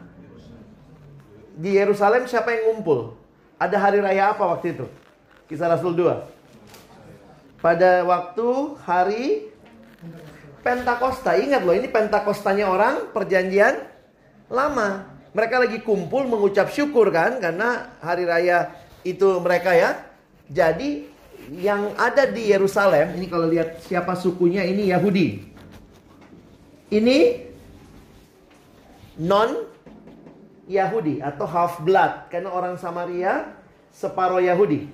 [1.59, 3.19] di Yerusalem siapa yang ngumpul?
[3.57, 4.85] Ada hari raya apa waktu itu?
[5.49, 6.23] Kisah Rasul 2.
[7.57, 8.47] Pada waktu
[8.85, 9.49] hari
[10.67, 11.39] Pentakosta.
[11.39, 13.87] Ingat loh, ini Pentakostanya orang perjanjian
[14.51, 15.07] lama.
[15.31, 18.75] Mereka lagi kumpul mengucap syukur kan karena hari raya
[19.07, 19.95] itu mereka ya.
[20.51, 21.07] Jadi
[21.55, 25.47] yang ada di Yerusalem, ini kalau lihat siapa sukunya ini Yahudi.
[26.91, 27.17] Ini
[29.23, 29.71] non
[30.67, 33.55] Yahudi atau half blood karena orang Samaria
[33.95, 34.91] separuh Yahudi.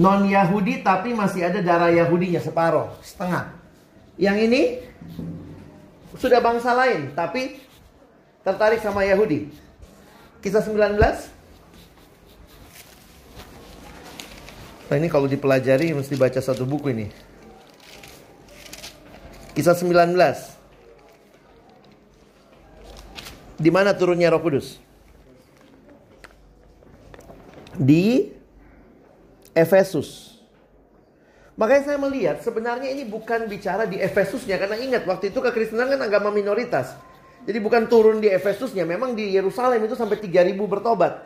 [0.00, 3.52] Non Yahudi tapi masih ada darah Yahudinya separuh, setengah.
[4.16, 4.62] Yang ini
[6.16, 7.60] sudah bangsa lain tapi
[8.40, 9.52] tertarik sama Yahudi.
[10.40, 10.96] Kisah 19
[14.90, 17.06] Nah ini kalau dipelajari mesti baca satu buku ini.
[19.52, 20.16] Kisah 19
[23.60, 24.80] Di mana turunnya Roh Kudus?
[27.80, 28.28] di
[29.60, 30.40] Efesus.
[31.60, 36.00] Makanya saya melihat sebenarnya ini bukan bicara di Efesusnya karena ingat waktu itu kekristenan kan
[36.00, 36.96] agama minoritas.
[37.44, 41.24] Jadi bukan turun di Efesusnya, memang di Yerusalem itu sampai 3000 bertobat.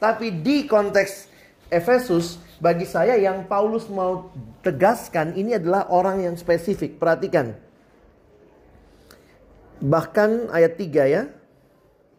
[0.00, 1.28] Tapi di konteks
[1.72, 7.00] Efesus bagi saya yang Paulus mau tegaskan ini adalah orang yang spesifik.
[7.00, 7.56] Perhatikan.
[9.84, 11.22] Bahkan ayat 3 ya.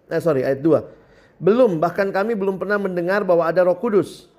[0.10, 1.42] Eh sorry, ayat 2.
[1.42, 4.30] Belum, bahkan kami belum pernah mendengar bahwa ada Roh Kudus.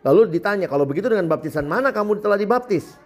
[0.00, 2.96] Lalu ditanya, kalau begitu dengan baptisan mana kamu telah dibaptis?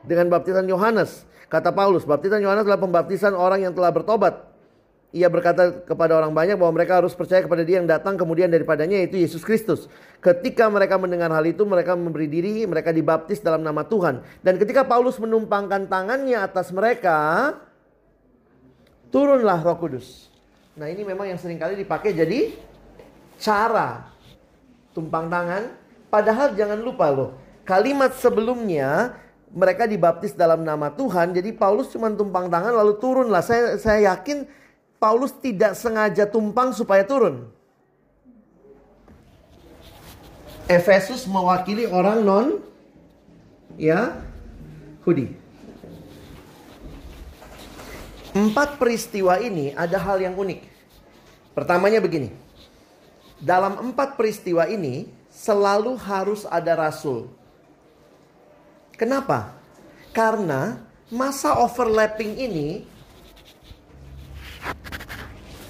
[0.00, 1.28] Dengan baptisan Yohanes.
[1.52, 4.50] Kata Paulus, baptisan Yohanes adalah pembaptisan orang yang telah bertobat.
[5.10, 9.02] Ia berkata kepada orang banyak bahwa mereka harus percaya kepada dia yang datang kemudian daripadanya
[9.02, 9.90] yaitu Yesus Kristus.
[10.22, 14.22] Ketika mereka mendengar hal itu mereka memberi diri, mereka dibaptis dalam nama Tuhan.
[14.38, 17.58] Dan ketika Paulus menumpangkan tangannya atas mereka,
[19.10, 20.30] turunlah roh kudus.
[20.78, 22.54] Nah ini memang yang sering kali dipakai jadi
[23.42, 24.06] cara
[24.94, 25.79] tumpang tangan.
[26.10, 29.14] Padahal jangan lupa loh, kalimat sebelumnya
[29.54, 31.30] mereka dibaptis dalam nama Tuhan.
[31.34, 33.42] Jadi Paulus cuma tumpang tangan lalu turunlah.
[33.42, 34.46] Saya saya yakin
[34.98, 37.46] Paulus tidak sengaja tumpang supaya turun.
[40.70, 42.46] Efesus mewakili orang non
[43.74, 44.22] ya
[45.02, 45.34] Hudi.
[48.30, 50.62] Empat peristiwa ini ada hal yang unik.
[51.50, 52.30] Pertamanya begini.
[53.42, 55.10] Dalam empat peristiwa ini
[55.40, 57.32] selalu harus ada rasul.
[58.92, 59.56] Kenapa?
[60.12, 62.68] Karena masa overlapping ini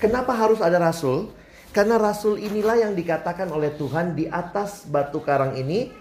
[0.01, 1.29] Kenapa harus ada rasul?
[1.77, 5.93] Karena rasul inilah yang dikatakan oleh Tuhan di atas batu karang ini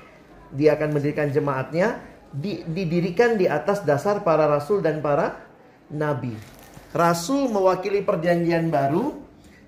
[0.56, 2.00] dia akan mendirikan jemaatnya
[2.32, 5.44] di, didirikan di atas dasar para rasul dan para
[5.92, 6.32] nabi.
[6.96, 9.20] Rasul mewakili perjanjian baru,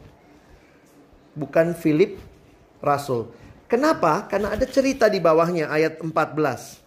[1.34, 2.18] Bukan Philip
[2.80, 3.30] rasul.
[3.68, 4.26] Kenapa?
[4.32, 6.87] Karena ada cerita di bawahnya ayat 14.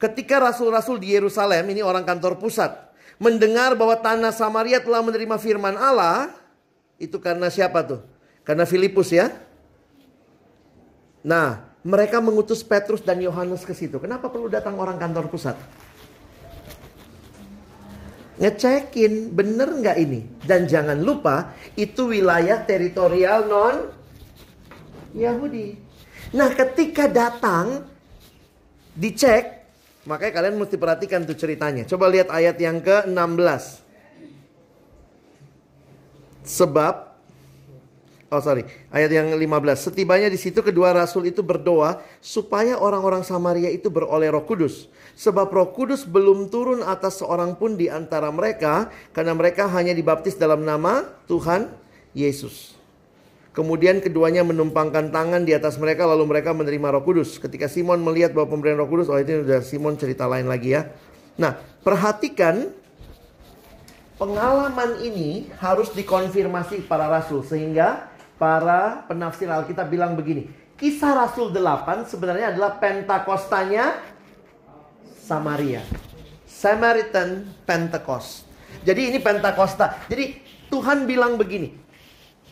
[0.00, 2.72] Ketika rasul-rasul di Yerusalem, ini orang kantor pusat,
[3.20, 6.32] mendengar bahwa tanah Samaria telah menerima firman Allah,
[6.96, 8.00] itu karena siapa tuh?
[8.40, 9.28] Karena Filipus ya.
[11.20, 14.00] Nah, mereka mengutus Petrus dan Yohanes ke situ.
[14.00, 15.60] Kenapa perlu datang orang kantor pusat?
[18.40, 20.24] Ngecekin bener nggak ini?
[20.40, 23.76] Dan jangan lupa itu wilayah teritorial non
[25.12, 25.76] Yahudi.
[26.32, 27.84] Nah, ketika datang
[28.96, 29.59] dicek
[30.08, 31.84] Makanya kalian mesti perhatikan tuh ceritanya.
[31.84, 33.84] Coba lihat ayat yang ke-16.
[36.40, 37.10] Sebab
[38.30, 38.62] Oh sorry,
[38.94, 39.90] ayat yang 15.
[39.90, 44.86] Setibanya di situ kedua rasul itu berdoa supaya orang-orang Samaria itu beroleh Roh Kudus.
[45.18, 50.38] Sebab Roh Kudus belum turun atas seorang pun di antara mereka karena mereka hanya dibaptis
[50.38, 51.74] dalam nama Tuhan
[52.14, 52.79] Yesus.
[53.50, 57.42] Kemudian keduanya menumpangkan tangan di atas mereka lalu mereka menerima Roh Kudus.
[57.42, 60.86] Ketika Simon melihat bahwa pemberian Roh Kudus, oh itu sudah Simon cerita lain lagi ya.
[61.34, 62.70] Nah, perhatikan
[64.20, 68.06] pengalaman ini harus dikonfirmasi para rasul sehingga
[68.38, 70.46] para penafsir Alkitab bilang begini.
[70.80, 74.00] Kisah Rasul 8 sebenarnya adalah Pentakostanya
[75.04, 75.84] Samaria.
[76.48, 78.48] Samaritan Pentecost.
[78.80, 80.00] Jadi ini Pentakosta.
[80.08, 80.40] Jadi
[80.72, 81.76] Tuhan bilang begini,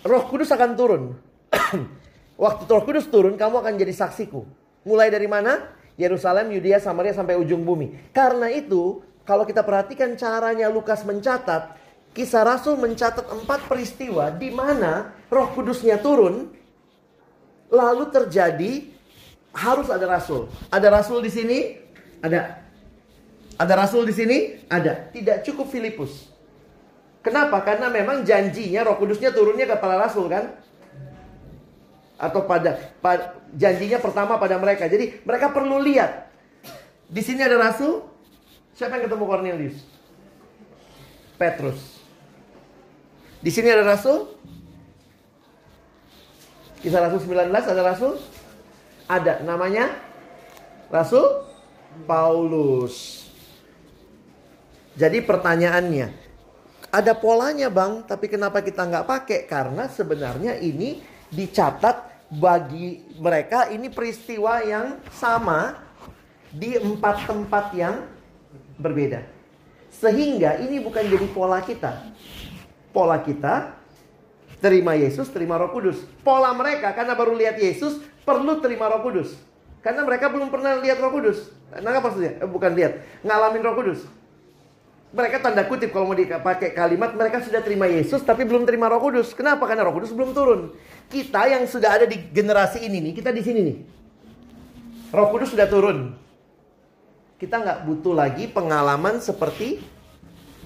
[0.07, 1.03] Roh Kudus akan turun.
[2.43, 4.47] Waktu Roh Kudus turun, kamu akan jadi saksiku.
[4.87, 5.75] Mulai dari mana?
[5.99, 8.15] Yerusalem, Yudea, Samaria sampai ujung bumi.
[8.15, 11.75] Karena itu, kalau kita perhatikan caranya Lukas mencatat,
[12.15, 16.51] Kisah Rasul mencatat empat peristiwa di mana Roh Kudusnya turun,
[17.69, 18.87] lalu terjadi
[19.53, 20.49] harus ada rasul.
[20.70, 21.59] Ada rasul di sini?
[22.23, 22.62] Ada.
[23.59, 24.39] Ada rasul di sini?
[24.70, 25.11] Ada.
[25.11, 26.27] Tidak cukup Filipus.
[27.28, 27.60] Kenapa?
[27.60, 30.56] Karena memang janjinya Roh Kudusnya turunnya ke para rasul kan?
[32.16, 34.88] Atau pada, pada janjinya pertama pada mereka.
[34.88, 36.32] Jadi mereka perlu lihat.
[37.09, 38.09] Di sini ada rasul,
[38.78, 39.76] Siapa yang ketemu Cornelius?
[41.34, 41.98] Petrus.
[43.42, 44.38] Di sini ada rasul?
[46.78, 48.22] Kisah Rasul 19 ada rasul?
[49.10, 49.98] Ada, namanya
[50.94, 51.26] Rasul
[52.06, 53.26] Paulus.
[54.94, 56.27] Jadi pertanyaannya,
[56.89, 59.39] ada polanya bang, tapi kenapa kita nggak pakai?
[59.44, 65.81] Karena sebenarnya ini dicatat bagi mereka ini peristiwa yang sama
[66.52, 68.05] di empat tempat yang
[68.81, 69.24] berbeda.
[69.93, 72.09] Sehingga ini bukan jadi pola kita.
[72.93, 73.77] Pola kita
[74.60, 76.01] terima Yesus, terima Roh Kudus.
[76.24, 79.36] Pola mereka karena baru lihat Yesus perlu terima Roh Kudus.
[79.81, 81.48] Karena mereka belum pernah lihat Roh Kudus.
[81.69, 82.40] Nah, apa maksudnya?
[82.40, 82.93] Eh, bukan lihat,
[83.24, 84.01] ngalamin Roh Kudus.
[85.09, 89.01] Mereka tanda kutip kalau mau dipakai kalimat mereka sudah terima Yesus tapi belum terima Roh
[89.01, 89.32] Kudus.
[89.32, 89.64] Kenapa?
[89.64, 90.76] Karena Roh Kudus belum turun.
[91.09, 93.76] Kita yang sudah ada di generasi ini nih, kita di sini nih.
[95.09, 96.12] Roh Kudus sudah turun.
[97.40, 99.80] Kita nggak butuh lagi pengalaman seperti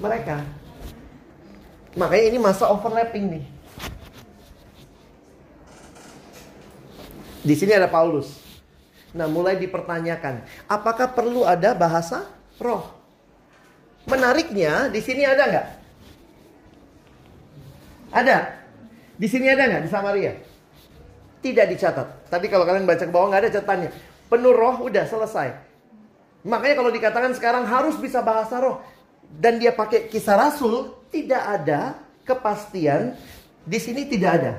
[0.03, 0.43] mereka.
[1.95, 3.45] Makanya ini masa overlapping nih.
[7.47, 8.43] Di sini ada Paulus.
[9.13, 13.02] Nah, mulai dipertanyakan, apakah perlu ada bahasa roh?
[14.07, 15.67] Menariknya, di sini ada nggak?
[18.13, 18.39] Ada.
[19.17, 20.33] Di sini ada nggak di Samaria?
[21.43, 22.31] Tidak dicatat.
[22.31, 23.91] Tadi kalau kalian baca ke bawah nggak ada catatannya.
[24.27, 25.49] Penuh roh udah selesai.
[26.43, 28.83] Makanya kalau dikatakan sekarang harus bisa bahasa roh
[29.31, 31.97] dan dia pakai kisah rasul, tidak ada
[32.27, 33.15] kepastian.
[33.63, 34.53] Di sini tidak ada.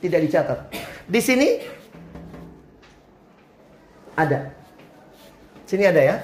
[0.00, 0.58] Tidak dicatat.
[1.04, 1.48] Di sini
[4.16, 4.48] ada.
[5.68, 6.16] Sini ada ya.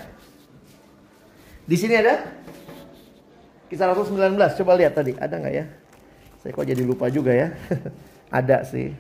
[1.67, 2.23] Di sini ada.
[3.67, 4.39] Kisah Rasul 19.
[4.63, 5.19] Coba lihat tadi.
[5.19, 5.67] Ada nggak ya?
[6.39, 7.51] Saya kok jadi lupa juga ya.
[8.39, 8.95] ada sih.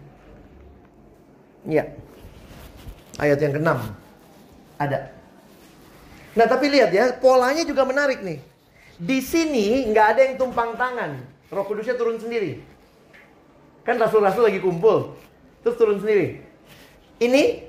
[1.62, 1.94] Iya.
[3.22, 3.70] Ayat yang ke-6.
[4.82, 4.98] Ada.
[6.34, 7.14] Nah tapi lihat ya.
[7.14, 8.42] Polanya juga menarik nih.
[8.98, 11.22] Di sini nggak ada yang tumpang tangan.
[11.54, 12.58] Roh Kudusnya turun sendiri.
[13.86, 15.14] Kan rasul-rasul lagi kumpul.
[15.62, 16.42] Terus turun sendiri.
[17.22, 17.62] Ini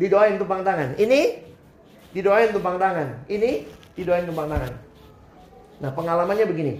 [0.00, 0.96] didoain tumpang tangan.
[0.96, 1.49] Ini
[2.10, 3.24] didoain tumpang tangan.
[3.30, 4.72] Ini didoain tumpang tangan.
[5.80, 6.74] Nah, pengalamannya begini.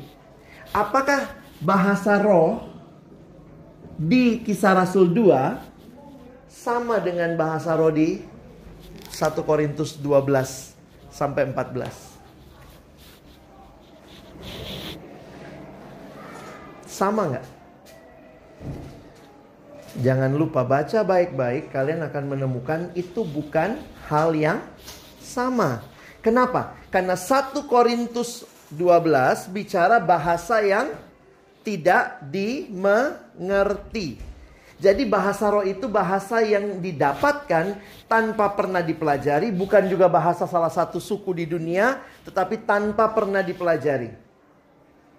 [0.70, 2.68] Apakah bahasa roh
[3.96, 5.58] di kisah Rasul 2
[6.50, 8.22] sama dengan bahasa roh di
[9.10, 10.76] 1 Korintus 12
[11.10, 12.20] sampai 14?
[16.86, 17.46] Sama nggak?
[20.00, 23.74] Jangan lupa baca baik-baik, kalian akan menemukan itu bukan
[24.06, 24.62] hal yang
[25.30, 25.86] sama.
[26.18, 26.74] Kenapa?
[26.90, 28.42] Karena 1 Korintus
[28.74, 30.90] 12 bicara bahasa yang
[31.62, 34.18] tidak dimengerti.
[34.80, 37.76] Jadi bahasa roh itu bahasa yang didapatkan
[38.08, 44.08] tanpa pernah dipelajari, bukan juga bahasa salah satu suku di dunia, tetapi tanpa pernah dipelajari.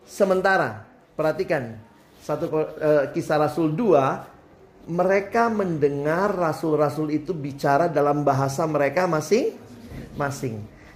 [0.01, 0.81] Sementara,
[1.13, 1.77] perhatikan,
[2.25, 9.70] satu uh, kisah Rasul 2, mereka mendengar rasul-rasul itu bicara dalam bahasa mereka masing-masing.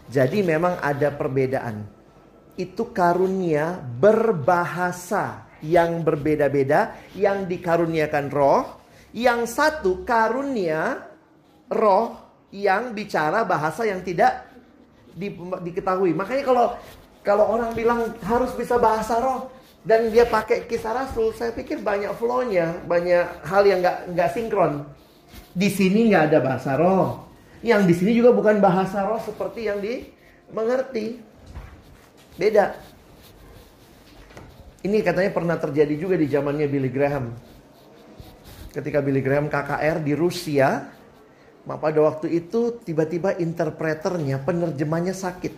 [0.06, 1.86] Jadi memang ada perbedaan.
[2.56, 8.64] Itu karunia berbahasa yang berbeda-beda yang dikaruniakan roh.
[9.16, 11.08] Yang satu karunia
[11.72, 12.20] roh
[12.52, 14.46] yang bicara bahasa yang tidak
[15.16, 16.12] di, diketahui.
[16.12, 16.68] Makanya kalau
[17.26, 19.50] kalau orang bilang harus bisa bahasa roh
[19.82, 24.86] dan dia pakai kisah rasul, saya pikir banyak flow-nya, banyak hal yang nggak nggak sinkron.
[25.56, 27.25] Di sini nggak ada bahasa roh.
[27.66, 31.18] Yang di sini juga bukan bahasa roh seperti yang dimengerti.
[32.38, 32.78] Beda.
[34.86, 37.34] Ini katanya pernah terjadi juga di zamannya Billy Graham.
[38.70, 40.94] Ketika Billy Graham KKR di Rusia,
[41.66, 45.58] pada waktu itu tiba-tiba interpreternya, penerjemahnya sakit.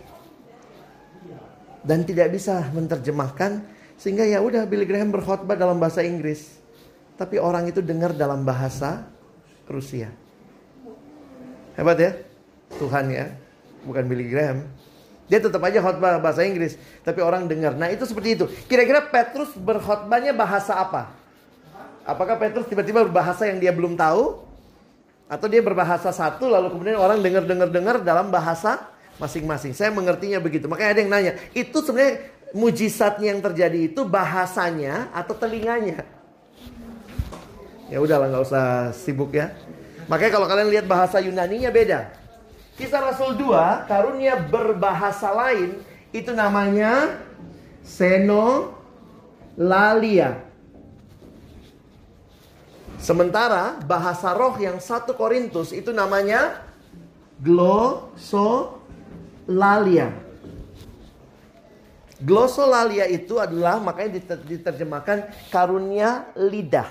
[1.84, 3.60] Dan tidak bisa menerjemahkan
[4.00, 6.56] sehingga ya udah Billy Graham berkhotbah dalam bahasa Inggris.
[7.20, 9.04] Tapi orang itu dengar dalam bahasa
[9.68, 10.08] Rusia.
[11.78, 12.10] Hebat ya?
[12.82, 13.30] Tuhan ya.
[13.86, 14.66] Bukan Billy Graham.
[15.30, 16.74] Dia tetap aja khotbah bahasa Inggris,
[17.04, 17.76] tapi orang dengar.
[17.76, 18.44] Nah, itu seperti itu.
[18.66, 21.12] Kira-kira Petrus berkhotbahnya bahasa apa?
[22.08, 24.40] Apakah Petrus tiba-tiba berbahasa yang dia belum tahu?
[25.28, 28.88] Atau dia berbahasa satu lalu kemudian orang dengar-dengar-dengar dalam bahasa
[29.20, 29.76] masing-masing.
[29.76, 30.64] Saya mengertinya begitu.
[30.64, 36.08] Makanya ada yang nanya, itu sebenarnya mujizatnya yang terjadi itu bahasanya atau telinganya?
[37.92, 39.52] Ya udahlah nggak usah sibuk ya.
[40.08, 42.08] Makanya kalau kalian lihat bahasa Yunani-nya beda.
[42.80, 47.20] Kisah Rasul 2, karunia berbahasa lain itu namanya
[47.84, 48.72] Senolalia.
[52.98, 56.66] Sementara bahasa roh yang satu Korintus itu namanya
[57.38, 58.80] Glosolalia.
[62.18, 66.90] Glosolalia itu adalah makanya diter- diterjemahkan karunia lidah.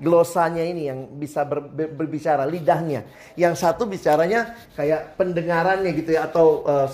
[0.00, 3.04] Glosanya ini yang bisa ber- ber- berbicara lidahnya.
[3.36, 6.88] Yang satu bicaranya kayak pendengarannya gitu ya atau eh,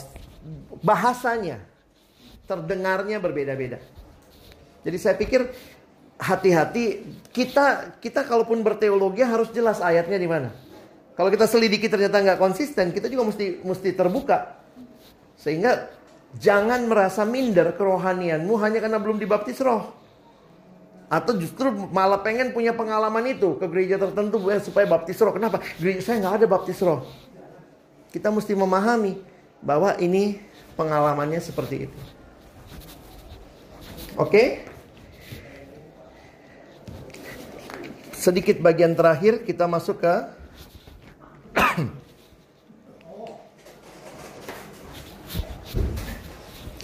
[0.83, 1.63] bahasanya.
[2.49, 3.79] Terdengarnya berbeda-beda.
[4.83, 5.47] Jadi saya pikir
[6.19, 10.51] hati-hati kita kita kalaupun berteologi harus jelas ayatnya di mana.
[11.15, 14.59] Kalau kita selidiki ternyata nggak konsisten, kita juga mesti mesti terbuka.
[15.35, 15.91] Sehingga
[16.39, 19.99] jangan merasa minder kerohanianmu hanya karena belum dibaptis roh.
[21.09, 25.33] Atau justru malah pengen punya pengalaman itu ke gereja tertentu ya, supaya baptis roh.
[25.33, 25.65] Kenapa?
[25.81, 27.09] Gereja saya nggak ada baptis roh.
[28.13, 29.17] Kita mesti memahami
[29.65, 30.37] bahwa ini
[30.77, 31.99] pengalamannya seperti itu.
[34.21, 34.69] Oke?
[38.13, 40.15] Sedikit bagian terakhir kita masuk ke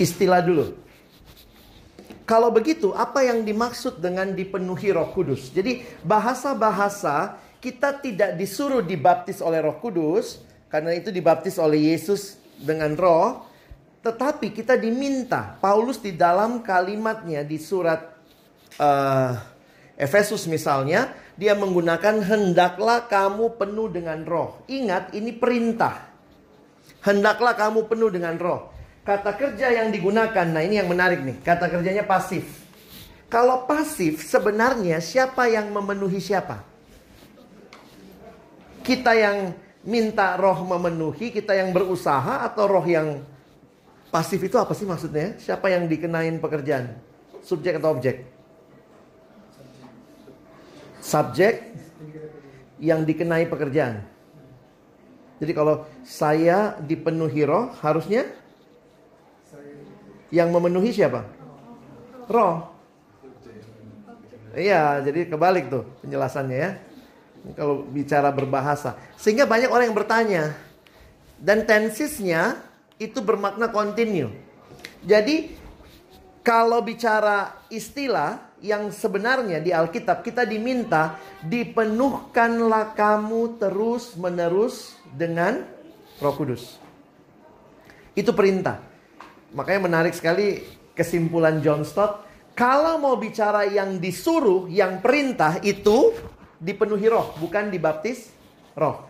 [0.05, 0.84] istilah dulu.
[2.25, 5.53] Kalau begitu, apa yang dimaksud dengan dipenuhi Roh Kudus?
[5.53, 10.41] Jadi, bahasa-bahasa kita tidak disuruh dibaptis oleh Roh Kudus,
[10.73, 13.45] karena itu dibaptis oleh Yesus dengan Roh,
[14.01, 15.57] tetapi kita diminta.
[15.61, 18.17] Paulus di dalam kalimatnya di surat
[18.81, 19.33] uh,
[19.97, 24.65] Efesus misalnya, dia menggunakan hendaklah kamu penuh dengan Roh.
[24.65, 26.09] Ingat, ini perintah.
[27.05, 28.74] Hendaklah kamu penuh dengan Roh.
[29.05, 31.37] Kata kerja yang digunakan, nah ini yang menarik nih.
[31.45, 32.65] Kata kerjanya pasif.
[33.29, 36.65] Kalau pasif, sebenarnya siapa yang memenuhi siapa?
[38.81, 39.53] Kita yang
[39.85, 43.21] minta roh memenuhi, kita yang berusaha, atau roh yang
[44.09, 45.37] pasif itu apa sih maksudnya?
[45.37, 46.97] Siapa yang dikenain pekerjaan?
[47.45, 48.25] Subjek atau objek?
[51.05, 51.77] Subjek
[52.81, 54.01] yang dikenai pekerjaan.
[55.45, 58.44] Jadi kalau saya dipenuhi roh, harusnya
[60.35, 61.23] yang memenuhi siapa?
[62.27, 62.75] Roh.
[64.55, 66.71] Iya, jadi kebalik tuh penjelasannya ya.
[67.55, 68.99] Kalau bicara berbahasa.
[69.15, 70.43] Sehingga banyak orang yang bertanya.
[71.39, 72.59] Dan tensisnya
[72.99, 74.31] itu bermakna continue.
[75.05, 75.55] Jadi
[76.41, 85.69] kalau bicara istilah yang sebenarnya di Alkitab kita diminta dipenuhkanlah kamu terus menerus dengan
[86.17, 86.81] Roh Kudus.
[88.17, 88.94] Itu perintah.
[89.55, 90.67] Makanya menarik sekali
[90.99, 92.27] kesimpulan John Stott.
[92.55, 96.15] Kalau mau bicara yang disuruh, yang perintah itu
[96.59, 98.31] dipenuhi roh, bukan dibaptis
[98.79, 99.07] roh.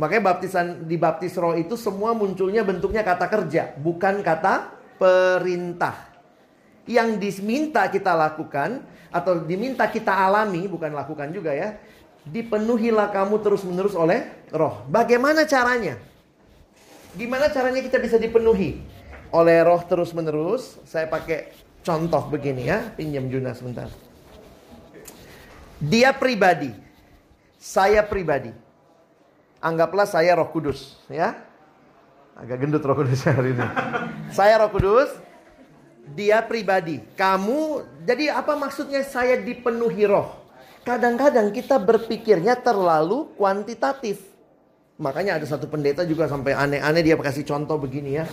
[0.00, 6.08] Makanya baptisan dibaptis roh itu semua munculnya bentuknya kata kerja, bukan kata perintah.
[6.88, 8.80] Yang diminta kita lakukan
[9.12, 11.76] atau diminta kita alami, bukan lakukan juga ya.
[12.24, 14.84] Dipenuhilah kamu terus-menerus oleh roh.
[14.88, 16.00] Bagaimana caranya?
[17.12, 18.80] Gimana caranya kita bisa dipenuhi?
[19.32, 20.80] Oleh roh terus menerus.
[20.88, 21.52] Saya pakai
[21.84, 23.88] contoh begini ya, pinjam Juna sebentar.
[25.78, 26.74] Dia pribadi,
[27.56, 28.50] saya pribadi.
[29.58, 31.34] Anggaplah saya Roh Kudus, ya.
[32.38, 33.66] Agak gendut Roh Kudus hari ini.
[34.30, 35.10] saya Roh Kudus,
[36.14, 37.02] dia pribadi.
[37.14, 40.34] Kamu, jadi apa maksudnya saya dipenuhi roh?
[40.86, 44.22] Kadang-kadang kita berpikirnya terlalu kuantitatif.
[44.98, 48.26] Makanya ada satu pendeta juga sampai aneh-aneh dia kasih contoh begini ya.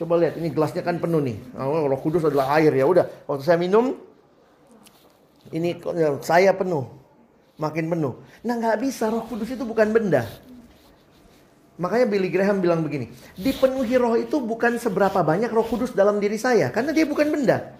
[0.00, 1.36] Coba lihat, ini gelasnya kan penuh nih.
[1.60, 2.88] Oh, roh Kudus adalah air ya.
[2.88, 4.00] Udah, waktu saya minum,
[5.52, 6.88] ini ya, saya penuh,
[7.60, 8.16] makin penuh.
[8.40, 10.24] Nah nggak bisa, Roh Kudus itu bukan benda.
[11.80, 13.08] Makanya Billy Graham bilang begini,
[13.40, 16.68] dipenuhi roh itu bukan seberapa banyak roh kudus dalam diri saya.
[16.68, 17.72] Karena dia bukan benda.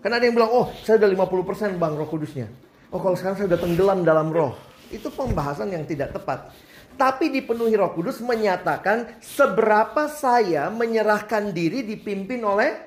[0.00, 2.48] Karena ada yang bilang, oh saya udah 50% bang roh kudusnya.
[2.88, 4.56] Oh kalau sekarang saya udah tenggelam dalam roh.
[4.94, 6.54] Itu pembahasan yang tidak tepat.
[6.94, 12.78] Tapi dipenuhi roh kudus menyatakan seberapa saya menyerahkan diri dipimpin oleh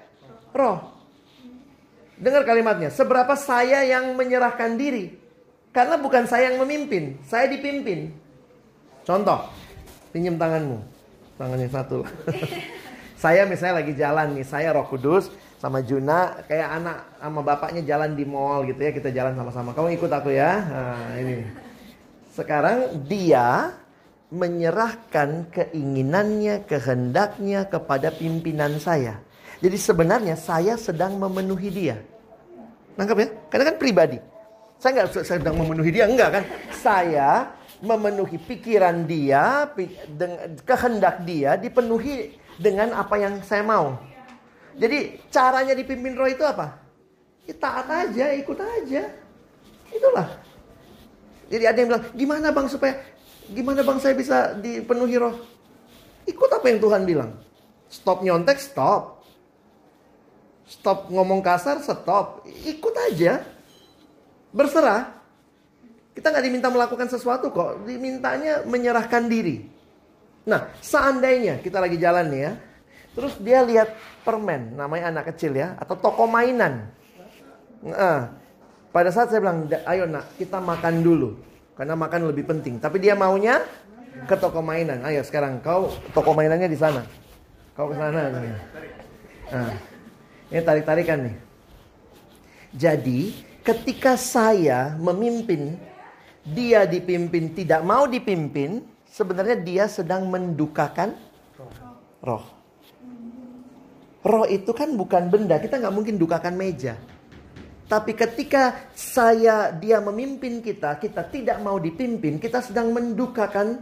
[0.56, 0.96] roh.
[2.18, 5.14] Dengar kalimatnya, seberapa saya yang menyerahkan diri.
[5.76, 8.10] Karena bukan saya yang memimpin, saya dipimpin.
[9.06, 9.46] Contoh,
[10.10, 10.82] pinjam tanganmu.
[11.38, 12.12] Tangannya satu lah.
[13.24, 15.30] saya misalnya lagi jalan nih, saya roh kudus
[15.62, 16.42] sama Juna.
[16.50, 19.76] Kayak anak sama bapaknya jalan di mall gitu ya, kita jalan sama-sama.
[19.78, 20.64] Kamu ikut aku ya.
[20.66, 21.67] Nah, ini.
[22.38, 23.74] Sekarang dia
[24.30, 29.18] menyerahkan keinginannya, kehendaknya kepada pimpinan saya.
[29.58, 31.98] Jadi sebenarnya saya sedang memenuhi dia.
[32.94, 33.28] Nangkap ya?
[33.50, 34.22] Karena kan pribadi.
[34.78, 36.44] Saya nggak sedang memenuhi dia, enggak kan?
[36.70, 37.50] Saya
[37.82, 39.66] memenuhi pikiran dia,
[40.62, 43.98] kehendak dia dipenuhi dengan apa yang saya mau.
[44.78, 46.78] Jadi caranya dipimpin roh itu apa?
[47.50, 49.10] Ya, taat aja, ikut aja.
[49.90, 50.47] Itulah.
[51.48, 52.94] Jadi ada yang bilang, gimana bang supaya
[53.48, 55.36] Gimana bang saya bisa dipenuhi roh?
[56.28, 57.32] Ikut apa yang Tuhan bilang.
[57.88, 59.24] Stop nyontek, stop.
[60.68, 62.44] Stop ngomong kasar, stop.
[62.44, 63.40] Ikut aja.
[64.52, 65.16] Berserah.
[66.12, 67.88] Kita nggak diminta melakukan sesuatu kok.
[67.88, 69.64] Dimintanya menyerahkan diri.
[70.44, 72.54] Nah, seandainya kita lagi jalan nih ya.
[73.16, 73.96] Terus dia lihat
[74.28, 75.80] permen, namanya anak kecil ya.
[75.80, 76.92] Atau toko mainan.
[77.80, 78.36] Nah,
[78.98, 81.38] pada saat saya bilang, ayo nak kita makan dulu.
[81.78, 82.82] Karena makan lebih penting.
[82.82, 83.62] Tapi dia maunya
[84.26, 85.06] ke toko mainan.
[85.06, 87.06] Ayo sekarang kau toko mainannya di sana.
[87.78, 88.34] Kau ke sana.
[89.54, 89.78] Nah,
[90.50, 91.36] ini tarik-tarikan nih.
[92.74, 95.78] Jadi ketika saya memimpin,
[96.42, 98.82] dia dipimpin tidak mau dipimpin,
[99.14, 101.14] sebenarnya dia sedang mendukakan
[102.26, 102.42] roh.
[104.26, 106.98] Roh itu kan bukan benda, kita nggak mungkin dukakan meja.
[107.88, 113.80] Tapi ketika saya dia memimpin kita, kita tidak mau dipimpin, kita sedang mendukakan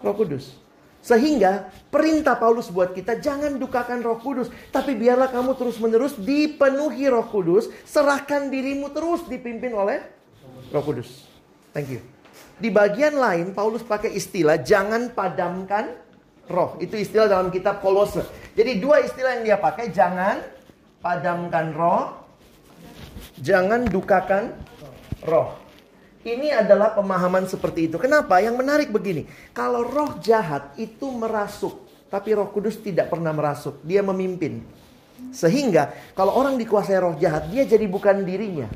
[0.00, 0.56] Roh Kudus.
[1.04, 7.28] Sehingga perintah Paulus buat kita jangan dukakan Roh Kudus, tapi biarlah kamu terus-menerus dipenuhi Roh
[7.28, 10.00] Kudus, serahkan dirimu terus dipimpin oleh
[10.72, 11.28] Roh Kudus.
[11.76, 12.00] Thank you.
[12.62, 15.98] Di bagian lain Paulus pakai istilah jangan padamkan
[16.46, 16.78] roh.
[16.78, 18.22] Itu istilah dalam kitab Kolose.
[18.54, 20.38] Jadi dua istilah yang dia pakai jangan
[21.02, 22.21] padamkan roh,
[23.40, 24.52] Jangan dukakan
[25.24, 25.56] roh.
[26.22, 27.98] Ini adalah pemahaman seperti itu.
[27.98, 28.38] Kenapa?
[28.38, 29.26] Yang menarik begini.
[29.50, 31.82] Kalau roh jahat itu merasuk.
[32.06, 33.82] Tapi roh kudus tidak pernah merasuk.
[33.82, 34.62] Dia memimpin.
[35.34, 38.70] Sehingga kalau orang dikuasai roh jahat, dia jadi bukan dirinya.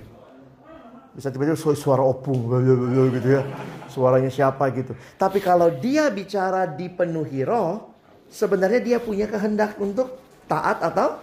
[1.15, 2.51] Bisa tiba-tiba suara opung
[3.17, 3.43] gitu ya.
[3.87, 4.99] Suaranya siapa gitu.
[5.15, 7.95] Tapi kalau dia bicara dipenuhi roh,
[8.27, 10.19] sebenarnya dia punya kehendak untuk
[10.51, 11.23] taat atau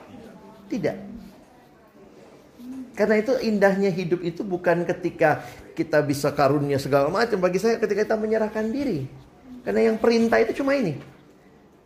[0.72, 1.13] tidak.
[2.94, 5.42] Karena itu indahnya hidup itu bukan ketika
[5.74, 7.42] kita bisa karunia segala macam.
[7.42, 9.10] Bagi saya ketika kita menyerahkan diri.
[9.66, 11.02] Karena yang perintah itu cuma ini.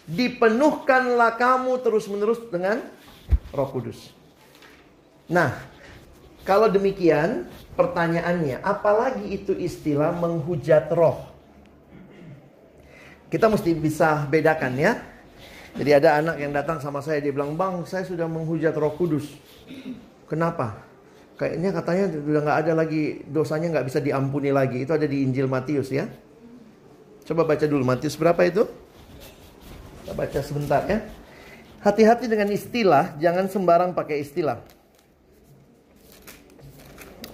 [0.07, 2.83] Dipenuhkanlah kamu terus-menerus dengan
[3.55, 4.11] roh kudus.
[5.31, 5.55] Nah,
[6.47, 11.27] kalau demikian pertanyaannya, apalagi itu istilah menghujat roh?
[13.27, 14.95] Kita mesti bisa bedakan ya.
[15.75, 19.27] Jadi ada anak yang datang sama saya, dia bilang, Bang, saya sudah menghujat roh kudus.
[20.25, 20.86] Kenapa?
[21.37, 24.81] Kayaknya katanya sudah nggak ada lagi dosanya nggak bisa diampuni lagi.
[24.81, 26.09] Itu ada di Injil Matius ya.
[27.29, 28.65] Coba baca dulu Matius berapa itu?
[30.01, 31.05] Kita baca sebentar ya.
[31.85, 34.65] Hati-hati dengan istilah, jangan sembarang pakai istilah.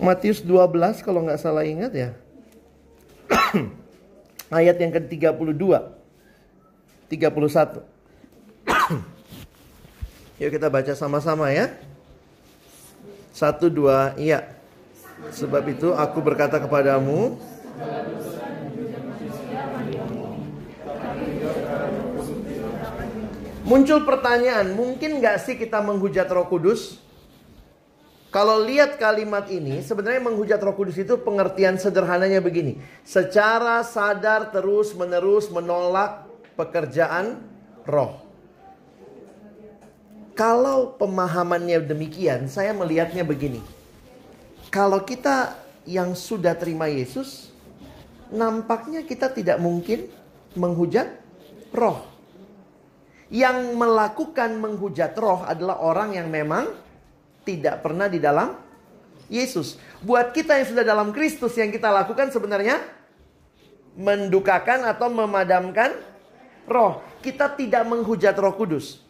[0.03, 2.11] Matius 12 kalau nggak salah ingat ya.
[4.51, 5.63] Ayat yang ke-32.
[7.07, 7.87] 31.
[10.43, 11.71] Yuk kita baca sama-sama ya.
[13.33, 14.53] Satu dua iya.
[15.33, 17.41] Sebab itu aku berkata kepadamu
[23.63, 26.99] Muncul pertanyaan, mungkin gak sih kita menghujat roh kudus?
[28.27, 32.81] Kalau lihat kalimat ini, sebenarnya menghujat roh kudus itu pengertian sederhananya begini.
[33.07, 36.27] Secara sadar terus menerus menolak
[36.59, 37.39] pekerjaan
[37.87, 38.22] roh.
[40.33, 43.61] Kalau pemahamannya demikian, saya melihatnya begini.
[44.73, 45.53] Kalau kita
[45.85, 47.53] yang sudah terima Yesus,
[48.33, 50.09] nampaknya kita tidak mungkin
[50.57, 51.05] menghujat
[51.69, 52.01] roh.
[53.29, 56.69] Yang melakukan menghujat roh adalah orang yang memang
[57.45, 58.57] tidak pernah di dalam
[59.29, 59.77] Yesus.
[60.01, 62.81] Buat kita yang sudah dalam Kristus yang kita lakukan sebenarnya
[63.93, 65.93] mendukakan atau memadamkan
[66.65, 67.05] roh.
[67.21, 69.02] Kita tidak menghujat Roh Kudus.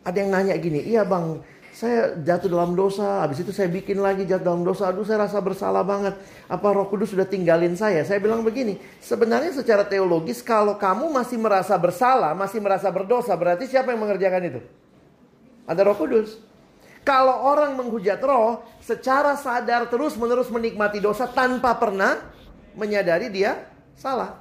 [0.00, 4.26] Ada yang nanya gini, iya bang, saya jatuh dalam dosa, habis itu saya bikin lagi
[4.26, 6.18] jatuh dalam dosa, aduh saya rasa bersalah banget.
[6.50, 8.02] Apa roh kudus sudah tinggalin saya?
[8.02, 13.70] Saya bilang begini, sebenarnya secara teologis kalau kamu masih merasa bersalah, masih merasa berdosa, berarti
[13.70, 14.60] siapa yang mengerjakan itu?
[15.68, 16.42] Ada roh kudus.
[17.00, 22.18] Kalau orang menghujat roh, secara sadar terus menerus menikmati dosa tanpa pernah
[22.76, 23.56] menyadari dia
[23.96, 24.36] salah.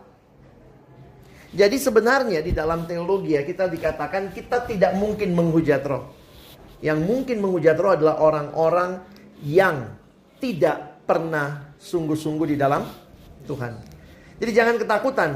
[1.50, 6.14] Jadi sebenarnya di dalam teologi ya kita dikatakan kita tidak mungkin menghujat roh.
[6.80, 9.02] Yang mungkin menghujat roh adalah orang-orang
[9.42, 9.98] yang
[10.38, 12.86] tidak pernah sungguh-sungguh di dalam
[13.50, 13.74] Tuhan.
[14.38, 15.32] Jadi jangan ketakutan.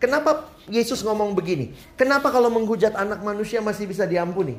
[0.00, 1.74] Kenapa Yesus ngomong begini?
[1.98, 4.56] Kenapa kalau menghujat anak manusia masih bisa diampuni?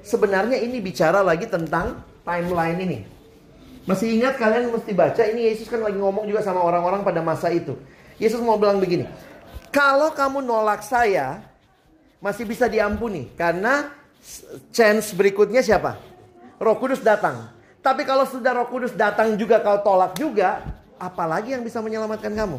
[0.00, 2.98] Sebenarnya ini bicara lagi tentang timeline ini.
[3.86, 7.50] Masih ingat kalian mesti baca ini Yesus kan lagi ngomong juga sama orang-orang pada masa
[7.50, 7.78] itu.
[8.18, 9.06] Yesus mau bilang begini,
[9.76, 11.44] kalau kamu nolak saya,
[12.24, 13.28] masih bisa diampuni.
[13.36, 13.92] Karena
[14.72, 16.00] chance berikutnya siapa?
[16.56, 17.52] Roh Kudus datang.
[17.84, 20.64] Tapi kalau sudah Roh Kudus datang juga kau tolak juga,
[20.96, 22.56] apalagi yang bisa menyelamatkan kamu?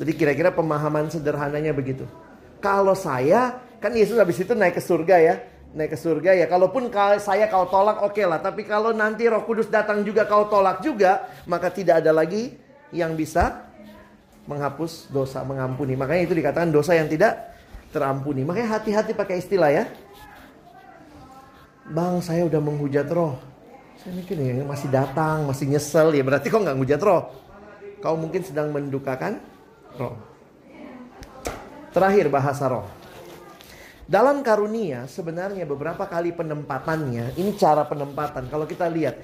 [0.00, 2.08] Jadi kira-kira pemahaman sederhananya begitu.
[2.64, 5.36] Kalau saya, kan Yesus habis itu naik ke surga ya.
[5.76, 6.88] Naik ke surga ya, kalaupun
[7.20, 8.40] saya kau tolak oke okay lah.
[8.40, 12.56] Tapi kalau nanti roh kudus datang juga kau tolak juga, maka tidak ada lagi
[12.90, 13.69] yang bisa
[14.48, 15.96] menghapus dosa, mengampuni.
[15.98, 17.52] Makanya itu dikatakan dosa yang tidak
[17.90, 18.46] terampuni.
[18.46, 19.84] Makanya hati-hati pakai istilah ya.
[21.90, 23.34] Bang, saya udah menghujat roh.
[24.00, 27.22] Saya mikir ya masih datang, masih nyesel ya berarti kok nggak menghujat roh.
[28.00, 29.36] Kau mungkin sedang mendukakan
[29.98, 30.16] roh.
[31.92, 32.86] Terakhir bahasa roh.
[34.10, 38.50] Dalam karunia sebenarnya beberapa kali penempatannya, ini cara penempatan.
[38.50, 39.22] Kalau kita lihat,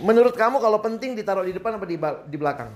[0.00, 1.84] menurut kamu kalau penting ditaruh di depan apa
[2.24, 2.72] di belakang?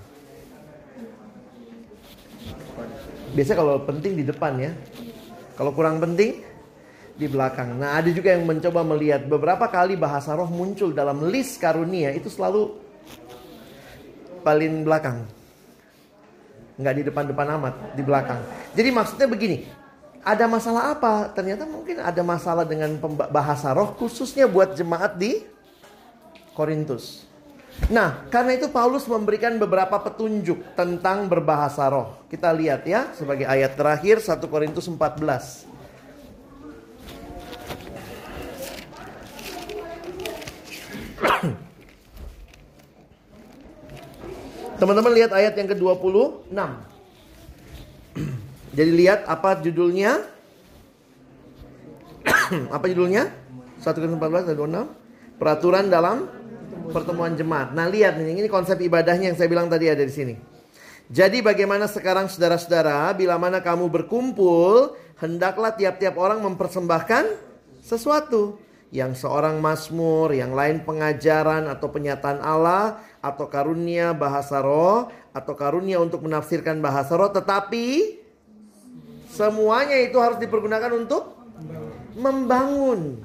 [3.31, 4.71] Biasanya kalau penting di depan ya.
[5.55, 6.43] Kalau kurang penting
[7.15, 7.77] di belakang.
[7.77, 12.27] Nah, ada juga yang mencoba melihat beberapa kali bahasa roh muncul dalam list karunia itu
[12.27, 12.75] selalu
[14.41, 15.23] paling belakang.
[16.81, 18.41] Nggak di depan-depan amat, di belakang.
[18.73, 19.69] Jadi maksudnya begini,
[20.25, 21.29] ada masalah apa?
[21.29, 22.97] Ternyata mungkin ada masalah dengan
[23.29, 25.45] bahasa roh khususnya buat jemaat di
[26.57, 27.30] Korintus.
[27.91, 32.15] Nah, karena itu Paulus memberikan beberapa petunjuk tentang berbahasa roh.
[32.27, 35.65] Kita lihat ya sebagai ayat terakhir 1 Korintus 14.
[44.79, 46.51] Teman-teman lihat ayat yang ke-26.
[48.77, 50.21] Jadi lihat apa judulnya?
[52.75, 53.31] apa judulnya?
[53.79, 54.99] 1 Korintus 14 ayat 26.
[55.41, 56.29] Peraturan dalam
[56.91, 57.71] pertemuan jemaat.
[57.73, 60.35] Nah, lihat nih, ini konsep ibadahnya yang saya bilang tadi ada di sini.
[61.11, 67.35] Jadi bagaimana sekarang saudara-saudara, bila mana kamu berkumpul, hendaklah tiap-tiap orang mempersembahkan
[67.83, 68.55] sesuatu.
[68.91, 75.99] Yang seorang masmur, yang lain pengajaran atau penyataan Allah, atau karunia bahasa roh, atau karunia
[75.99, 77.31] untuk menafsirkan bahasa roh.
[77.31, 78.19] Tetapi
[79.31, 81.39] semuanya itu harus dipergunakan untuk
[82.19, 83.23] membangun.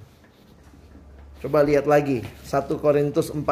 [1.36, 3.44] Coba lihat lagi 1 Korintus 14.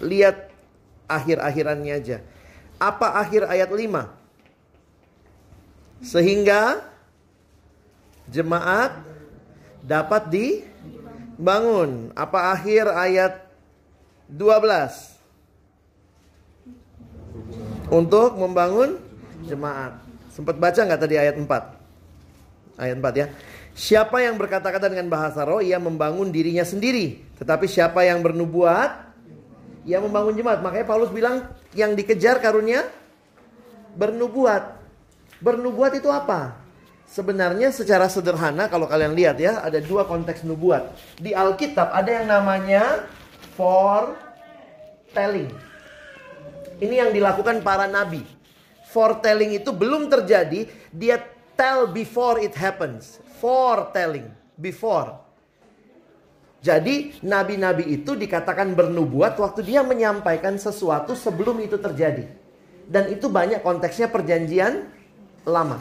[0.00, 0.48] Lihat
[1.04, 2.24] akhir-akhirannya aja.
[2.80, 4.08] Apa akhir ayat 5?
[6.04, 6.84] Sehingga
[8.28, 8.92] jemaat
[9.84, 12.12] dapat dibangun.
[12.16, 13.44] Apa akhir ayat
[14.28, 15.16] 12?
[17.86, 18.98] Untuk membangun
[19.46, 20.00] jemaat.
[20.34, 21.48] Sempat baca nggak tadi ayat 4?
[22.76, 23.26] Ayat 4 ya.
[23.76, 27.20] Siapa yang berkata-kata dengan bahasa roh, ia membangun dirinya sendiri.
[27.36, 29.04] Tetapi siapa yang bernubuat,
[29.84, 30.64] ia membangun jemaat.
[30.64, 31.44] Makanya Paulus bilang,
[31.76, 32.88] yang dikejar karunia,
[33.92, 34.80] bernubuat.
[35.44, 36.56] Bernubuat itu apa?
[37.04, 40.96] Sebenarnya secara sederhana kalau kalian lihat ya, ada dua konteks nubuat.
[41.20, 43.04] Di Alkitab ada yang namanya
[43.60, 45.52] foretelling.
[46.80, 48.24] Ini yang dilakukan para nabi.
[48.88, 51.20] Foretelling itu belum terjadi, dia
[51.60, 55.12] tell before it happens foretelling, before.
[56.64, 62.26] Jadi nabi-nabi itu dikatakan bernubuat waktu dia menyampaikan sesuatu sebelum itu terjadi.
[62.86, 64.88] Dan itu banyak konteksnya perjanjian
[65.46, 65.78] lama.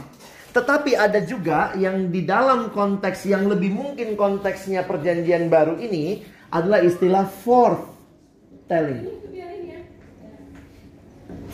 [0.53, 6.22] Tetapi ada juga yang di dalam konteks yang lebih mungkin konteksnya perjanjian baru ini
[6.53, 9.10] adalah istilah foretelling.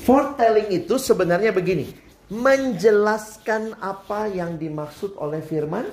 [0.02, 5.84] Foretelling itu sebenarnya begini menjelaskan apa yang dimaksud oleh firman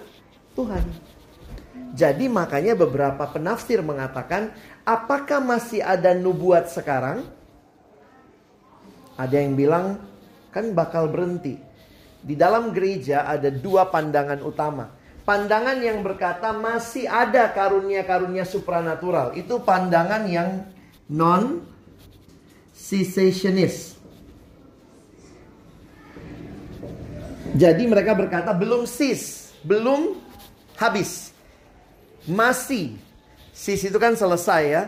[0.55, 0.87] Tuhan.
[1.99, 4.55] Jadi makanya beberapa penafsir mengatakan
[4.87, 7.27] apakah masih ada nubuat sekarang?
[9.19, 9.99] Ada yang bilang
[10.55, 11.59] kan bakal berhenti.
[12.23, 14.95] Di dalam gereja ada dua pandangan utama.
[15.27, 19.35] Pandangan yang berkata masih ada karunia-karunia supranatural.
[19.35, 20.71] Itu pandangan yang
[21.11, 21.67] non
[22.79, 23.98] cessationist.
[27.57, 30.21] Jadi mereka berkata belum sis, belum
[30.77, 31.33] habis.
[32.29, 33.01] Masih.
[33.57, 34.83] Sis itu kan selesai ya.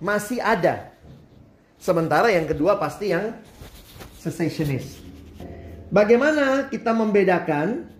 [0.00, 0.90] Masih ada.
[1.76, 3.36] Sementara yang kedua pasti yang
[4.22, 5.02] cessationist.
[5.92, 7.92] Bagaimana kita membedakan?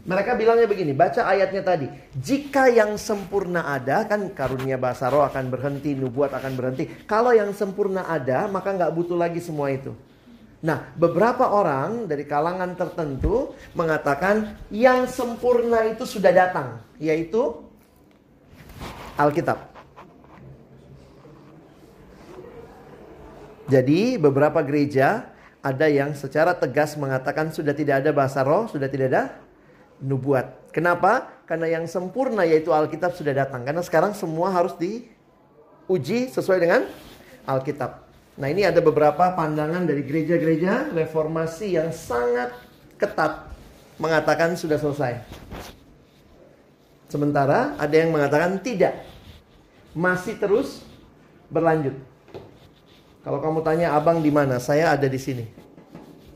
[0.00, 1.86] Mereka bilangnya begini, baca ayatnya tadi.
[2.16, 6.88] Jika yang sempurna ada, kan karunia bahasa roh akan berhenti, nubuat akan berhenti.
[7.04, 9.92] Kalau yang sempurna ada, maka nggak butuh lagi semua itu.
[10.60, 17.64] Nah, beberapa orang dari kalangan tertentu mengatakan yang sempurna itu sudah datang, yaitu
[19.16, 19.72] Alkitab.
[23.72, 25.32] Jadi, beberapa gereja
[25.64, 29.22] ada yang secara tegas mengatakan sudah tidak ada bahasa roh, sudah tidak ada
[30.00, 30.72] nubuat.
[30.76, 31.40] Kenapa?
[31.48, 33.64] Karena yang sempurna yaitu Alkitab sudah datang.
[33.64, 36.84] Karena sekarang semua harus diuji sesuai dengan
[37.48, 38.09] Alkitab.
[38.40, 42.56] Nah ini ada beberapa pandangan dari gereja-gereja reformasi yang sangat
[42.96, 43.52] ketat
[44.00, 45.20] mengatakan sudah selesai.
[47.12, 49.04] Sementara ada yang mengatakan tidak.
[49.92, 50.80] Masih terus
[51.52, 51.92] berlanjut.
[53.20, 54.56] Kalau kamu tanya abang di mana?
[54.56, 55.44] Saya ada di sini.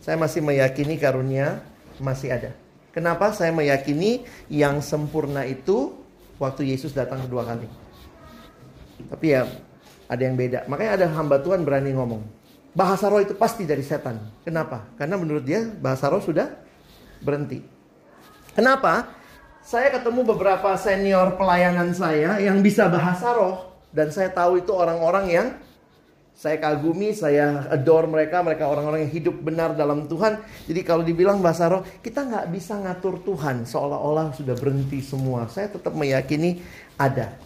[0.05, 1.65] Saya masih meyakini karunia
[1.97, 2.53] masih ada.
[2.93, 5.97] Kenapa saya meyakini yang sempurna itu
[6.37, 7.65] waktu Yesus datang kedua kali.
[9.09, 9.49] Tapi ya
[10.09, 10.69] ada yang beda.
[10.69, 12.23] Makanya ada hamba Tuhan berani ngomong.
[12.75, 14.19] Bahasa roh itu pasti dari setan.
[14.43, 14.91] Kenapa?
[14.99, 16.51] Karena menurut dia bahasa roh sudah
[17.23, 17.63] berhenti.
[18.55, 19.15] Kenapa?
[19.65, 25.27] Saya ketemu beberapa senior pelayanan saya yang bisa bahasa roh dan saya tahu itu orang-orang
[25.33, 25.47] yang
[26.35, 30.43] saya kagumi, saya adore mereka, mereka orang-orang yang hidup benar dalam Tuhan.
[30.67, 35.47] Jadi kalau dibilang bahasa roh, kita nggak bisa ngatur Tuhan seolah-olah sudah berhenti semua.
[35.47, 36.59] Saya tetap meyakini
[36.99, 37.39] ada.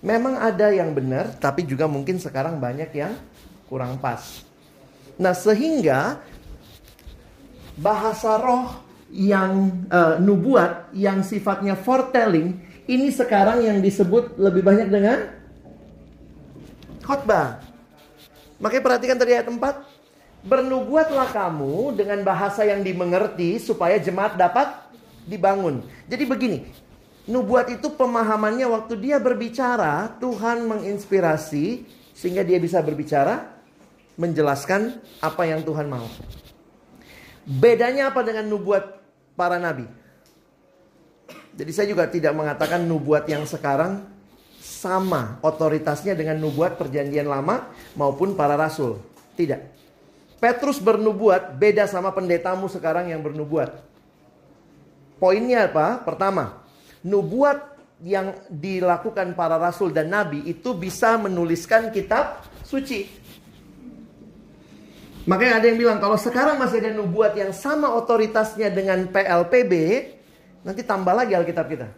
[0.00, 3.12] Memang ada yang benar, tapi juga mungkin sekarang banyak yang
[3.68, 4.42] kurang pas.
[5.20, 6.24] Nah sehingga
[7.76, 8.80] bahasa roh
[9.12, 12.56] yang uh, nubuat yang sifatnya foretelling
[12.88, 15.18] ini sekarang yang disebut lebih banyak dengan
[17.04, 17.60] khotbah.
[18.56, 19.60] Makanya perhatikan tadi ayat 4.
[20.40, 24.72] Bernubuatlah kamu dengan bahasa yang dimengerti supaya jemaat dapat
[25.28, 25.84] dibangun.
[26.08, 26.58] Jadi begini,
[27.28, 31.84] nubuat itu pemahamannya waktu dia berbicara, Tuhan menginspirasi
[32.14, 33.60] sehingga dia bisa berbicara
[34.20, 36.04] menjelaskan apa yang Tuhan mau.
[37.48, 39.00] Bedanya apa dengan nubuat
[39.32, 39.88] para nabi.
[41.56, 44.04] Jadi saya juga tidak mengatakan nubuat yang sekarang
[44.60, 49.00] sama otoritasnya dengan nubuat perjanjian lama maupun para rasul.
[49.34, 49.60] Tidak.
[50.40, 53.80] Petrus bernubuat beda sama pendetamu sekarang yang bernubuat.
[55.20, 56.00] Poinnya apa?
[56.00, 56.59] Pertama,
[57.06, 63.06] nubuat yang dilakukan para rasul dan nabi itu bisa menuliskan kitab suci.
[65.28, 69.72] Makanya ada yang bilang kalau sekarang masih ada nubuat yang sama otoritasnya dengan PLPB,
[70.64, 71.88] nanti tambah lagi Alkitab kita.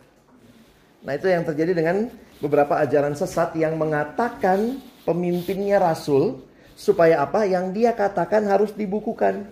[1.06, 2.10] Nah itu yang terjadi dengan
[2.42, 6.42] beberapa ajaran sesat yang mengatakan pemimpinnya rasul
[6.74, 9.46] supaya apa yang dia katakan harus dibukukan.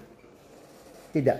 [1.14, 1.38] Tidak.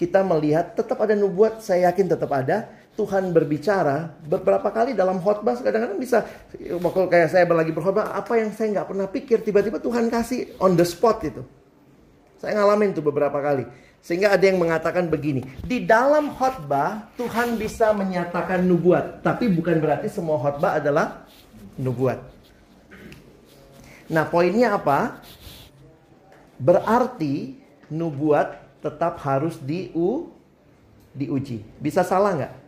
[0.00, 2.68] Kita melihat tetap ada nubuat, saya yakin tetap ada.
[2.94, 6.22] Tuhan berbicara beberapa kali dalam khotbah kadang-kadang bisa
[6.78, 10.78] waktu kayak saya lagi berkhotbah apa yang saya nggak pernah pikir tiba-tiba Tuhan kasih on
[10.78, 11.42] the spot itu.
[12.38, 13.66] Saya ngalamin tuh beberapa kali.
[13.98, 20.06] Sehingga ada yang mengatakan begini di dalam khotbah Tuhan bisa menyatakan nubuat tapi bukan berarti
[20.06, 21.26] semua khotbah adalah
[21.74, 22.22] nubuat.
[24.06, 25.18] Nah poinnya apa?
[26.62, 27.58] Berarti
[27.90, 30.30] nubuat tetap harus diu
[31.10, 31.64] diuji.
[31.82, 32.63] Bisa salah nggak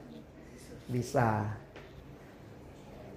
[0.87, 1.47] bisa.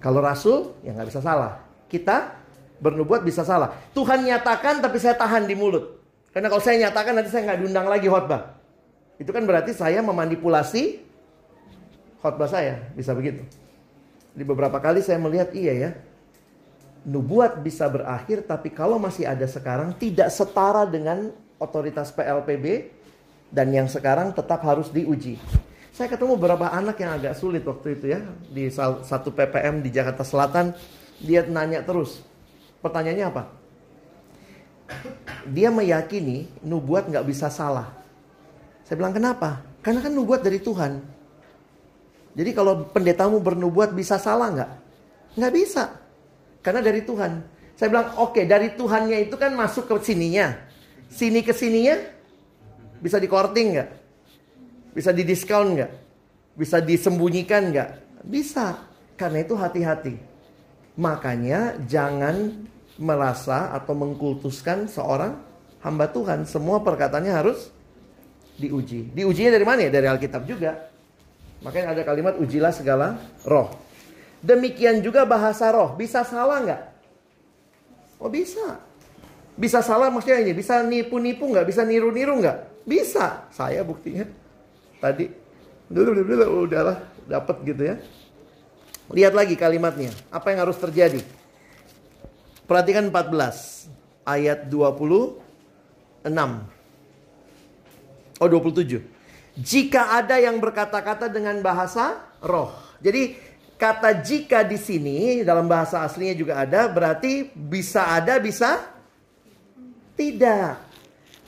[0.00, 1.60] Kalau rasul, ya nggak bisa salah.
[1.90, 2.40] Kita
[2.80, 3.76] bernubuat bisa salah.
[3.92, 6.00] Tuhan nyatakan tapi saya tahan di mulut.
[6.32, 8.56] Karena kalau saya nyatakan nanti saya nggak diundang lagi khotbah.
[9.20, 11.04] Itu kan berarti saya memanipulasi
[12.24, 12.88] khotbah saya.
[12.96, 13.44] Bisa begitu.
[14.32, 15.90] Di beberapa kali saya melihat iya ya.
[17.04, 22.92] Nubuat bisa berakhir tapi kalau masih ada sekarang tidak setara dengan otoritas PLPB
[23.52, 25.36] dan yang sekarang tetap harus diuji.
[25.90, 30.22] Saya ketemu beberapa anak yang agak sulit waktu itu ya di satu PPM di Jakarta
[30.22, 30.70] Selatan.
[31.18, 32.22] Dia nanya terus.
[32.80, 33.42] Pertanyaannya apa?
[35.50, 37.90] Dia meyakini nubuat nggak bisa salah.
[38.86, 39.62] Saya bilang kenapa?
[39.82, 41.02] Karena kan nubuat dari Tuhan.
[42.34, 44.70] Jadi kalau pendetamu bernubuat bisa salah nggak?
[45.36, 45.84] Nggak bisa.
[46.62, 47.42] Karena dari Tuhan.
[47.74, 50.54] Saya bilang oke okay, dari Tuhannya itu kan masuk ke sininya.
[51.10, 51.98] Sini ke sininya
[53.02, 53.99] bisa dikorting nggak?
[54.90, 55.90] Bisa didiskon nggak?
[56.58, 57.90] Bisa disembunyikan nggak?
[58.26, 58.82] Bisa.
[59.14, 60.14] Karena itu hati-hati.
[60.98, 62.66] Makanya jangan
[63.00, 65.38] merasa atau mengkultuskan seorang
[65.80, 66.44] hamba Tuhan.
[66.44, 67.70] Semua perkataannya harus
[68.58, 69.14] diuji.
[69.14, 69.90] Diujinya dari mana ya?
[69.94, 70.90] Dari Alkitab juga.
[71.64, 73.72] Makanya ada kalimat ujilah segala roh.
[74.40, 75.94] Demikian juga bahasa roh.
[75.96, 76.82] Bisa salah nggak?
[78.20, 78.80] Oh bisa.
[79.56, 80.52] Bisa salah maksudnya ini.
[80.56, 81.68] Bisa nipu-nipu nggak?
[81.68, 82.84] Bisa niru-niru nggak?
[82.88, 83.48] Bisa.
[83.52, 84.39] Saya buktinya
[85.00, 85.32] tadi
[85.90, 87.96] dulu dulu, udahlah dapat gitu ya.
[89.10, 90.14] Lihat lagi kalimatnya.
[90.30, 91.18] Apa yang harus terjadi?
[92.70, 93.90] Perhatikan 14
[94.22, 96.30] ayat 26.
[98.38, 99.02] Oh 27.
[99.58, 102.70] Jika ada yang berkata-kata dengan bahasa roh.
[103.02, 103.34] Jadi
[103.74, 108.78] kata jika di sini dalam bahasa aslinya juga ada berarti bisa ada bisa
[110.14, 110.78] tidak.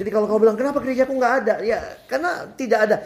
[0.00, 1.54] Jadi kalau kau bilang kenapa gerejaku nggak ada?
[1.62, 1.78] Ya
[2.10, 2.96] karena tidak ada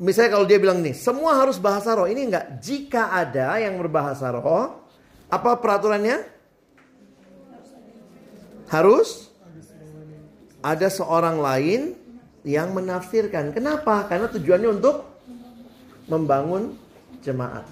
[0.00, 2.08] misalnya kalau dia bilang nih, semua harus bahasa roh.
[2.08, 2.46] Ini enggak.
[2.60, 4.84] Jika ada yang berbahasa roh,
[5.32, 6.32] apa peraturannya?
[8.72, 9.28] harus
[10.64, 11.80] ada seorang lain
[12.42, 13.52] yang menafsirkan.
[13.52, 14.08] Kenapa?
[14.08, 15.04] Karena tujuannya untuk
[16.08, 16.72] membangun
[17.20, 17.68] jemaat.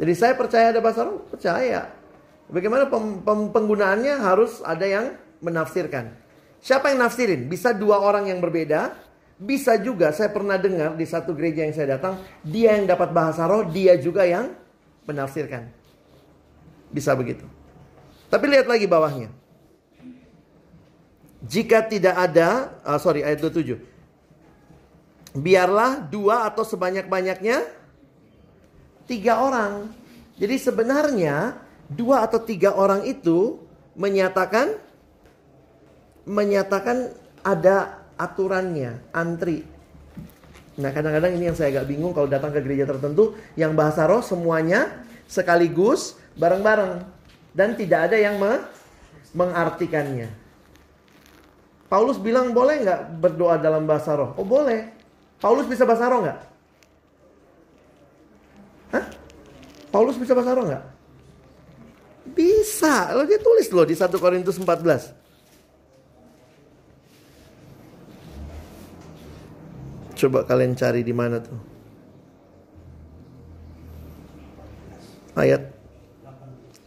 [0.00, 1.92] Jadi saya percaya ada bahasa roh, percaya.
[2.48, 5.12] Bagaimana pem, pem, penggunaannya harus ada yang
[5.44, 6.14] menafsirkan.
[6.64, 7.46] Siapa yang nafsirin?
[7.46, 9.05] Bisa dua orang yang berbeda.
[9.36, 13.44] Bisa juga saya pernah dengar di satu gereja yang saya datang, dia yang dapat bahasa
[13.44, 14.56] roh, dia juga yang
[15.04, 15.68] menafsirkan.
[16.88, 17.44] Bisa begitu.
[18.32, 19.28] Tapi lihat lagi bawahnya.
[21.44, 23.76] Jika tidak ada, uh, sorry ayat 27.
[25.36, 27.60] Biarlah dua atau sebanyak-banyaknya
[29.04, 29.92] tiga orang.
[30.40, 31.60] Jadi sebenarnya
[31.92, 33.60] dua atau tiga orang itu
[33.94, 34.80] menyatakan
[36.26, 37.14] menyatakan
[37.44, 39.64] ada aturannya, antri.
[40.76, 44.20] Nah kadang-kadang ini yang saya agak bingung kalau datang ke gereja tertentu yang bahasa roh
[44.20, 47.00] semuanya sekaligus bareng-bareng
[47.56, 48.60] dan tidak ada yang me
[49.32, 50.28] mengartikannya.
[51.86, 54.36] Paulus bilang boleh nggak berdoa dalam bahasa roh?
[54.36, 54.90] Oh boleh.
[55.40, 56.38] Paulus bisa bahasa roh nggak?
[58.96, 59.04] Hah?
[59.92, 60.84] Paulus bisa bahasa roh nggak?
[62.36, 63.14] Bisa.
[63.14, 65.25] Lo dia tulis loh di 1 Korintus 14.
[70.16, 71.60] Coba kalian cari di mana tuh?
[75.36, 75.68] Ayat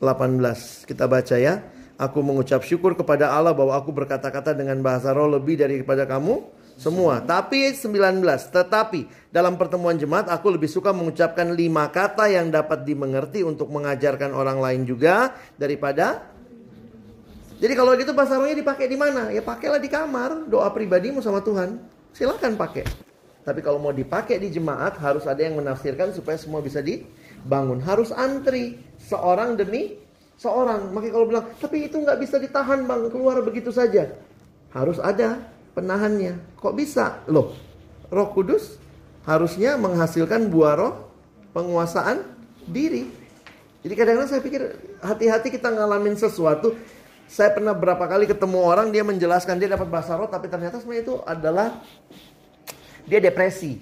[0.02, 0.90] 18.
[0.90, 1.62] Kita baca ya.
[2.00, 6.42] Aku mengucap syukur kepada Allah bahwa aku berkata-kata dengan bahasa roh lebih daripada kamu
[6.80, 7.22] semua.
[7.22, 8.26] Tapi 19.
[8.50, 14.34] Tetapi dalam pertemuan jemaat aku lebih suka mengucapkan lima kata yang dapat dimengerti untuk mengajarkan
[14.34, 16.34] orang lain juga daripada
[17.60, 19.36] jadi kalau gitu bahasa rohnya dipakai di mana?
[19.36, 21.76] Ya pakailah di kamar, doa pribadimu sama Tuhan.
[22.16, 22.88] Silakan pakai.
[23.44, 27.80] Tapi kalau mau dipakai di jemaat harus ada yang menafsirkan supaya semua bisa dibangun.
[27.82, 29.96] Harus antri seorang demi
[30.40, 30.92] seorang.
[30.96, 34.12] Makanya kalau bilang, tapi itu nggak bisa ditahan bang, keluar begitu saja.
[34.72, 35.44] Harus ada
[35.76, 36.40] penahannya.
[36.60, 37.24] Kok bisa?
[37.28, 37.56] Loh,
[38.10, 38.80] roh kudus
[39.28, 40.94] harusnya menghasilkan buah roh
[41.54, 42.24] penguasaan
[42.66, 43.06] diri.
[43.80, 44.62] Jadi kadang-kadang saya pikir
[45.00, 46.76] hati-hati kita ngalamin sesuatu.
[47.30, 51.06] Saya pernah berapa kali ketemu orang dia menjelaskan dia dapat bahasa roh tapi ternyata sebenarnya
[51.06, 51.78] itu adalah
[53.10, 53.82] dia depresi.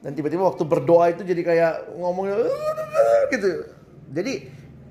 [0.00, 2.46] Dan tiba-tiba waktu berdoa itu jadi kayak ngomongnya
[3.34, 3.50] gitu.
[4.14, 4.32] Jadi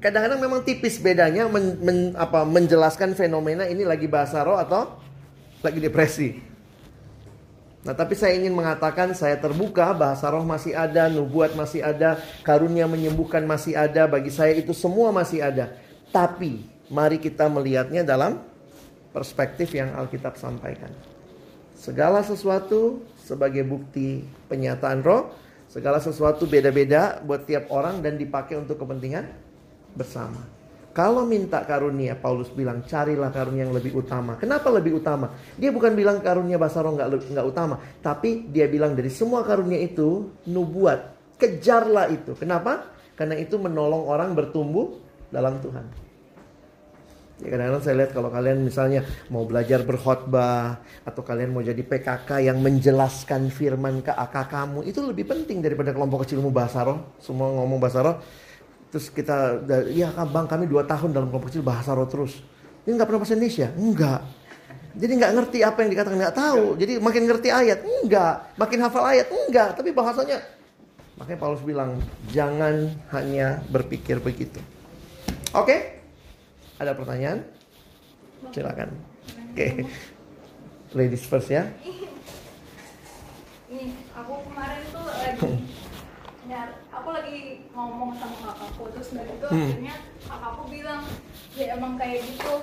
[0.04, 5.00] kadang-kadang memang tipis bedanya men, men, apa, menjelaskan fenomena ini lagi bahasa roh atau
[5.64, 6.44] lagi depresi.
[7.86, 12.90] Nah, tapi saya ingin mengatakan saya terbuka, bahasa roh masih ada, nubuat masih ada, karunia
[12.90, 15.78] menyembuhkan masih ada, bagi saya itu semua masih ada.
[16.10, 18.42] Tapi mari kita melihatnya dalam
[19.14, 20.90] perspektif yang Alkitab sampaikan.
[21.78, 25.34] Segala sesuatu sebagai bukti penyataan roh,
[25.66, 29.26] segala sesuatu beda-beda buat tiap orang dan dipakai untuk kepentingan
[29.98, 30.54] bersama.
[30.96, 34.40] Kalau minta karunia, Paulus bilang carilah karunia yang lebih utama.
[34.40, 35.28] Kenapa lebih utama?
[35.60, 39.82] Dia bukan bilang karunia bahasa roh nggak nggak utama, tapi dia bilang dari semua karunia
[39.84, 42.32] itu nubuat, kejarlah itu.
[42.40, 42.96] Kenapa?
[43.20, 44.96] Karena itu menolong orang bertumbuh
[45.28, 46.05] dalam Tuhan.
[47.44, 52.48] Ya kadang-kadang saya lihat kalau kalian misalnya mau belajar berkhotbah atau kalian mau jadi PKK
[52.48, 57.12] yang menjelaskan firman ke AK kamu itu lebih penting daripada kelompok kecilmu bahasa roh.
[57.20, 58.16] Semua ngomong bahasa roh.
[58.88, 62.40] Terus kita, ya bang kami dua tahun dalam kelompok kecil bahasa roh terus.
[62.88, 63.68] Ini nggak pernah bahasa Indonesia?
[63.76, 64.22] Enggak.
[64.96, 66.64] Jadi nggak ngerti apa yang dikatakan nggak tahu.
[66.80, 69.76] Jadi makin ngerti ayat enggak, makin hafal ayat enggak.
[69.76, 70.40] Tapi bahasanya
[71.20, 72.00] makanya Paulus bilang
[72.32, 74.64] jangan hanya berpikir begitu.
[75.52, 75.95] Oke?
[76.76, 77.40] Ada pertanyaan?
[78.52, 78.90] Silakan.
[79.52, 79.56] Oke.
[79.56, 79.72] Okay.
[80.92, 81.72] Ladies first ya.
[83.72, 85.52] Nih, aku kemarin tuh lagi
[86.46, 89.66] nyar, aku lagi ngomong sama kakakku terus dari itu Hmm.
[89.66, 89.96] akhirnya
[90.30, 91.02] kakakku bilang
[91.58, 92.54] ya emang kayak gitu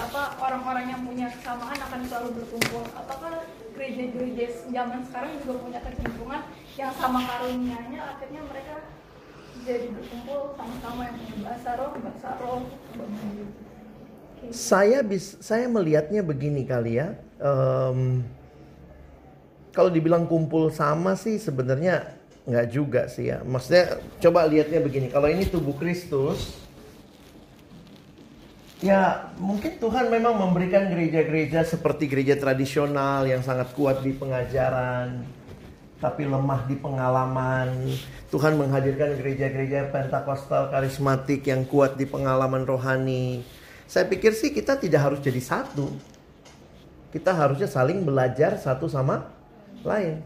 [0.00, 3.44] apa orang-orang yang punya kesamaan akan selalu berkumpul apakah
[3.76, 6.42] gereja-gereja zaman sekarang juga punya kecenderungan
[6.80, 8.88] yang sama karunianya akhirnya mereka
[9.66, 13.44] jadi berkumpul sama-sama yang bahasa roh bahasa roh gitu.
[14.54, 17.18] Saya bis, saya melihatnya begini kali ya.
[17.42, 18.22] Em,
[19.74, 22.14] kalau dibilang kumpul sama sih sebenarnya
[22.46, 23.42] nggak juga sih ya.
[23.42, 25.10] Maksudnya coba lihatnya begini.
[25.10, 26.54] Kalau ini tubuh Kristus,
[28.78, 35.26] ya mungkin Tuhan memang memberikan gereja-gereja seperti gereja tradisional yang sangat kuat di pengajaran,
[35.96, 37.88] tapi lemah di pengalaman.
[38.28, 43.40] Tuhan menghadirkan gereja-gereja Pentakosta karismatik yang kuat di pengalaman rohani.
[43.86, 45.88] Saya pikir sih kita tidak harus jadi satu.
[47.14, 49.30] Kita harusnya saling belajar satu sama
[49.86, 50.20] lain.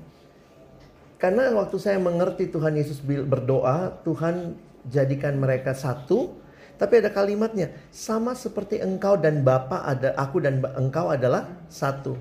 [1.20, 4.56] Karena waktu saya mengerti Tuhan Yesus berdoa, Tuhan
[4.88, 6.40] jadikan mereka satu.
[6.80, 12.16] Tapi ada kalimatnya, sama seperti engkau dan Bapa ada aku dan engkau adalah satu.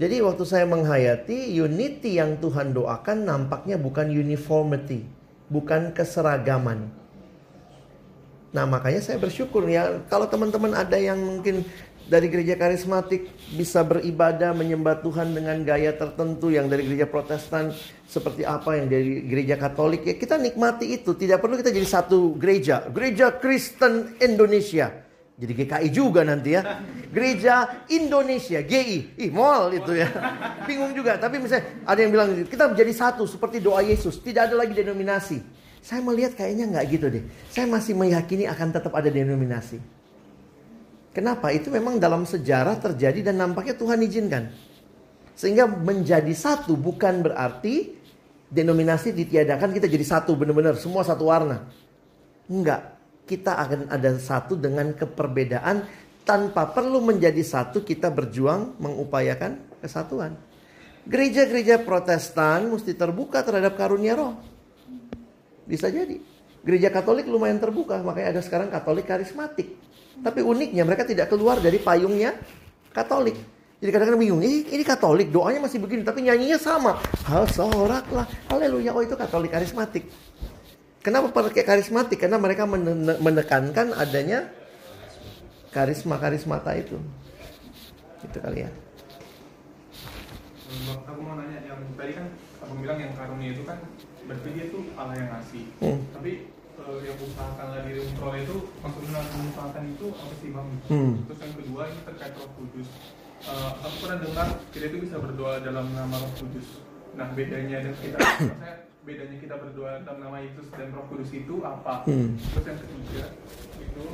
[0.00, 5.04] Jadi waktu saya menghayati unity yang Tuhan doakan nampaknya bukan uniformity,
[5.52, 6.88] bukan keseragaman.
[8.56, 11.68] Nah makanya saya bersyukur ya kalau teman-teman ada yang mungkin
[12.08, 17.70] dari gereja karismatik bisa beribadah menyembah Tuhan dengan gaya tertentu yang dari gereja Protestan
[18.08, 22.34] seperti apa yang dari gereja Katolik ya kita nikmati itu tidak perlu kita jadi satu
[22.40, 25.09] gereja gereja Kristen Indonesia
[25.40, 30.08] jadi GKI juga nanti ya gereja Indonesia GI ih mall itu ya
[30.68, 34.60] bingung juga tapi misalnya ada yang bilang kita menjadi satu seperti doa Yesus tidak ada
[34.60, 35.40] lagi denominasi
[35.80, 39.80] saya melihat kayaknya nggak gitu deh saya masih meyakini akan tetap ada denominasi
[41.10, 41.50] Kenapa?
[41.50, 44.54] Itu memang dalam sejarah terjadi dan nampaknya Tuhan izinkan.
[45.34, 47.98] Sehingga menjadi satu bukan berarti
[48.50, 51.66] denominasi ditiadakan kita jadi satu benar-benar semua satu warna.
[52.46, 52.99] Enggak.
[53.30, 55.86] Kita akan ada satu dengan keperbedaan
[56.26, 60.34] tanpa perlu menjadi satu kita berjuang mengupayakan kesatuan.
[61.06, 64.34] Gereja-gereja Protestan mesti terbuka terhadap karunia roh.
[65.62, 66.18] Bisa jadi.
[66.66, 69.78] Gereja Katolik lumayan terbuka, makanya ada sekarang Katolik karismatik.
[70.20, 72.34] Tapi uniknya mereka tidak keluar dari payungnya
[72.90, 73.38] Katolik.
[73.80, 77.00] Jadi kadang-kadang bingung, ini, ini Katolik, doanya masih begini, tapi nyanyinya sama.
[77.24, 80.04] Hal sorak lah, haleluya, oh itu Katolik karismatik.
[81.00, 82.20] Kenapa pakai karismatik?
[82.20, 84.52] Karena mereka menekankan adanya
[85.72, 87.00] karisma-karismata itu.
[88.20, 88.70] Itu kali ya.
[91.08, 92.26] Aku mau nanya, yang tadi kan
[92.60, 93.80] aku bilang yang karunia itu kan
[94.28, 95.64] berarti dia tuh Allah yang ngasih.
[95.80, 95.98] Hmm.
[96.14, 96.30] Tapi
[96.78, 100.68] uh, yang usahakanlah diri memperoleh itu maksudnya mengusahakan itu apa sih bang?
[100.92, 101.12] Hmm.
[101.26, 102.88] Terus yang kedua ini terkait Roh Kudus.
[103.40, 106.68] Uh, aku pernah dengar kita itu bisa berdoa dalam nama Roh Kudus.
[107.16, 108.18] Nah bedanya dan kita,
[108.60, 112.04] saya bedanya kita berdoa dalam nama Yesus dan Roh Kudus itu apa?
[112.04, 112.36] Hmm.
[112.36, 113.24] Terus yang ketiga
[113.80, 114.04] itu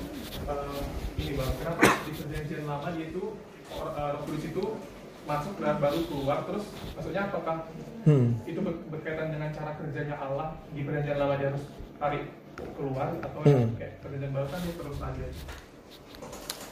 [0.46, 0.80] uh,
[1.18, 3.24] ini bang, kenapa di perjanjian lama dia itu
[3.74, 4.64] uh, Roh Kudus itu
[5.26, 6.64] masuk dan baru keluar terus
[6.94, 7.66] maksudnya apakah
[8.06, 8.46] hmm.
[8.46, 11.64] itu berkaitan dengan cara kerjanya Allah di perjanjian lama dia harus
[11.98, 12.24] tarik
[12.78, 13.74] keluar atau hmm.
[13.74, 15.26] kayak kerjaan baru kan terus aja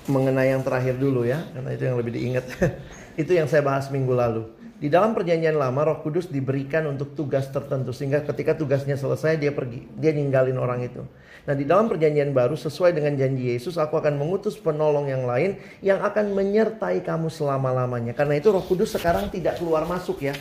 [0.07, 2.45] mengenai yang terakhir dulu ya karena itu yang lebih diingat
[3.23, 4.47] itu yang saya bahas minggu lalu
[4.85, 9.49] di dalam perjanjian lama Roh Kudus diberikan untuk tugas tertentu sehingga ketika tugasnya selesai dia
[9.49, 11.01] pergi dia ninggalin orang itu
[11.49, 15.57] nah di dalam perjanjian baru sesuai dengan janji Yesus aku akan mengutus penolong yang lain
[15.81, 20.37] yang akan menyertai kamu selama-lamanya karena itu Roh Kudus sekarang tidak keluar masuk ya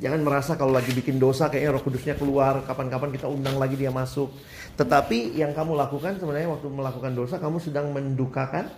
[0.00, 3.92] Jangan merasa kalau lagi bikin dosa kayaknya roh kudusnya keluar, kapan-kapan kita undang lagi dia
[3.92, 4.32] masuk.
[4.80, 8.72] Tetapi yang kamu lakukan sebenarnya waktu melakukan dosa kamu sedang mendukakan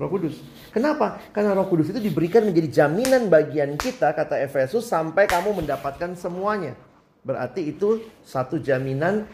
[0.00, 0.40] roh kudus.
[0.70, 1.20] Kenapa?
[1.32, 6.76] Karena roh kudus itu diberikan menjadi jaminan bagian kita, kata Efesus, sampai kamu mendapatkan semuanya.
[7.24, 9.26] Berarti itu satu jaminan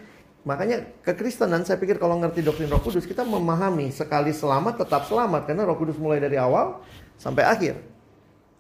[0.45, 5.49] Makanya kekristenan saya pikir kalau ngerti doktrin Roh Kudus kita memahami sekali selamat tetap selamat
[5.49, 6.85] karena Roh Kudus mulai dari awal
[7.17, 7.81] sampai akhir.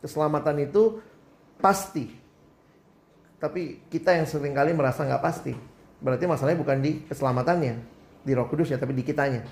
[0.00, 1.04] Keselamatan itu
[1.60, 2.24] pasti
[3.44, 5.52] tapi kita yang sering kali merasa nggak pasti.
[6.00, 7.74] Berarti masalahnya bukan di keselamatannya,
[8.24, 9.44] di roh kudusnya, tapi di kitanya.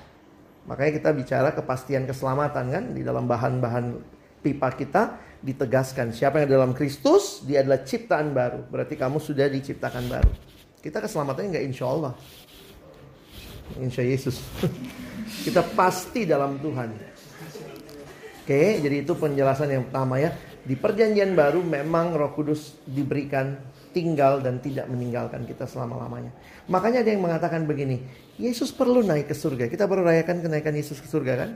[0.66, 3.98] Makanya kita bicara kepastian keselamatan kan, di dalam bahan-bahan
[4.42, 6.14] pipa kita ditegaskan.
[6.14, 8.62] Siapa yang dalam Kristus, dia adalah ciptaan baru.
[8.70, 10.30] Berarti kamu sudah diciptakan baru.
[10.78, 12.12] Kita keselamatannya nggak insya Allah.
[13.78, 14.38] Insya Yesus.
[15.46, 16.90] kita pasti dalam Tuhan.
[18.42, 20.34] Oke, jadi itu penjelasan yang pertama ya.
[20.62, 23.58] Di perjanjian baru memang roh kudus diberikan
[23.92, 26.32] tinggal dan tidak meninggalkan kita selama-lamanya.
[26.66, 28.02] Makanya ada yang mengatakan begini,
[28.40, 29.68] Yesus perlu naik ke surga.
[29.68, 31.50] Kita baru rayakan kenaikan Yesus ke surga kan?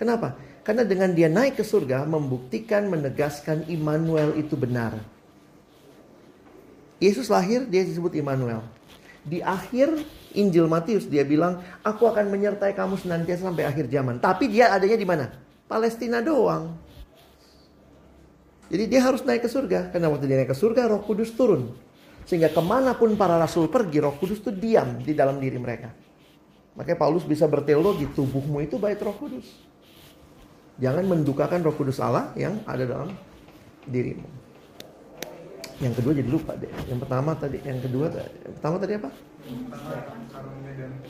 [0.00, 0.34] Kenapa?
[0.64, 4.98] Karena dengan dia naik ke surga membuktikan, menegaskan Immanuel itu benar.
[7.02, 8.64] Yesus lahir, dia disebut Immanuel.
[9.22, 10.02] Di akhir
[10.34, 14.18] Injil Matius dia bilang, aku akan menyertai kamu senantiasa sampai akhir zaman.
[14.18, 15.26] Tapi dia adanya di mana?
[15.70, 16.74] Palestina doang.
[18.72, 19.92] Jadi dia harus naik ke surga.
[19.92, 21.74] Karena waktu dia naik ke surga roh kudus turun.
[22.24, 25.90] Sehingga ke mana pun para rasul pergi roh kudus itu diam di dalam diri mereka.
[26.72, 29.44] Makanya Paulus bisa berteologi tubuhmu itu bait roh kudus.
[30.80, 33.12] Jangan mendukakan roh kudus Allah yang ada dalam
[33.84, 34.42] dirimu.
[35.82, 36.70] Yang kedua jadi lupa deh.
[36.86, 39.10] Yang pertama tadi, yang kedua, yang pertama tadi apa?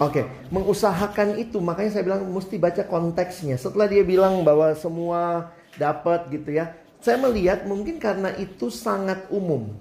[0.01, 0.25] Oke, okay.
[0.49, 3.61] mengusahakan itu makanya saya bilang mesti baca konteksnya.
[3.61, 6.73] Setelah dia bilang bahwa semua dapat gitu ya,
[7.05, 9.77] saya melihat mungkin karena itu sangat umum.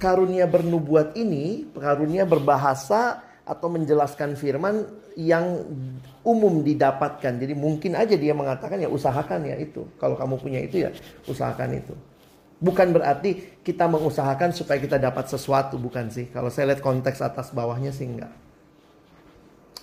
[0.00, 5.60] Karunia bernubuat ini, karunia berbahasa atau menjelaskan firman yang
[6.24, 7.36] umum didapatkan.
[7.36, 9.84] Jadi mungkin aja dia mengatakan ya usahakan ya itu.
[10.00, 10.90] Kalau kamu punya itu ya
[11.28, 11.92] usahakan itu.
[12.60, 16.32] Bukan berarti kita mengusahakan supaya kita dapat sesuatu, bukan sih.
[16.32, 18.32] Kalau saya lihat konteks atas bawahnya sih enggak.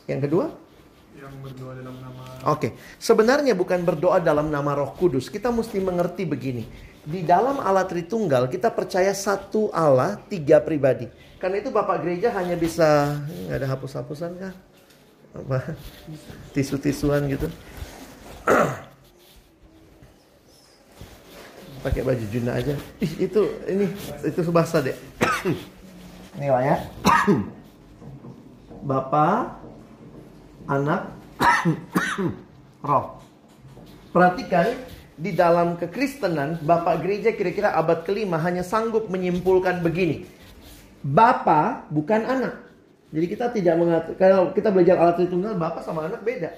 [0.09, 0.45] Yang kedua?
[1.17, 2.21] yang berdoa dalam nama
[2.53, 5.33] Oke, sebenarnya bukan berdoa dalam nama Roh Kudus.
[5.33, 6.63] Kita mesti mengerti begini.
[7.07, 11.07] Di dalam Allah Tritunggal kita percaya satu Allah, tiga pribadi.
[11.39, 13.15] Karena itu Bapak Gereja hanya bisa
[13.47, 14.51] nggak ada hapus-hapusan kah?
[15.31, 15.71] Apa?
[16.51, 17.47] Tisu-tisuan gitu.
[21.87, 22.75] Pakai baju Juna aja.
[22.99, 23.87] Ih, itu ini
[24.27, 24.97] itu bahasa deh.
[26.37, 26.77] Ini lah ya.
[28.89, 29.57] Bapak,
[30.69, 31.09] anak,
[32.85, 33.17] roh.
[34.13, 34.75] Perhatikan
[35.17, 40.29] di dalam kekristenan Bapak gereja kira-kira abad kelima hanya sanggup menyimpulkan begini.
[41.01, 42.55] Bapak bukan anak.
[43.09, 46.53] Jadi kita tidak mengatur kalau kita belajar alat Tritunggal Bapak sama anak beda.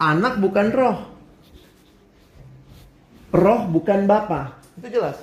[0.00, 0.98] Anak bukan roh.
[3.30, 4.58] Roh bukan Bapak.
[4.80, 5.20] Itu jelas.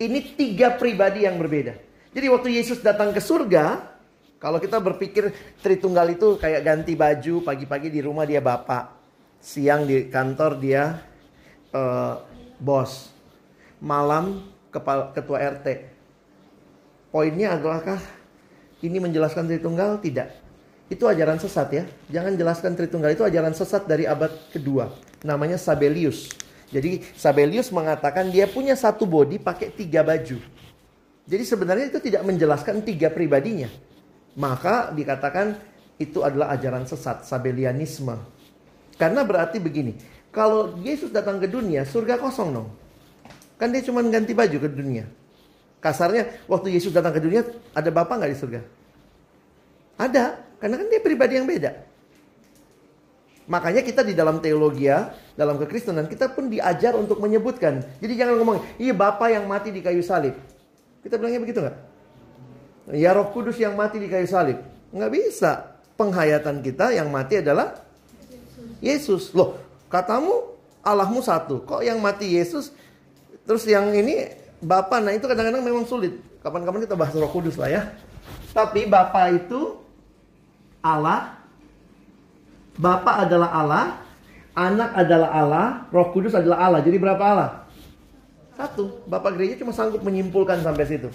[0.00, 1.78] Ini tiga pribadi yang berbeda.
[2.12, 3.92] Jadi waktu Yesus datang ke surga,
[4.42, 5.30] kalau kita berpikir
[5.62, 9.01] Tritunggal itu kayak ganti baju, pagi-pagi di rumah dia bapak,
[9.42, 11.02] siang di kantor dia
[11.74, 12.22] uh,
[12.62, 13.10] bos,
[13.82, 15.90] malam kepala, ketua RT.
[17.10, 18.00] Poinnya adalahkah
[18.80, 19.98] ini menjelaskan Tritunggal?
[19.98, 20.28] Tidak.
[20.88, 21.84] Itu ajaran sesat ya.
[22.08, 24.94] Jangan jelaskan Tritunggal itu ajaran sesat dari abad kedua.
[25.26, 26.30] Namanya Sabelius.
[26.72, 30.40] Jadi Sabelius mengatakan dia punya satu body pakai tiga baju.
[31.28, 33.68] Jadi sebenarnya itu tidak menjelaskan tiga pribadinya.
[34.34, 35.60] Maka dikatakan
[36.00, 38.16] itu adalah ajaran sesat, Sabelianisme.
[39.00, 39.96] Karena berarti begini,
[40.32, 42.68] kalau Yesus datang ke dunia, surga kosong dong.
[43.60, 45.04] Kan dia cuma ganti baju ke dunia.
[45.82, 47.42] Kasarnya, waktu Yesus datang ke dunia,
[47.74, 48.60] ada Bapak nggak di surga?
[49.98, 51.74] Ada, karena kan dia pribadi yang beda.
[53.50, 57.82] Makanya kita di dalam teologi ya, dalam kekristenan, kita pun diajar untuk menyebutkan.
[57.98, 60.38] Jadi jangan ngomong, iya Bapak yang mati di kayu salib.
[61.02, 61.76] Kita bilangnya begitu nggak?
[62.94, 64.62] Ya roh kudus yang mati di kayu salib.
[64.94, 65.52] Nggak bisa.
[65.98, 67.78] Penghayatan kita yang mati adalah
[68.82, 69.30] Yesus.
[69.32, 69.56] Loh,
[69.86, 70.52] katamu
[70.82, 71.62] Allahmu satu.
[71.62, 72.74] Kok yang mati Yesus?
[73.46, 76.18] Terus yang ini Bapak, nah itu kadang-kadang memang sulit.
[76.42, 77.82] Kapan-kapan kita bahas roh kudus lah ya.
[78.50, 79.78] Tapi Bapak itu
[80.82, 81.38] Allah,
[82.76, 83.84] Bapak adalah Allah,
[84.52, 86.80] anak adalah Allah, Roh Kudus adalah Allah.
[86.84, 87.50] Jadi berapa Allah?
[88.56, 89.00] Satu.
[89.08, 91.08] Bapak gereja cuma sanggup menyimpulkan sampai situ.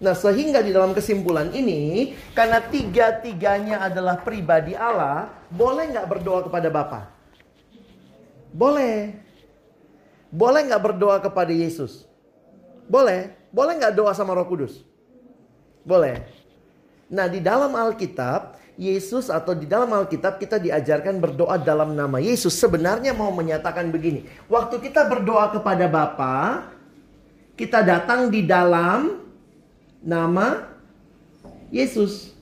[0.00, 6.72] Nah, sehingga di dalam kesimpulan ini, karena tiga-tiganya adalah pribadi Allah, boleh nggak berdoa kepada
[6.72, 7.00] Bapa?
[8.48, 9.12] Boleh.
[10.32, 12.08] Boleh nggak berdoa kepada Yesus?
[12.88, 13.36] Boleh.
[13.52, 14.80] Boleh nggak doa sama Roh Kudus?
[15.84, 16.24] Boleh.
[17.12, 22.56] Nah, di dalam Alkitab, Yesus atau di dalam Alkitab kita diajarkan berdoa dalam nama Yesus.
[22.56, 24.24] Sebenarnya mau menyatakan begini.
[24.48, 26.64] Waktu kita berdoa kepada Bapa,
[27.52, 29.19] kita datang di dalam
[30.02, 30.68] nama
[31.68, 32.32] Yesus.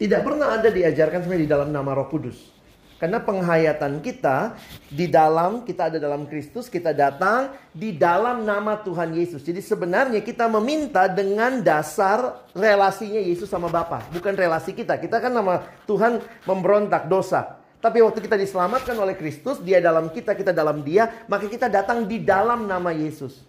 [0.00, 2.60] Tidak pernah ada diajarkan sebenarnya di dalam nama Roh Kudus.
[3.00, 4.60] Karena penghayatan kita
[4.92, 9.40] di dalam kita ada dalam Kristus, kita datang di dalam nama Tuhan Yesus.
[9.40, 15.00] Jadi sebenarnya kita meminta dengan dasar relasinya Yesus sama Bapa, bukan relasi kita.
[15.00, 17.56] Kita kan nama Tuhan memberontak dosa.
[17.80, 22.04] Tapi waktu kita diselamatkan oleh Kristus, dia dalam kita, kita dalam dia, maka kita datang
[22.04, 23.40] di dalam nama Yesus.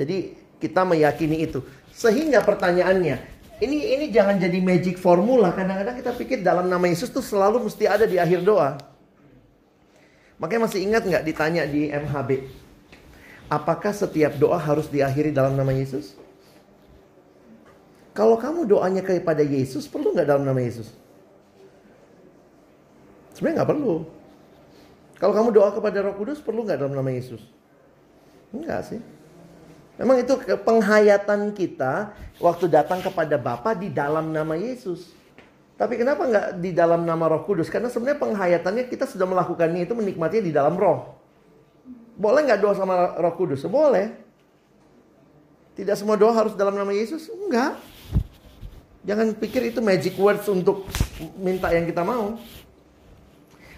[0.00, 1.64] Jadi kita meyakini itu.
[1.90, 3.16] Sehingga pertanyaannya,
[3.64, 5.52] ini ini jangan jadi magic formula.
[5.56, 8.76] Kadang-kadang kita pikir dalam nama Yesus tuh selalu mesti ada di akhir doa.
[10.40, 12.48] Makanya masih ingat nggak ditanya di MHB,
[13.52, 16.16] apakah setiap doa harus diakhiri dalam nama Yesus?
[18.16, 20.88] Kalau kamu doanya kepada Yesus, perlu nggak dalam nama Yesus?
[23.36, 23.94] Sebenarnya nggak perlu.
[25.20, 27.44] Kalau kamu doa kepada Roh Kudus, perlu nggak dalam nama Yesus?
[28.56, 29.00] Enggak sih.
[30.00, 30.32] Memang itu
[30.64, 35.12] penghayatan kita waktu datang kepada Bapa di dalam nama Yesus.
[35.76, 37.68] Tapi kenapa nggak di dalam nama Roh Kudus?
[37.68, 41.20] Karena sebenarnya penghayatannya kita sudah melakukannya itu menikmatinya di dalam Roh.
[42.16, 43.60] Boleh nggak doa sama Roh Kudus?
[43.68, 44.16] Boleh.
[45.76, 47.28] Tidak semua doa harus dalam nama Yesus?
[47.28, 47.76] Enggak.
[49.04, 50.88] Jangan pikir itu magic words untuk
[51.36, 52.40] minta yang kita mau.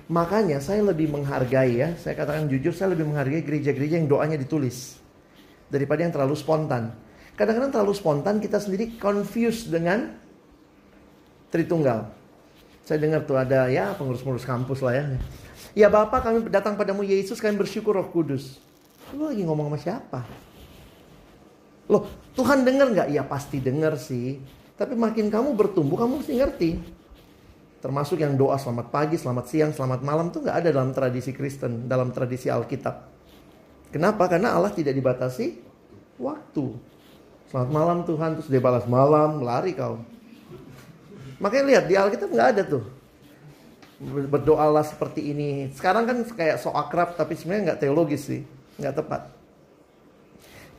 [0.07, 5.02] Makanya saya lebih menghargai ya, saya katakan jujur, saya lebih menghargai gereja-gereja yang doanya ditulis
[5.73, 6.93] daripada yang terlalu spontan.
[7.33, 10.21] Kadang-kadang terlalu spontan kita sendiri confused dengan
[11.53, 12.09] Tritunggal.
[12.85, 15.05] Saya dengar tuh ada ya pengurus-pengurus kampus lah ya.
[15.73, 18.57] Ya Bapak kami datang padamu Yesus kami bersyukur roh kudus.
[19.13, 20.21] Lu lagi ngomong sama siapa?
[21.93, 23.09] Loh Tuhan dengar nggak?
[23.13, 24.41] Ya pasti dengar sih.
[24.81, 26.71] Tapi makin kamu bertumbuh kamu mesti ngerti.
[27.85, 31.85] Termasuk yang doa selamat pagi, selamat siang, selamat malam tuh nggak ada dalam tradisi Kristen,
[31.85, 33.12] dalam tradisi Alkitab.
[33.93, 34.25] Kenapa?
[34.27, 35.61] Karena Allah tidak dibatasi
[36.17, 36.73] waktu.
[37.53, 40.01] Selamat malam Tuhan, terus dia balas malam, lari kau.
[41.37, 42.85] Makanya lihat di Alkitab nggak ada tuh
[44.03, 45.71] berdoalah seperti ini.
[45.71, 48.43] Sekarang kan kayak so akrab tapi sebenarnya nggak teologis sih,
[48.83, 49.31] nggak tepat.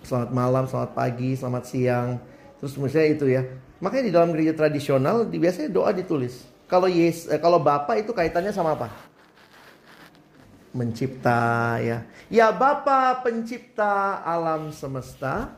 [0.03, 2.19] Selamat malam, selamat pagi, selamat siang.
[2.59, 3.47] Terus misalnya itu ya.
[3.79, 6.43] Makanya di dalam gereja tradisional biasanya doa ditulis.
[6.67, 8.91] Kalau yes, eh, kalau Bapak itu kaitannya sama apa?
[10.73, 12.03] Mencipta ya.
[12.33, 15.53] Ya Bapa pencipta alam semesta.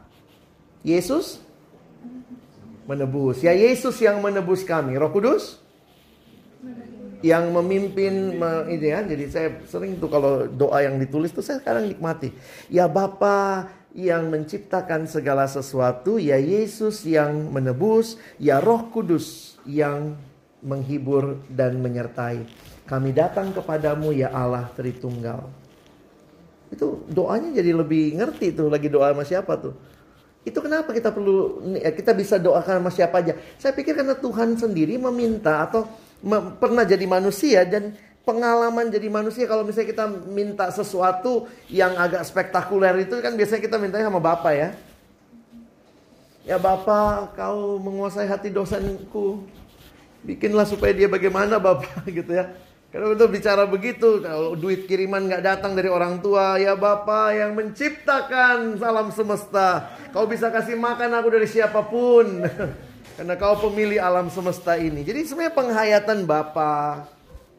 [0.85, 1.41] Yesus
[2.85, 3.41] menebus.
[3.41, 4.93] Ya Yesus yang menebus kami.
[4.99, 5.63] Roh Kudus
[7.25, 9.01] yang memimpin me, ini ya.
[9.01, 12.29] Jadi saya sering tuh kalau doa yang ditulis tuh saya sekarang nikmati.
[12.69, 20.19] Ya Bapa yang menciptakan segala sesuatu, ya Yesus yang menebus, ya Roh Kudus yang
[20.61, 22.45] menghibur dan menyertai.
[22.85, 25.41] Kami datang kepadamu ya Allah Tritunggal.
[26.69, 29.73] Itu doanya jadi lebih ngerti tuh lagi doa sama siapa tuh.
[30.45, 33.33] Itu kenapa kita perlu ya, kita bisa doakan sama siapa aja.
[33.57, 35.89] Saya pikir karena Tuhan sendiri meminta atau
[36.61, 43.05] pernah jadi manusia dan pengalaman jadi manusia kalau misalnya kita minta sesuatu yang agak spektakuler
[43.05, 44.69] itu kan biasanya kita mintanya sama Bapak ya.
[46.45, 49.41] Ya Bapak, kau menguasai hati dosenku.
[50.21, 52.53] Bikinlah supaya dia bagaimana Bapak gitu ya.
[52.95, 57.51] Karena itu bicara begitu, kalau duit kiriman nggak datang dari orang tua, ya Bapak yang
[57.51, 59.91] menciptakan salam semesta.
[60.15, 62.47] Kau bisa kasih makan aku dari siapa pun.
[63.19, 65.03] Karena kau pemilih alam semesta ini.
[65.03, 67.03] Jadi sebenarnya penghayatan Bapa.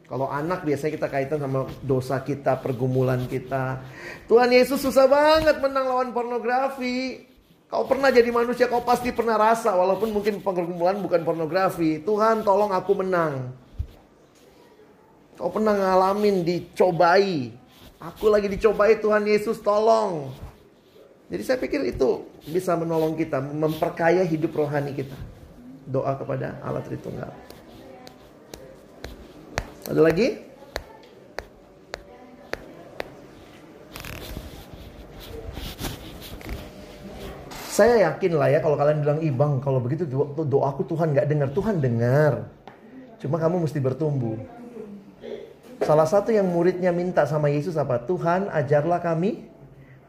[0.09, 3.85] Kalau anak biasanya kita kaitan sama dosa kita, pergumulan kita.
[4.25, 7.29] Tuhan Yesus susah banget menang lawan pornografi.
[7.69, 9.77] Kau pernah jadi manusia, kau pasti pernah rasa.
[9.77, 12.01] Walaupun mungkin pergumulan bukan pornografi.
[12.01, 13.66] Tuhan tolong aku menang.
[15.37, 17.53] Kau pernah ngalamin dicobai.
[18.01, 20.33] Aku lagi dicobai Tuhan Yesus tolong.
[21.29, 25.13] Jadi saya pikir itu bisa menolong kita, memperkaya hidup rohani kita
[25.85, 27.29] doa kepada Allah Tritunggal.
[29.87, 30.27] Ada lagi?
[37.77, 40.09] Saya yakin lah ya kalau kalian bilang ibang kalau begitu
[40.49, 42.49] doaku Tuhan nggak dengar Tuhan dengar.
[43.21, 44.56] Cuma kamu mesti bertumbuh.
[45.83, 48.01] Salah satu yang muridnya minta sama Yesus apa?
[48.01, 49.45] Tuhan ajarlah kami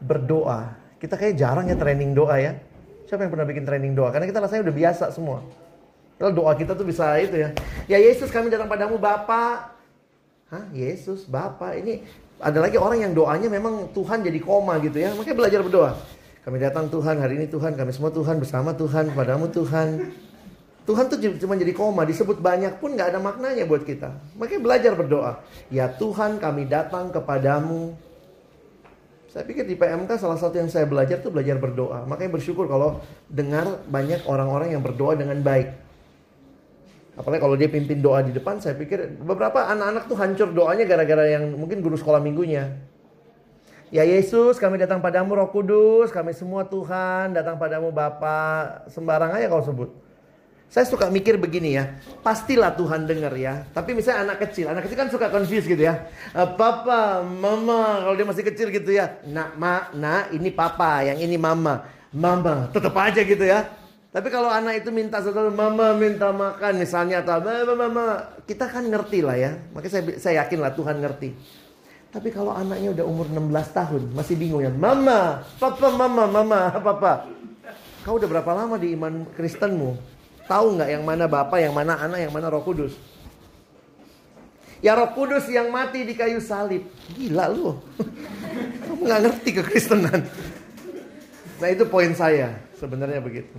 [0.01, 0.73] berdoa.
[0.97, 2.57] Kita kayak jarang ya training doa ya.
[3.05, 4.09] Siapa yang pernah bikin training doa?
[4.09, 5.45] Karena kita rasanya udah biasa semua.
[6.19, 7.49] Kalau doa kita tuh bisa itu ya.
[7.87, 9.71] Ya Yesus kami datang padamu Bapa.
[10.49, 10.65] Hah?
[10.73, 11.77] Yesus, Bapa.
[11.77, 12.01] Ini
[12.41, 15.13] ada lagi orang yang doanya memang Tuhan jadi koma gitu ya.
[15.13, 15.91] Makanya belajar berdoa.
[16.39, 20.09] Kami datang Tuhan hari ini Tuhan, kami semua Tuhan bersama Tuhan, padamu Tuhan.
[20.89, 24.09] Tuhan tuh cuma jadi koma, disebut banyak pun nggak ada maknanya buat kita.
[24.41, 25.37] Makanya belajar berdoa.
[25.69, 27.93] Ya Tuhan kami datang kepadamu.
[29.29, 32.09] Saya pikir di PMK salah satu yang saya belajar tuh belajar berdoa.
[32.09, 35.69] Makanya bersyukur kalau dengar banyak orang-orang yang berdoa dengan baik.
[37.13, 41.37] Apalagi kalau dia pimpin doa di depan, saya pikir beberapa anak-anak tuh hancur doanya gara-gara
[41.37, 42.81] yang mungkin guru sekolah minggunya.
[43.93, 49.45] Ya Yesus, kami datang padamu Roh Kudus, kami semua Tuhan, datang padamu Bapa, sembarang aja
[49.53, 50.08] kau sebut.
[50.69, 53.65] Saya suka mikir begini ya, pastilah Tuhan dengar ya.
[53.73, 56.05] Tapi misalnya anak kecil, anak kecil kan suka confuse gitu ya.
[56.29, 59.17] Eh, papa, mama, kalau dia masih kecil gitu ya.
[59.25, 61.89] Nak, ma, nak, ini papa, yang ini mama.
[62.13, 63.65] Mama, tetap aja gitu ya.
[64.13, 68.05] Tapi kalau anak itu minta sesuatu, mama minta makan misalnya atau mama, mama,
[68.45, 69.57] kita kan ngerti lah ya.
[69.73, 71.29] Makanya saya, saya yakin lah Tuhan ngerti.
[72.13, 74.69] Tapi kalau anaknya udah umur 16 tahun, masih bingung ya.
[74.69, 77.25] Mama, papa, mama, mama, papa.
[78.05, 80.18] Kau udah berapa lama di iman Kristenmu?
[80.49, 82.97] Tahu nggak yang mana bapak, yang mana anak, yang mana roh kudus?
[84.81, 86.89] Ya roh kudus yang mati di kayu salib.
[87.13, 87.77] Gila lu.
[88.89, 90.25] Kamu nggak ngerti kekristenan.
[91.61, 92.57] Nah itu poin saya.
[92.81, 93.53] Sebenarnya begitu.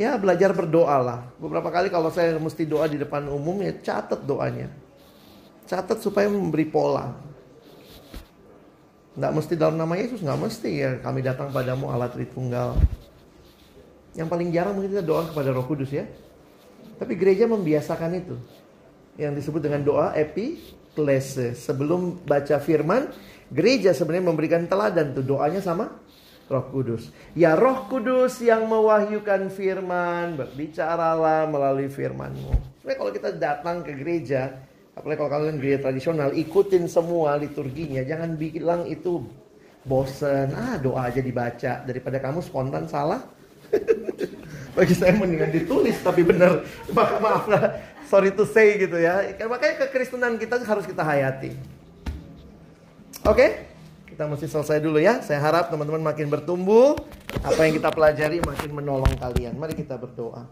[0.00, 1.20] Ya belajar berdoa lah.
[1.36, 4.72] Beberapa kali kalau saya mesti doa di depan umum ya catat doanya.
[5.68, 7.12] Catat supaya memberi pola.
[9.16, 12.76] Nggak mesti dalam nama Yesus, nggak mesti ya kami datang padamu Allah Tritunggal.
[14.16, 16.08] Yang paling jarang mungkin kita doa kepada Roh Kudus ya.
[16.96, 18.36] Tapi gereja membiasakan itu.
[19.20, 21.52] Yang disebut dengan doa epiklese.
[21.52, 23.12] Sebelum baca firman,
[23.52, 25.92] gereja sebenarnya memberikan teladan tuh doanya sama
[26.48, 27.12] Roh Kudus.
[27.36, 32.80] Ya Roh Kudus yang mewahyukan firman, berbicaralah melalui firmanmu.
[32.80, 34.64] Sebenarnya kalau kita datang ke gereja,
[34.96, 38.00] apalagi kalau kalian gereja tradisional, ikutin semua liturginya.
[38.00, 39.26] Jangan bilang itu
[39.84, 41.84] bosen, ah doa aja dibaca.
[41.84, 43.35] Daripada kamu spontan salah.
[44.76, 46.64] Bagi saya mendingan ditulis tapi benar.
[46.92, 49.24] Maka maaf lah, sorry to say gitu ya.
[49.48, 51.56] Makanya kekristenan kita harus kita hayati.
[53.24, 53.34] Oke?
[53.34, 53.50] Okay?
[54.12, 55.20] Kita mesti selesai dulu ya.
[55.20, 56.96] Saya harap teman-teman makin bertumbuh.
[57.44, 59.56] Apa yang kita pelajari makin menolong kalian.
[59.56, 60.48] Mari kita berdoa.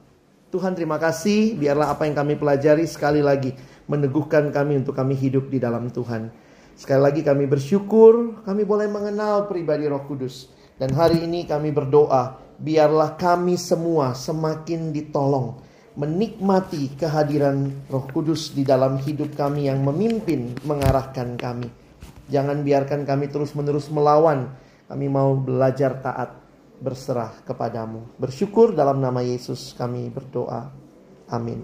[0.55, 3.59] Tuhan terima kasih, biarlah apa yang kami pelajari sekali lagi
[3.91, 6.31] meneguhkan kami untuk kami hidup di dalam Tuhan.
[6.78, 10.51] Sekali lagi kami bersyukur, kami boleh mengenal pribadi Roh Kudus.
[10.78, 15.64] Dan hari ini kami berdoa, biarlah kami semua semakin ditolong
[15.94, 21.70] menikmati kehadiran Roh Kudus di dalam hidup kami yang memimpin, mengarahkan kami.
[22.26, 24.51] Jangan biarkan kami terus-menerus melawan.
[24.90, 26.35] Kami mau belajar taat
[26.82, 28.18] berserah kepadamu.
[28.18, 30.68] Bersyukur dalam nama Yesus kami berdoa.
[31.31, 31.62] Amin.